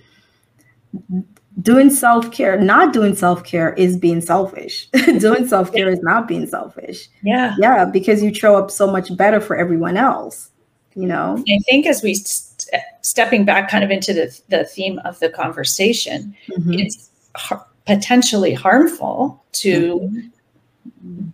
Doing 1.60 1.90
self 1.90 2.30
care, 2.30 2.58
not 2.58 2.92
doing 2.92 3.14
self 3.14 3.44
care 3.44 3.74
is 3.74 3.96
being 3.96 4.20
selfish. 4.20 4.88
doing 5.18 5.46
self 5.46 5.72
care 5.72 5.90
is 5.90 6.00
not 6.02 6.26
being 6.26 6.46
selfish. 6.46 7.08
Yeah. 7.22 7.54
Yeah, 7.58 7.84
because 7.84 8.22
you 8.22 8.32
show 8.32 8.56
up 8.56 8.70
so 8.70 8.90
much 8.90 9.14
better 9.16 9.40
for 9.40 9.56
everyone 9.56 9.96
else, 9.96 10.50
you 10.94 11.06
know? 11.06 11.42
I 11.48 11.58
think 11.68 11.86
as 11.86 12.02
we 12.02 12.14
st- 12.14 12.82
stepping 13.02 13.44
back 13.44 13.68
kind 13.68 13.84
of 13.84 13.90
into 13.90 14.14
the, 14.14 14.40
the 14.48 14.64
theme 14.64 15.00
of 15.04 15.18
the 15.18 15.28
conversation, 15.28 16.34
mm-hmm. 16.48 16.74
it's 16.74 17.10
har- 17.36 17.66
potentially 17.84 18.54
harmful 18.54 19.42
to 19.52 20.00
mm-hmm 20.00 20.28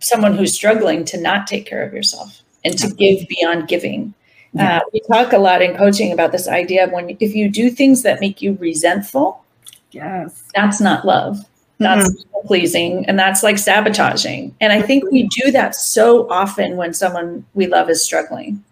someone 0.01 0.35
who's 0.35 0.53
struggling 0.53 1.05
to 1.05 1.19
not 1.19 1.47
take 1.47 1.65
care 1.65 1.83
of 1.83 1.93
yourself 1.93 2.41
and 2.63 2.77
to 2.77 2.89
give 2.93 3.27
beyond 3.27 3.67
giving. 3.67 4.13
Yeah. 4.53 4.77
Uh, 4.77 4.81
we 4.93 5.01
talk 5.01 5.33
a 5.33 5.37
lot 5.37 5.61
in 5.61 5.75
coaching 5.75 6.11
about 6.11 6.31
this 6.31 6.47
idea 6.47 6.85
of 6.85 6.91
when 6.91 7.15
if 7.19 7.35
you 7.35 7.49
do 7.49 7.69
things 7.69 8.01
that 8.03 8.19
make 8.19 8.41
you 8.41 8.57
resentful, 8.59 9.43
yes, 9.91 10.43
that's 10.55 10.81
not 10.81 11.05
love. 11.05 11.39
That's 11.79 12.09
mm-hmm. 12.09 12.47
pleasing 12.47 13.05
and 13.07 13.19
that's 13.19 13.43
like 13.43 13.57
sabotaging. 13.57 14.55
And 14.61 14.73
I 14.73 14.81
think 14.81 15.11
we 15.11 15.27
do 15.27 15.51
that 15.51 15.75
so 15.75 16.27
often 16.29 16.75
when 16.75 16.93
someone 16.93 17.45
we 17.53 17.67
love 17.67 17.89
is 17.89 18.03
struggling. 18.03 18.63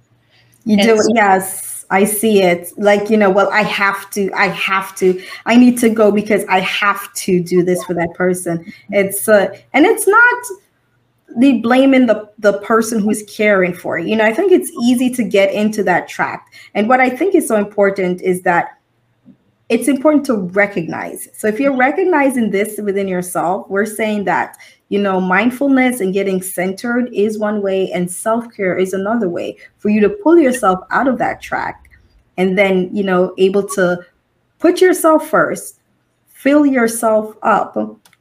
You 0.65 0.77
and 0.77 0.87
do, 0.87 0.97
so- 0.97 1.09
yes. 1.13 1.85
I 1.91 2.03
see 2.05 2.41
it. 2.41 2.71
Like, 2.77 3.11
you 3.11 3.17
know, 3.17 3.29
well, 3.29 3.47
I 3.51 3.61
have 3.61 4.09
to, 4.11 4.31
I 4.33 4.47
have 4.47 4.95
to, 4.95 5.21
I 5.45 5.55
need 5.55 5.77
to 5.81 5.89
go 5.89 6.11
because 6.11 6.43
I 6.45 6.61
have 6.61 7.13
to 7.13 7.43
do 7.43 7.61
this 7.63 7.83
for 7.83 7.93
that 7.93 8.11
person. 8.15 8.73
It's, 8.89 9.29
uh, 9.29 9.55
and 9.73 9.85
it's 9.85 10.07
not, 10.07 10.45
the 11.37 11.59
blaming 11.59 12.05
the 12.05 12.29
the 12.39 12.59
person 12.59 12.99
who's 12.99 13.23
caring 13.23 13.73
for 13.73 13.97
it. 13.97 14.07
You 14.07 14.15
know, 14.15 14.23
I 14.23 14.33
think 14.33 14.51
it's 14.51 14.71
easy 14.83 15.09
to 15.15 15.23
get 15.23 15.53
into 15.53 15.83
that 15.83 16.07
trap. 16.07 16.47
And 16.73 16.87
what 16.87 17.01
I 17.01 17.09
think 17.09 17.35
is 17.35 17.47
so 17.47 17.57
important 17.57 18.21
is 18.21 18.43
that 18.43 18.79
it's 19.69 19.87
important 19.87 20.25
to 20.27 20.35
recognize. 20.35 21.27
So 21.33 21.47
if 21.47 21.59
you're 21.59 21.75
recognizing 21.75 22.51
this 22.51 22.79
within 22.79 23.07
yourself, 23.07 23.67
we're 23.69 23.85
saying 23.85 24.25
that 24.25 24.57
you 24.89 25.01
know 25.01 25.19
mindfulness 25.19 25.99
and 25.99 26.13
getting 26.13 26.41
centered 26.41 27.09
is 27.11 27.39
one 27.39 27.61
way 27.61 27.91
and 27.91 28.11
self-care 28.11 28.77
is 28.77 28.93
another 28.93 29.27
way 29.27 29.57
for 29.77 29.89
you 29.89 29.99
to 30.01 30.09
pull 30.09 30.37
yourself 30.37 30.79
out 30.91 31.07
of 31.07 31.17
that 31.17 31.41
track 31.41 31.89
and 32.37 32.55
then 32.55 32.95
you 32.95 33.03
know 33.03 33.33
able 33.39 33.67
to 33.67 33.97
put 34.59 34.81
yourself 34.81 35.27
first 35.27 35.79
fill 36.45 36.63
yourself 36.63 37.35
up 37.41 37.75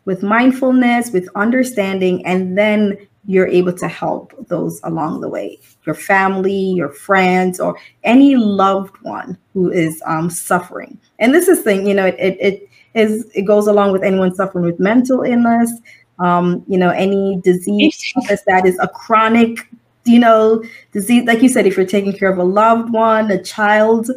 with 0.06 0.22
mindfulness, 0.22 1.10
with 1.10 1.28
understanding, 1.34 2.24
and 2.24 2.56
then 2.56 2.96
you're 3.26 3.46
able 3.48 3.72
to 3.72 3.88
help 3.88 4.34
those 4.48 4.80
along 4.84 5.20
the 5.20 5.28
way 5.28 5.58
your 5.86 5.94
family, 5.94 6.72
your 6.72 6.88
friends, 6.88 7.60
or 7.60 7.76
any 8.04 8.36
loved 8.36 8.96
one 9.02 9.36
who 9.52 9.70
is 9.70 10.02
um, 10.06 10.30
suffering. 10.30 10.98
And 11.18 11.34
this 11.34 11.48
is 11.48 11.60
thing, 11.60 11.86
you 11.86 11.94
know, 11.94 12.06
it, 12.06 12.16
it, 12.18 12.38
it 12.40 12.68
is 12.94 13.30
it 13.34 13.42
goes 13.42 13.66
along 13.66 13.92
with 13.92 14.02
anyone 14.02 14.34
suffering 14.34 14.64
with 14.64 14.80
mental 14.80 15.22
illness, 15.22 15.72
um, 16.18 16.64
you 16.68 16.78
know, 16.78 16.90
any 16.90 17.40
disease 17.42 18.12
that 18.46 18.64
is 18.64 18.78
a 18.78 18.88
chronic, 18.88 19.68
you 20.04 20.18
know, 20.18 20.62
disease. 20.92 21.24
Like 21.24 21.42
you 21.42 21.48
said, 21.48 21.66
if 21.66 21.76
you're 21.76 21.86
taking 21.86 22.12
care 22.12 22.30
of 22.30 22.38
a 22.38 22.44
loved 22.44 22.92
one, 22.92 23.30
a 23.30 23.42
child, 23.42 24.10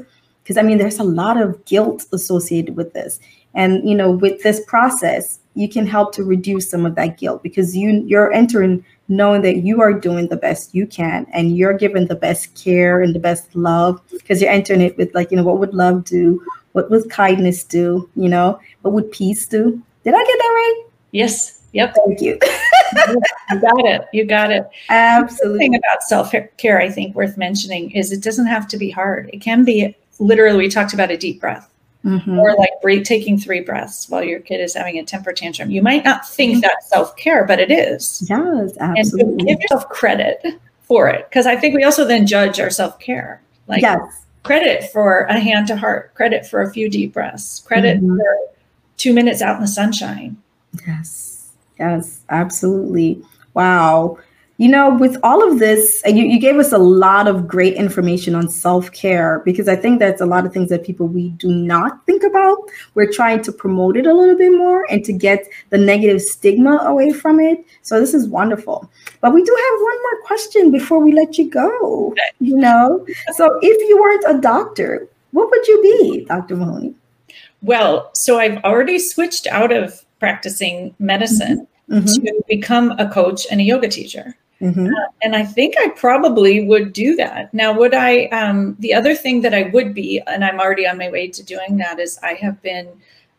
because 0.44 0.58
I 0.58 0.62
mean, 0.62 0.78
there's 0.78 1.00
a 1.00 1.04
lot 1.04 1.42
of 1.42 1.64
guilt 1.66 2.06
associated 2.14 2.76
with 2.76 2.94
this. 2.94 3.20
And 3.58 3.88
you 3.88 3.96
know, 3.96 4.12
with 4.12 4.42
this 4.44 4.62
process, 4.66 5.40
you 5.56 5.68
can 5.68 5.86
help 5.86 6.14
to 6.14 6.24
reduce 6.24 6.70
some 6.70 6.86
of 6.86 6.96
that 6.96 7.18
guilt 7.18 7.44
because 7.44 7.76
you 7.76 8.04
you're 8.08 8.32
entering 8.32 8.86
knowing 9.10 9.42
that 9.42 9.58
you 9.58 9.82
are 9.82 9.94
doing 9.94 10.28
the 10.28 10.38
best 10.38 10.76
you 10.76 10.86
can 10.86 11.26
and 11.34 11.58
you're 11.58 11.74
giving 11.74 12.08
the 12.08 12.16
best 12.16 12.54
care 12.56 13.02
and 13.02 13.16
the 13.16 13.20
best 13.20 13.56
love 13.56 14.00
because 14.12 14.42
you're 14.42 14.52
entering 14.52 14.82
it 14.82 14.96
with 14.98 15.14
like 15.16 15.32
you 15.32 15.38
know 15.38 15.44
what 15.44 15.58
would 15.58 15.74
love 15.74 16.04
do 16.04 16.46
what 16.74 16.92
would 16.92 17.10
kindness 17.10 17.64
do 17.64 18.08
you 18.16 18.30
know 18.30 18.60
what 18.82 18.94
would 18.94 19.12
peace 19.12 19.48
do 19.48 19.82
did 20.04 20.14
i 20.14 20.18
get 20.18 20.38
that 20.38 20.54
right 20.56 20.84
yes 21.12 21.62
yep 21.72 21.96
thank 21.96 22.22
you 22.22 22.38
you 23.52 23.60
got 23.62 23.86
it. 23.86 24.02
You 24.14 24.26
got 24.26 24.52
it. 24.52 24.68
Absolutely. 24.90 25.54
The 25.54 25.60
thing 25.60 25.76
about 25.76 26.04
self 26.04 26.34
care, 26.58 26.80
I 26.80 26.90
think, 26.90 27.16
worth 27.16 27.38
mentioning 27.38 27.92
is 27.92 28.12
it 28.12 28.24
doesn't 28.24 28.48
have 28.48 28.68
to 28.70 28.78
be 28.78 28.90
hard. 28.90 29.30
It 29.34 29.42
can 29.42 29.66
be 29.66 29.96
literally. 30.20 30.58
We 30.58 30.70
talked 30.70 30.94
about 30.94 31.12
a 31.12 31.18
deep 31.18 31.42
breath. 31.42 31.70
Mm-hmm. 32.08 32.40
Or 32.40 32.56
like 32.56 32.70
breathe, 32.82 33.06
taking 33.06 33.38
three 33.38 33.60
breaths 33.60 34.08
while 34.08 34.24
your 34.24 34.40
kid 34.40 34.62
is 34.62 34.74
having 34.74 34.98
a 34.98 35.04
temper 35.04 35.34
tantrum. 35.34 35.70
You 35.70 35.82
might 35.82 36.06
not 36.06 36.28
think 36.28 36.54
mm-hmm. 36.54 36.62
that's 36.62 36.88
self 36.88 37.18
care, 37.18 37.44
but 37.44 37.60
it 37.60 37.70
is. 37.70 38.26
Yes, 38.30 38.78
absolutely. 38.80 38.98
And 39.00 39.08
so 39.42 39.46
give 39.46 39.60
yourself 39.60 39.90
credit 39.90 40.42
for 40.84 41.10
it, 41.10 41.28
because 41.30 41.46
I 41.46 41.58
think 41.58 41.76
we 41.76 41.84
also 41.84 42.06
then 42.06 42.26
judge 42.26 42.62
our 42.62 42.70
self 42.70 42.98
care. 43.00 43.42
Like 43.68 43.82
yes. 43.82 44.00
credit 44.44 44.90
for 44.92 45.24
a 45.24 45.38
hand 45.38 45.68
to 45.68 45.76
heart, 45.76 46.14
credit 46.14 46.46
for 46.46 46.62
a 46.62 46.72
few 46.72 46.90
deep 46.90 47.12
breaths, 47.12 47.60
credit 47.60 47.98
mm-hmm. 47.98 48.16
for 48.16 48.38
two 48.96 49.12
minutes 49.14 49.42
out 49.42 49.56
in 49.58 49.62
the 49.62 49.68
sunshine. 49.68 50.38
Yes, 50.88 51.52
yes, 51.78 52.22
absolutely. 52.30 53.22
Wow. 53.54 54.20
You 54.60 54.70
know, 54.70 54.96
with 54.96 55.18
all 55.22 55.48
of 55.48 55.60
this, 55.60 56.02
you, 56.06 56.26
you 56.26 56.40
gave 56.40 56.58
us 56.58 56.72
a 56.72 56.80
lot 56.80 57.28
of 57.28 57.48
great 57.48 57.76
information 57.76 58.34
on 58.34 58.50
self 58.50 58.92
care 58.92 59.44
because 59.46 59.68
I 59.68 59.76
think 59.76 60.00
that's 60.00 60.20
a 60.20 60.26
lot 60.26 60.48
of 60.48 60.54
things 60.54 60.70
that 60.70 60.84
people 60.84 61.08
we 61.08 61.30
do 61.30 61.50
not 61.50 62.04
think 62.08 62.24
about. 62.24 62.58
We're 62.96 63.12
trying 63.12 63.44
to 63.44 63.52
promote 63.52 63.98
it 63.98 64.08
a 64.08 64.14
little 64.14 64.36
bit 64.36 64.52
more 64.52 64.86
and 64.90 65.06
to 65.06 65.14
get 65.14 65.48
the 65.70 65.78
negative 65.78 66.24
stigma 66.24 66.78
away 66.78 67.12
from 67.12 67.40
it. 67.40 67.64
So 67.84 68.00
this 68.00 68.16
is 68.16 68.28
wonderful. 68.28 68.90
But 69.22 69.34
we 69.34 69.44
do 69.44 69.56
have 69.56 69.82
one 69.82 70.02
more 70.02 70.22
question 70.24 70.72
before 70.72 71.00
we 71.00 71.14
let 71.14 71.38
you 71.38 71.50
go. 71.50 72.16
You 72.40 72.58
know, 72.58 73.06
so 73.34 73.60
if 73.62 73.90
you 73.90 74.02
weren't 74.02 74.38
a 74.38 74.42
doctor, 74.42 75.08
what 75.32 75.52
would 75.52 75.68
you 75.68 75.82
be, 75.84 76.26
Dr. 76.26 76.56
Mahoney? 76.56 76.96
Well, 77.62 78.10
so 78.14 78.40
I've 78.40 78.64
already 78.64 78.98
switched 78.98 79.46
out 79.48 79.72
of 79.72 80.04
practicing 80.20 80.96
medicine 80.98 81.68
mm-hmm. 81.90 82.06
to 82.06 82.44
become 82.48 82.92
a 82.98 83.08
coach 83.08 83.46
and 83.52 83.60
a 83.60 83.64
yoga 83.64 83.88
teacher. 83.88 84.36
Mm-hmm. 84.62 84.88
Uh, 84.88 85.08
and 85.22 85.36
I 85.36 85.44
think 85.44 85.76
I 85.78 85.90
probably 85.90 86.66
would 86.66 86.94
do 86.94 87.16
that. 87.16 87.54
Now, 87.54 87.78
would 87.78 87.94
I? 87.94 88.26
Um, 88.28 88.76
the 88.80 88.94
other 88.94 89.14
thing 89.16 89.42
that 89.42 89.54
I 89.54 89.64
would 89.74 89.94
be, 89.94 90.22
and 90.28 90.44
I'm 90.44 90.60
already 90.60 90.88
on 90.88 90.98
my 90.98 91.10
way 91.10 91.28
to 91.28 91.44
doing 91.44 91.78
that, 91.78 92.00
is 92.00 92.18
I 92.24 92.34
have 92.34 92.62
been 92.62 92.90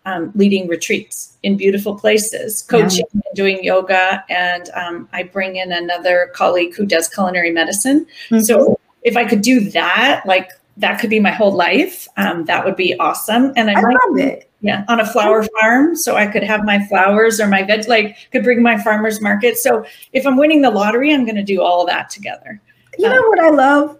um, 0.06 0.32
leading 0.34 0.68
retreats 0.68 1.36
in 1.42 1.56
beautiful 1.56 1.98
places, 1.98 2.62
coaching 2.62 3.04
yeah. 3.12 3.20
and 3.24 3.34
doing 3.34 3.62
yoga. 3.62 4.24
And 4.30 4.70
um, 4.74 5.08
I 5.12 5.24
bring 5.24 5.56
in 5.56 5.72
another 5.72 6.30
colleague 6.34 6.74
who 6.74 6.86
does 6.86 7.08
culinary 7.08 7.50
medicine. 7.50 8.06
Mm-hmm. 8.30 8.40
So 8.40 8.78
if 9.02 9.16
I 9.16 9.24
could 9.24 9.42
do 9.42 9.70
that, 9.70 10.22
like 10.24 10.50
that 10.76 11.00
could 11.00 11.10
be 11.10 11.20
my 11.20 11.32
whole 11.32 11.52
life, 11.52 12.06
um, 12.16 12.44
that 12.44 12.64
would 12.64 12.76
be 12.76 12.98
awesome. 12.98 13.52
And 13.56 13.68
I, 13.68 13.74
I 13.74 13.82
might, 13.82 13.96
love 14.06 14.18
it 14.18 14.47
yeah. 14.60 14.84
On 14.88 14.98
a 14.98 15.06
flower 15.06 15.44
farm 15.60 15.94
so 15.94 16.16
i 16.16 16.26
could 16.26 16.42
have 16.42 16.64
my 16.64 16.84
flowers 16.86 17.40
or 17.40 17.46
my 17.46 17.62
veg 17.62 17.86
like 17.86 18.16
could 18.32 18.42
bring 18.42 18.62
my 18.62 18.76
farmers 18.76 19.20
market. 19.20 19.56
So 19.56 19.84
if 20.12 20.26
i'm 20.26 20.36
winning 20.36 20.62
the 20.62 20.70
lottery 20.70 21.14
i'm 21.14 21.24
going 21.24 21.36
to 21.36 21.44
do 21.44 21.62
all 21.62 21.86
that 21.86 22.10
together. 22.10 22.60
You 22.98 23.06
um, 23.06 23.14
know 23.14 23.28
what 23.28 23.40
i 23.40 23.50
love? 23.50 23.98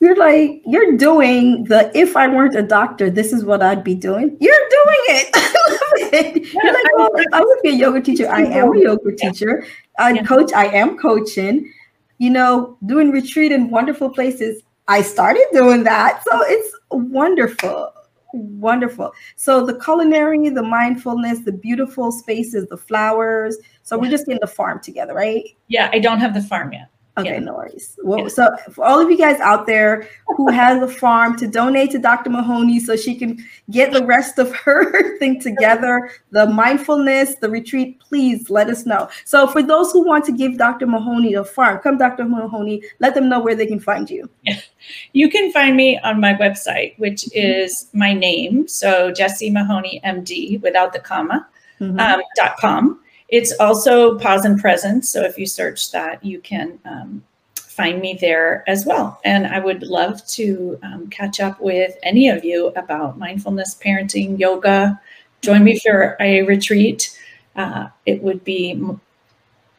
You're 0.00 0.16
like 0.16 0.60
you're 0.66 0.96
doing 0.98 1.64
the 1.64 1.90
if 1.96 2.14
i 2.16 2.28
weren't 2.28 2.54
a 2.56 2.62
doctor 2.62 3.08
this 3.08 3.32
is 3.32 3.44
what 3.44 3.62
i'd 3.62 3.82
be 3.82 3.94
doing. 3.94 4.36
You're 4.38 4.68
doing 4.68 5.02
it, 5.08 5.30
it. 6.12 6.52
you're 6.52 6.74
like 6.74 6.96
well 6.96 7.10
if 7.14 7.32
i 7.32 7.40
would 7.40 7.58
be 7.62 7.70
a 7.70 7.72
yoga 7.72 8.02
teacher. 8.02 8.30
I 8.30 8.42
am 8.42 8.76
a 8.76 8.78
yoga 8.78 9.16
teacher. 9.16 9.66
I 9.98 10.12
yeah. 10.12 10.24
coach 10.24 10.52
i 10.52 10.66
am 10.66 10.98
coaching. 10.98 11.72
You 12.18 12.30
know 12.30 12.76
doing 12.84 13.10
retreat 13.12 13.50
in 13.50 13.70
wonderful 13.70 14.10
places. 14.10 14.62
I 14.88 15.00
started 15.00 15.46
doing 15.52 15.84
that 15.84 16.22
so 16.22 16.42
it's 16.42 16.70
wonderful 16.90 17.95
Wonderful. 18.32 19.12
So 19.36 19.64
the 19.64 19.78
culinary, 19.78 20.48
the 20.48 20.62
mindfulness, 20.62 21.40
the 21.40 21.52
beautiful 21.52 22.12
spaces, 22.12 22.66
the 22.68 22.76
flowers. 22.76 23.56
So 23.82 23.98
we're 23.98 24.10
just 24.10 24.28
in 24.28 24.38
the 24.40 24.46
farm 24.46 24.80
together, 24.80 25.14
right? 25.14 25.44
Yeah, 25.68 25.90
I 25.92 25.98
don't 25.98 26.18
have 26.18 26.34
the 26.34 26.42
farm 26.42 26.72
yet. 26.72 26.90
Okay, 27.18 27.34
yeah. 27.34 27.38
no 27.38 27.54
worries. 27.54 27.98
Well, 28.02 28.20
yeah. 28.20 28.28
so 28.28 28.56
for 28.70 28.84
all 28.84 29.00
of 29.00 29.10
you 29.10 29.16
guys 29.16 29.40
out 29.40 29.66
there 29.66 30.06
who 30.36 30.50
has 30.50 30.82
a 30.82 30.88
farm 30.88 31.38
to 31.38 31.46
donate 31.46 31.90
to 31.92 31.98
Dr. 31.98 32.28
Mahoney 32.28 32.78
so 32.78 32.94
she 32.94 33.14
can 33.14 33.42
get 33.70 33.92
the 33.92 34.04
rest 34.04 34.38
of 34.38 34.54
her 34.54 35.16
thing 35.18 35.40
together, 35.40 36.10
the 36.30 36.46
mindfulness, 36.46 37.36
the 37.36 37.48
retreat, 37.48 37.98
please 38.00 38.50
let 38.50 38.68
us 38.68 38.84
know. 38.84 39.08
So 39.24 39.46
for 39.46 39.62
those 39.62 39.92
who 39.92 40.04
want 40.04 40.26
to 40.26 40.32
give 40.32 40.58
Dr. 40.58 40.86
Mahoney 40.86 41.34
a 41.34 41.44
farm, 41.44 41.78
come 41.78 41.96
Dr. 41.96 42.24
Mahoney, 42.26 42.82
let 43.00 43.14
them 43.14 43.30
know 43.30 43.40
where 43.40 43.54
they 43.54 43.66
can 43.66 43.80
find 43.80 44.08
you. 44.10 44.28
Yeah. 44.42 44.60
You 45.14 45.28
can 45.28 45.50
find 45.50 45.76
me 45.76 45.98
on 45.98 46.20
my 46.20 46.34
website, 46.34 46.96
which 46.98 47.22
mm-hmm. 47.22 47.38
is 47.38 47.88
my 47.92 48.12
name. 48.12 48.68
So 48.68 49.10
Jessie 49.10 49.50
Mahoney 49.50 50.00
MD 50.04 50.62
without 50.62 50.92
the 50.92 51.00
comma, 51.00 51.48
mm-hmm. 51.80 51.98
um, 51.98 52.22
dot 52.36 52.56
com. 52.58 53.00
It's 53.28 53.52
also 53.58 54.18
Pause 54.18 54.44
and 54.44 54.60
Presence. 54.60 55.10
So 55.10 55.22
if 55.22 55.36
you 55.38 55.46
search 55.46 55.90
that, 55.92 56.24
you 56.24 56.40
can 56.40 56.78
um, 56.84 57.24
find 57.56 58.00
me 58.00 58.16
there 58.20 58.64
as 58.66 58.86
well. 58.86 59.20
And 59.24 59.46
I 59.46 59.58
would 59.58 59.82
love 59.82 60.24
to 60.28 60.78
um, 60.82 61.08
catch 61.08 61.40
up 61.40 61.60
with 61.60 61.96
any 62.02 62.28
of 62.28 62.44
you 62.44 62.68
about 62.68 63.18
mindfulness, 63.18 63.74
parenting, 63.74 64.38
yoga. 64.38 65.00
Join 65.42 65.64
me 65.64 65.78
for 65.78 66.16
a 66.20 66.42
retreat. 66.42 67.18
Uh, 67.54 67.88
it 68.06 68.22
would 68.22 68.44
be 68.44 68.80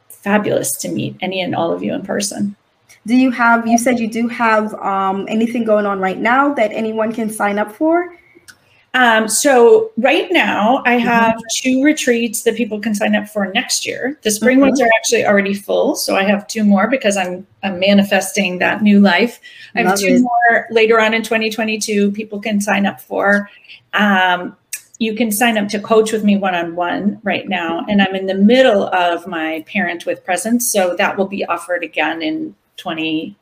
fabulous 0.10 0.74
to 0.74 0.90
meet 0.90 1.16
any 1.22 1.42
and 1.42 1.56
all 1.56 1.72
of 1.72 1.82
you 1.82 1.94
in 1.94 2.04
person. 2.04 2.56
Do 3.06 3.16
you 3.16 3.32
have, 3.32 3.66
you 3.66 3.78
said 3.78 4.00
you 4.00 4.10
do 4.10 4.28
have 4.28 4.74
um, 4.76 5.26
anything 5.30 5.64
going 5.64 5.86
on 5.86 6.00
right 6.00 6.18
now 6.18 6.54
that 6.56 6.72
anyone 6.74 7.14
can 7.14 7.30
sign 7.30 7.58
up 7.58 7.72
for? 7.72 8.14
Um, 8.98 9.28
so 9.28 9.92
right 9.98 10.28
now 10.32 10.82
I 10.88 10.96
mm-hmm. 10.98 11.06
have 11.06 11.40
two 11.62 11.84
retreats 11.84 12.42
that 12.42 12.56
people 12.56 12.80
can 12.80 12.96
sign 12.96 13.16
up 13.16 13.30
for 13.30 13.46
next 13.54 13.86
year. 13.86 14.18
The 14.24 14.32
spring 14.32 14.58
mm-hmm. 14.58 14.70
ones 14.70 14.82
are 14.82 14.90
actually 14.98 15.24
already 15.24 15.54
full, 15.54 15.96
so 15.96 16.16
I 16.16 16.24
have 16.24 16.48
two 16.48 16.64
more 16.64 16.90
because 16.90 17.16
I'm 17.16 17.46
I'm 17.62 17.80
manifesting 17.80 18.58
that 18.58 18.82
new 18.82 19.00
life. 19.00 19.40
I 19.76 19.82
have 19.82 19.90
Love 19.90 20.00
two 20.00 20.08
it. 20.08 20.22
more 20.22 20.68
later 20.72 21.00
on 21.00 21.14
in 21.14 21.22
2022. 21.22 22.12
People 22.12 22.40
can 22.40 22.60
sign 22.60 22.88
up 22.88 23.00
for. 23.00 23.48
Um, 23.94 24.58
you 24.98 25.14
can 25.14 25.32
sign 25.32 25.60
up 25.60 25.68
to 25.70 25.80
coach 25.80 26.12
with 26.12 26.24
me 26.24 26.38
one 26.38 26.56
on 26.56 26.76
one 26.76 27.20
right 27.22 27.48
now, 27.48 27.86
and 27.88 28.02
I'm 28.02 28.16
in 28.16 28.26
the 28.26 28.34
middle 28.34 28.88
of 28.88 29.28
my 29.28 29.64
parent 29.68 30.08
with 30.08 30.26
presence, 30.26 30.72
so 30.72 30.96
that 30.96 31.16
will 31.16 31.28
be 31.28 31.46
offered 31.46 31.84
again 31.84 32.24
in 32.24 32.56
20. 32.78 33.36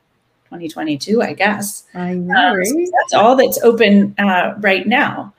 2022, 0.46 1.22
I 1.22 1.32
guess. 1.32 1.86
I 1.92 2.14
know. 2.14 2.52
Um, 2.52 2.64
so 2.64 2.84
that's 3.00 3.14
all 3.14 3.34
that's 3.34 3.58
open 3.64 4.14
uh, 4.16 4.54
right 4.60 4.86
now. 4.86 5.34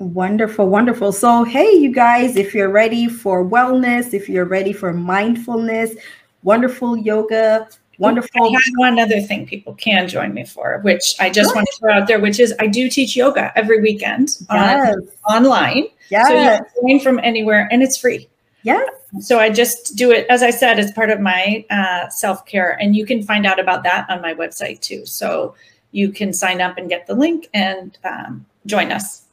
Wonderful, 0.00 0.66
wonderful. 0.66 1.12
So, 1.12 1.44
hey, 1.44 1.72
you 1.72 1.92
guys, 1.92 2.36
if 2.36 2.54
you're 2.54 2.70
ready 2.70 3.06
for 3.06 3.44
wellness, 3.44 4.14
if 4.14 4.30
you're 4.30 4.46
ready 4.46 4.72
for 4.72 4.94
mindfulness, 4.94 5.94
wonderful 6.42 6.96
yoga, 6.96 7.68
wonderful. 7.98 8.46
I 8.46 8.50
have 8.50 8.60
one 8.76 8.98
other 8.98 9.20
thing 9.20 9.46
people 9.46 9.74
can 9.74 10.08
join 10.08 10.32
me 10.32 10.46
for, 10.46 10.80
which 10.84 11.14
I 11.20 11.28
just 11.28 11.54
want 11.54 11.68
to 11.70 11.78
throw 11.78 11.92
out 11.92 12.08
there, 12.08 12.18
which 12.18 12.40
is 12.40 12.54
I 12.58 12.66
do 12.66 12.88
teach 12.88 13.14
yoga 13.14 13.52
every 13.56 13.82
weekend 13.82 14.38
yes. 14.50 14.96
on, 15.26 15.36
online. 15.36 15.88
Yes. 16.10 16.28
So 16.28 16.34
you 16.34 16.48
can 16.48 16.64
join 16.88 17.00
from 17.00 17.20
anywhere 17.22 17.68
and 17.70 17.82
it's 17.82 17.98
free. 17.98 18.26
Yeah. 18.62 18.82
So 19.20 19.38
I 19.38 19.50
just 19.50 19.96
do 19.96 20.12
it, 20.12 20.26
as 20.30 20.42
I 20.42 20.48
said, 20.48 20.78
as 20.78 20.92
part 20.92 21.10
of 21.10 21.20
my 21.20 21.62
uh, 21.68 22.08
self 22.08 22.46
care. 22.46 22.78
And 22.80 22.96
you 22.96 23.04
can 23.04 23.22
find 23.22 23.44
out 23.44 23.60
about 23.60 23.82
that 23.82 24.08
on 24.08 24.22
my 24.22 24.32
website 24.32 24.80
too. 24.80 25.04
So 25.04 25.54
you 25.92 26.10
can 26.10 26.32
sign 26.32 26.62
up 26.62 26.78
and 26.78 26.88
get 26.88 27.06
the 27.06 27.14
link 27.14 27.50
and 27.52 27.98
um, 28.04 28.46
join 28.64 28.92
us. 28.92 29.26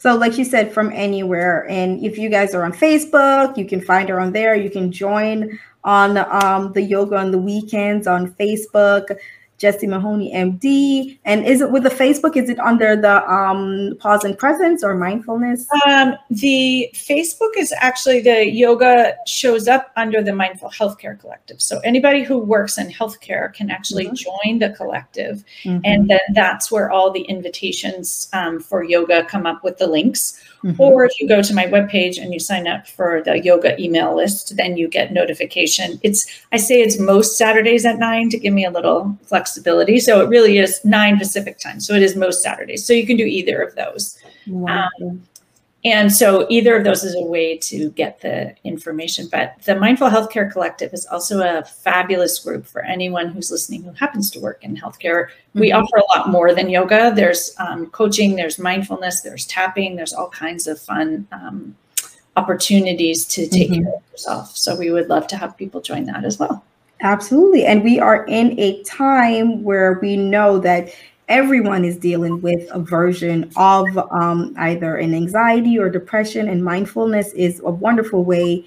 So, 0.00 0.14
like 0.14 0.38
you 0.38 0.44
said, 0.44 0.72
from 0.72 0.92
anywhere. 0.92 1.68
And 1.68 2.04
if 2.04 2.18
you 2.18 2.28
guys 2.30 2.54
are 2.54 2.64
on 2.64 2.72
Facebook, 2.72 3.56
you 3.56 3.66
can 3.66 3.80
find 3.80 4.08
her 4.08 4.20
on 4.20 4.32
there. 4.32 4.54
You 4.54 4.70
can 4.70 4.92
join 4.92 5.58
on 5.82 6.16
um, 6.16 6.72
the 6.72 6.82
yoga 6.82 7.16
on 7.16 7.32
the 7.32 7.38
weekends 7.38 8.06
on 8.06 8.30
Facebook. 8.34 9.18
Jessie 9.58 9.88
Mahoney 9.88 10.32
MD. 10.32 11.18
And 11.24 11.44
is 11.44 11.60
it 11.60 11.70
with 11.70 11.82
the 11.82 11.90
Facebook? 11.90 12.36
Is 12.36 12.48
it 12.48 12.58
under 12.60 12.96
the 12.96 13.28
um, 13.30 13.96
pause 13.98 14.24
and 14.24 14.38
presence 14.38 14.84
or 14.84 14.94
mindfulness? 14.94 15.66
Um, 15.86 16.14
the 16.30 16.88
Facebook 16.94 17.50
is 17.56 17.74
actually 17.78 18.20
the 18.20 18.48
yoga 18.48 19.16
shows 19.26 19.66
up 19.68 19.90
under 19.96 20.22
the 20.22 20.32
Mindful 20.32 20.70
Healthcare 20.70 21.18
Collective. 21.18 21.60
So 21.60 21.80
anybody 21.80 22.22
who 22.22 22.38
works 22.38 22.78
in 22.78 22.88
healthcare 22.88 23.52
can 23.52 23.70
actually 23.70 24.06
mm-hmm. 24.06 24.14
join 24.14 24.58
the 24.60 24.70
collective. 24.70 25.44
Mm-hmm. 25.64 25.80
And 25.84 26.08
then 26.08 26.20
that's 26.32 26.70
where 26.70 26.90
all 26.90 27.10
the 27.10 27.22
invitations 27.22 28.28
um, 28.32 28.60
for 28.60 28.84
yoga 28.84 29.24
come 29.24 29.44
up 29.44 29.64
with 29.64 29.78
the 29.78 29.88
links. 29.88 30.40
Mm-hmm. 30.64 30.80
Or 30.80 31.04
if 31.04 31.20
you 31.20 31.28
go 31.28 31.42
to 31.42 31.54
my 31.54 31.66
webpage 31.66 32.20
and 32.20 32.32
you 32.32 32.40
sign 32.40 32.66
up 32.66 32.86
for 32.86 33.22
the 33.24 33.38
yoga 33.38 33.80
email 33.80 34.16
list, 34.16 34.56
then 34.56 34.76
you 34.76 34.88
get 34.88 35.12
notification. 35.12 36.00
It's 36.02 36.26
I 36.52 36.56
say 36.56 36.80
it's 36.80 36.98
most 36.98 37.38
Saturdays 37.38 37.84
at 37.84 37.98
nine 37.98 38.28
to 38.30 38.38
give 38.38 38.52
me 38.52 38.64
a 38.64 38.70
little 38.70 39.16
flexibility. 39.24 39.47
So 40.00 40.20
it 40.20 40.28
really 40.28 40.58
is 40.58 40.84
nine 40.84 41.18
Pacific 41.18 41.58
time. 41.58 41.80
So 41.80 41.94
it 41.94 42.02
is 42.02 42.16
most 42.16 42.42
Saturdays. 42.42 42.84
So 42.84 42.92
you 42.92 43.06
can 43.06 43.16
do 43.16 43.24
either 43.24 43.60
of 43.60 43.74
those. 43.74 44.18
Wow. 44.46 44.88
Um, 45.02 45.22
and 45.84 46.12
so 46.12 46.46
either 46.50 46.76
of 46.76 46.82
those 46.82 47.04
is 47.04 47.14
a 47.14 47.22
way 47.24 47.56
to 47.58 47.90
get 47.92 48.20
the 48.20 48.54
information. 48.64 49.28
But 49.30 49.54
the 49.64 49.76
Mindful 49.76 50.08
Healthcare 50.08 50.50
Collective 50.50 50.92
is 50.92 51.06
also 51.06 51.40
a 51.40 51.64
fabulous 51.64 52.38
group 52.40 52.66
for 52.66 52.82
anyone 52.82 53.28
who's 53.28 53.50
listening 53.50 53.84
who 53.84 53.92
happens 53.92 54.30
to 54.32 54.40
work 54.40 54.64
in 54.64 54.76
healthcare. 54.76 55.28
Mm-hmm. 55.28 55.60
We 55.60 55.72
offer 55.72 55.96
a 55.96 56.18
lot 56.18 56.30
more 56.30 56.52
than 56.52 56.68
yoga. 56.68 57.12
There's 57.14 57.54
um, 57.58 57.86
coaching, 57.90 58.34
there's 58.34 58.58
mindfulness, 58.58 59.20
there's 59.20 59.46
tapping, 59.46 59.94
there's 59.94 60.12
all 60.12 60.30
kinds 60.30 60.66
of 60.66 60.80
fun 60.80 61.28
um, 61.30 61.76
opportunities 62.36 63.24
to 63.26 63.46
take 63.46 63.70
mm-hmm. 63.70 63.84
care 63.84 63.94
of 63.94 64.02
yourself. 64.10 64.56
So 64.56 64.76
we 64.76 64.90
would 64.90 65.08
love 65.08 65.28
to 65.28 65.36
have 65.36 65.56
people 65.56 65.80
join 65.80 66.04
that 66.06 66.24
as 66.24 66.40
well. 66.40 66.64
Absolutely. 67.00 67.64
And 67.64 67.84
we 67.84 68.00
are 68.00 68.24
in 68.26 68.58
a 68.58 68.82
time 68.82 69.62
where 69.62 69.98
we 70.02 70.16
know 70.16 70.58
that 70.58 70.90
everyone 71.28 71.84
is 71.84 71.96
dealing 71.96 72.40
with 72.40 72.68
a 72.72 72.80
version 72.80 73.50
of 73.56 73.86
um, 74.10 74.54
either 74.58 74.96
an 74.96 75.14
anxiety 75.14 75.78
or 75.78 75.88
depression, 75.90 76.48
and 76.48 76.64
mindfulness 76.64 77.32
is 77.34 77.60
a 77.64 77.70
wonderful 77.70 78.24
way 78.24 78.64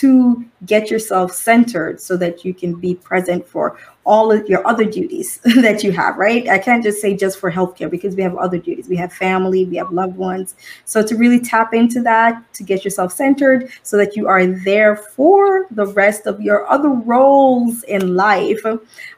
to 0.00 0.44
get 0.66 0.90
yourself 0.90 1.32
centered 1.32 2.00
so 2.00 2.16
that 2.16 2.44
you 2.44 2.52
can 2.52 2.74
be 2.74 2.94
present 2.96 3.46
for 3.46 3.76
all 4.04 4.30
of 4.30 4.46
your 4.48 4.66
other 4.66 4.84
duties 4.84 5.38
that 5.62 5.82
you 5.82 5.92
have, 5.92 6.16
right? 6.16 6.48
I 6.48 6.58
can't 6.58 6.82
just 6.82 7.00
say 7.00 7.16
just 7.16 7.38
for 7.38 7.50
healthcare 7.50 7.90
because 7.90 8.16
we 8.16 8.22
have 8.22 8.36
other 8.36 8.58
duties. 8.58 8.88
We 8.88 8.96
have 8.96 9.12
family, 9.12 9.64
we 9.64 9.76
have 9.76 9.92
loved 9.92 10.16
ones. 10.16 10.56
So 10.84 11.02
to 11.06 11.16
really 11.16 11.40
tap 11.40 11.72
into 11.72 12.02
that, 12.02 12.42
to 12.54 12.62
get 12.62 12.84
yourself 12.84 13.12
centered 13.12 13.70
so 13.82 13.96
that 13.96 14.16
you 14.16 14.26
are 14.26 14.46
there 14.46 14.96
for 14.96 15.66
the 15.70 15.86
rest 15.86 16.26
of 16.26 16.40
your 16.40 16.68
other 16.70 16.90
roles 16.90 17.82
in 17.84 18.14
life. 18.16 18.62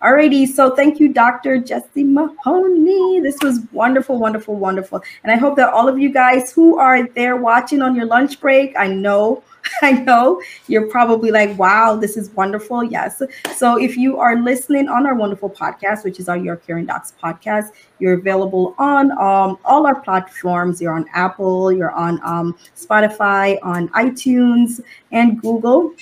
Alrighty, 0.02 0.46
so 0.46 0.76
thank 0.76 1.00
you, 1.00 1.12
Dr. 1.12 1.58
Jessie 1.58 2.04
Mahoney. 2.04 3.20
This 3.20 3.38
was 3.42 3.60
wonderful, 3.72 4.18
wonderful, 4.18 4.56
wonderful. 4.56 5.02
And 5.24 5.32
I 5.32 5.36
hope 5.36 5.56
that 5.56 5.72
all 5.72 5.88
of 5.88 5.98
you 5.98 6.10
guys 6.10 6.52
who 6.52 6.78
are 6.78 7.08
there 7.08 7.36
watching 7.36 7.82
on 7.82 7.96
your 7.96 8.06
lunch 8.06 8.40
break, 8.40 8.74
I 8.78 8.88
know 8.88 9.42
I 9.82 9.92
know 9.92 10.40
you're 10.68 10.86
probably 10.88 11.30
like, 11.30 11.56
wow, 11.58 11.96
this 11.96 12.16
is 12.16 12.30
wonderful. 12.30 12.84
Yes. 12.84 13.22
So 13.54 13.76
if 13.76 13.96
you 13.96 14.18
are 14.18 14.36
listening 14.36 14.88
on 14.88 15.06
our 15.06 15.14
wonderful 15.14 15.50
podcast, 15.50 16.04
which 16.04 16.20
is 16.20 16.28
our 16.28 16.36
Your 16.36 16.56
Caring 16.56 16.86
Docs 16.86 17.14
podcast, 17.22 17.70
you're 17.98 18.14
available 18.14 18.74
on 18.78 19.12
um, 19.12 19.58
all 19.64 19.86
our 19.86 20.00
platforms. 20.00 20.80
You're 20.80 20.94
on 20.94 21.06
Apple, 21.14 21.72
you're 21.72 21.92
on 21.92 22.20
um, 22.24 22.56
Spotify, 22.76 23.58
on 23.62 23.88
iTunes, 23.88 24.80
and 25.12 25.40
Google. 25.40 25.92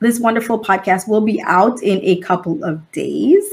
This 0.00 0.20
wonderful 0.20 0.62
podcast 0.62 1.08
will 1.08 1.20
be 1.20 1.42
out 1.42 1.82
in 1.82 2.00
a 2.02 2.20
couple 2.20 2.62
of 2.64 2.90
days. 2.92 3.44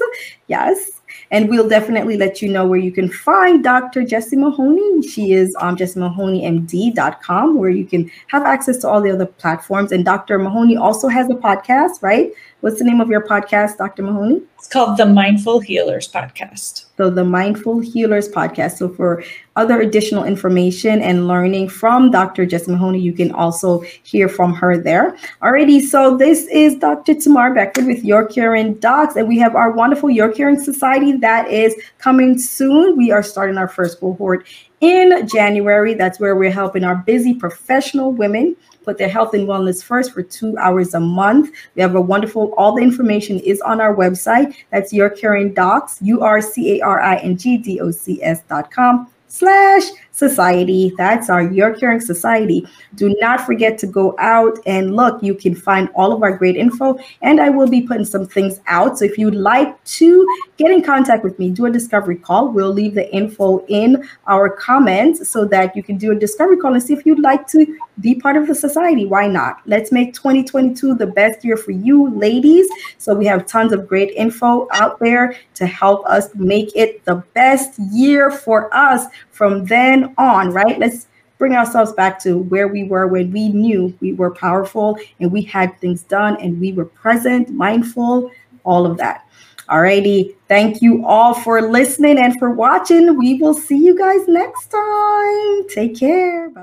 Yes. 0.48 1.01
And 1.32 1.50
we'll 1.50 1.70
definitely 1.70 2.18
let 2.18 2.42
you 2.42 2.50
know 2.50 2.68
where 2.68 2.78
you 2.80 2.92
can 2.92 3.10
find 3.10 3.64
Dr. 3.64 4.04
Jessie 4.04 4.36
Mahoney. 4.36 5.08
She 5.08 5.32
is 5.32 5.56
um, 5.62 5.70
on 5.70 5.78
jessiemahoneymd.com, 5.78 7.58
where 7.58 7.70
you 7.70 7.86
can 7.86 8.12
have 8.28 8.44
access 8.44 8.78
to 8.80 8.90
all 8.90 9.02
the 9.02 9.12
other 9.12 9.26
platforms. 9.26 9.94
And 9.94 10.04
Dr. 10.04 10.38
Mahoney 10.38 10.76
also 10.76 11.08
has 11.08 11.30
a 11.30 11.36
podcast, 11.36 12.04
right? 12.04 12.32
What's 12.62 12.78
the 12.78 12.86
name 12.86 13.02
of 13.02 13.10
your 13.10 13.22
podcast, 13.22 13.78
Dr. 13.78 14.04
Mahoney? 14.04 14.40
It's 14.60 14.68
called 14.68 14.96
the 14.96 15.08
Mindful 15.08 15.62
Healers 15.62 16.08
Podcast. 16.08 16.86
So, 16.96 17.10
the 17.10 17.24
Mindful 17.24 17.80
Healers 17.80 18.30
Podcast. 18.30 18.78
So, 18.78 18.88
for 18.88 19.24
other 19.56 19.82
additional 19.82 20.26
information 20.26 21.02
and 21.02 21.28
learning 21.28 21.70
from 21.70 22.12
Dr. 22.12 22.46
Jess 22.46 22.68
Mahoney, 22.68 23.00
you 23.00 23.14
can 23.14 23.32
also 23.32 23.80
hear 24.04 24.30
from 24.30 24.54
her 24.54 24.78
there. 24.78 25.18
Alrighty, 25.42 25.82
so 25.82 26.16
this 26.16 26.46
is 26.52 26.76
Dr. 26.76 27.16
Tamar 27.16 27.52
Beckford 27.56 27.88
with 27.88 28.04
Your 28.04 28.28
Caring 28.28 28.76
Docs, 28.76 29.16
and 29.16 29.28
we 29.28 29.40
have 29.40 29.56
our 29.56 29.72
wonderful 29.72 30.12
Your 30.12 30.32
Caring 30.32 30.62
Society 30.62 31.14
that 31.14 31.50
is 31.50 31.74
coming 31.98 32.38
soon. 32.38 32.96
We 32.96 33.10
are 33.10 33.24
starting 33.24 33.58
our 33.58 33.70
first 33.70 34.00
cohort 34.00 34.46
in 34.82 35.28
January. 35.28 35.96
That's 35.96 36.20
where 36.20 36.36
we're 36.36 36.52
helping 36.52 36.84
our 36.84 36.98
busy 36.98 37.34
professional 37.34 38.12
women 38.12 38.56
put 38.84 38.98
their 38.98 39.10
health 39.10 39.34
and 39.34 39.48
wellness 39.48 39.84
first 39.84 40.14
for 40.14 40.24
two 40.24 40.58
hours 40.58 40.94
a 40.94 41.00
month. 41.00 41.52
We 41.76 41.82
have 41.82 41.96
a 41.96 42.02
wonderful, 42.02 42.54
all 42.58 42.76
the 42.76 42.82
information 42.82 43.40
is 43.40 43.62
on 43.62 43.82
our 43.82 43.96
website. 43.96 44.56
That's 44.72 44.92
Your 44.92 45.10
Caring 45.10 45.54
Docs, 45.54 46.00
U 46.02 46.22
R 46.22 46.42
C 46.42 46.80
A 46.80 46.86
R 46.86 47.02
I 47.02 47.18
N 47.18 47.38
G 47.38 47.58
D 47.58 47.80
O 47.80 47.92
C 47.92 48.22
S 48.24 48.42
dot 48.50 48.72
com 48.72 49.10
slash 49.28 49.84
society. 50.12 50.94
That's 50.98 51.30
our 51.30 51.42
Your 51.42 51.74
Caring 51.74 52.02
Society. 52.02 52.68
Do 52.96 53.16
not 53.20 53.42
forget 53.42 53.78
to 53.80 53.88
go 53.88 54.16
out 54.20 54.60
and 54.66 54.96
look. 54.96 55.22
You 55.24 55.34
can 55.34 55.56
find 55.56 55.90
all 55.96 56.12
of 56.12 56.22
our 56.22 56.38
great 56.38 56.56
info, 56.56 57.00
and 57.22 57.40
I 57.40 57.50
will 57.50 57.68
be 57.68 57.82
putting 57.82 58.06
some 58.06 58.28
things 58.28 58.60
out. 58.68 59.00
So 59.00 59.06
if 59.06 59.18
you'd 59.18 59.36
like 59.36 59.84
to 59.86 60.28
get 60.58 60.72
in 60.72 60.84
contact 60.84 61.24
with 61.24 61.40
me, 61.40 61.50
do 61.50 61.66
a 61.66 61.72
discovery 61.72 62.18
call. 62.18 62.50
We'll 62.50 62.74
leave 62.74 62.94
the 62.94 63.12
info 63.14 63.66
in 63.68 64.08
our 64.28 64.50
comments 64.50 65.28
so 65.30 65.46
that 65.46 65.76
you 65.76 65.84
can 65.84 65.98
do 65.98 66.12
a 66.12 66.16
discovery 66.16 66.58
call 66.58 66.74
and 66.74 66.84
see 66.84 66.94
if 66.94 67.06
you'd 67.06 67.20
like 67.20 67.48
to 67.48 67.78
be 68.00 68.16
part 68.16 68.36
of 68.36 68.48
the 68.48 68.56
society. 68.56 69.06
Why 69.06 69.28
not? 69.28 69.62
Let's 69.66 69.92
make 69.92 70.14
2022 70.14 70.96
the 70.96 71.08
best 71.08 71.44
year 71.46 71.58
for 71.58 71.72
you, 71.72 72.10
ladies. 72.10 72.68
So 72.98 73.14
we 73.14 73.26
have 73.26 73.46
tons 73.46 73.72
of 73.72 73.88
great 73.88 74.12
info 74.12 74.68
out 74.72 75.00
there 75.00 75.36
to 75.56 75.66
help 75.66 76.06
us 76.06 76.34
make 76.36 76.76
it 76.76 77.04
the 77.06 77.16
best 77.34 77.80
year 77.92 78.32
for 78.32 78.74
us 78.76 79.06
from 79.42 79.66
then 79.66 80.14
on, 80.20 80.52
right? 80.52 80.78
Let's 80.78 81.08
bring 81.40 81.54
ourselves 81.54 81.94
back 81.94 82.20
to 82.20 82.38
where 82.38 82.68
we 82.68 82.84
were 82.84 83.08
when 83.08 83.32
we 83.32 83.50
knew 83.50 83.92
we 84.00 84.14
were 84.14 84.30
powerful 84.30 85.00
and 85.20 85.32
we 85.32 85.42
had 85.42 85.76
things 85.80 86.04
done 86.04 86.40
and 86.40 86.62
we 86.62 86.74
were 86.74 86.86
present, 86.86 87.50
mindful, 87.50 88.30
all 88.66 88.86
of 88.86 89.00
that. 89.00 89.28
Alrighty. 89.68 90.36
Thank 90.48 90.84
you 90.84 91.04
all 91.08 91.34
for 91.34 91.60
listening 91.60 92.20
and 92.20 92.38
for 92.38 92.52
watching. 92.52 93.18
We 93.18 93.42
will 93.42 93.56
see 93.56 93.78
you 93.84 93.98
guys 93.98 94.28
next 94.28 94.68
time. 94.68 95.68
Take 95.70 95.98
care. 95.98 96.50
Bye. 96.50 96.60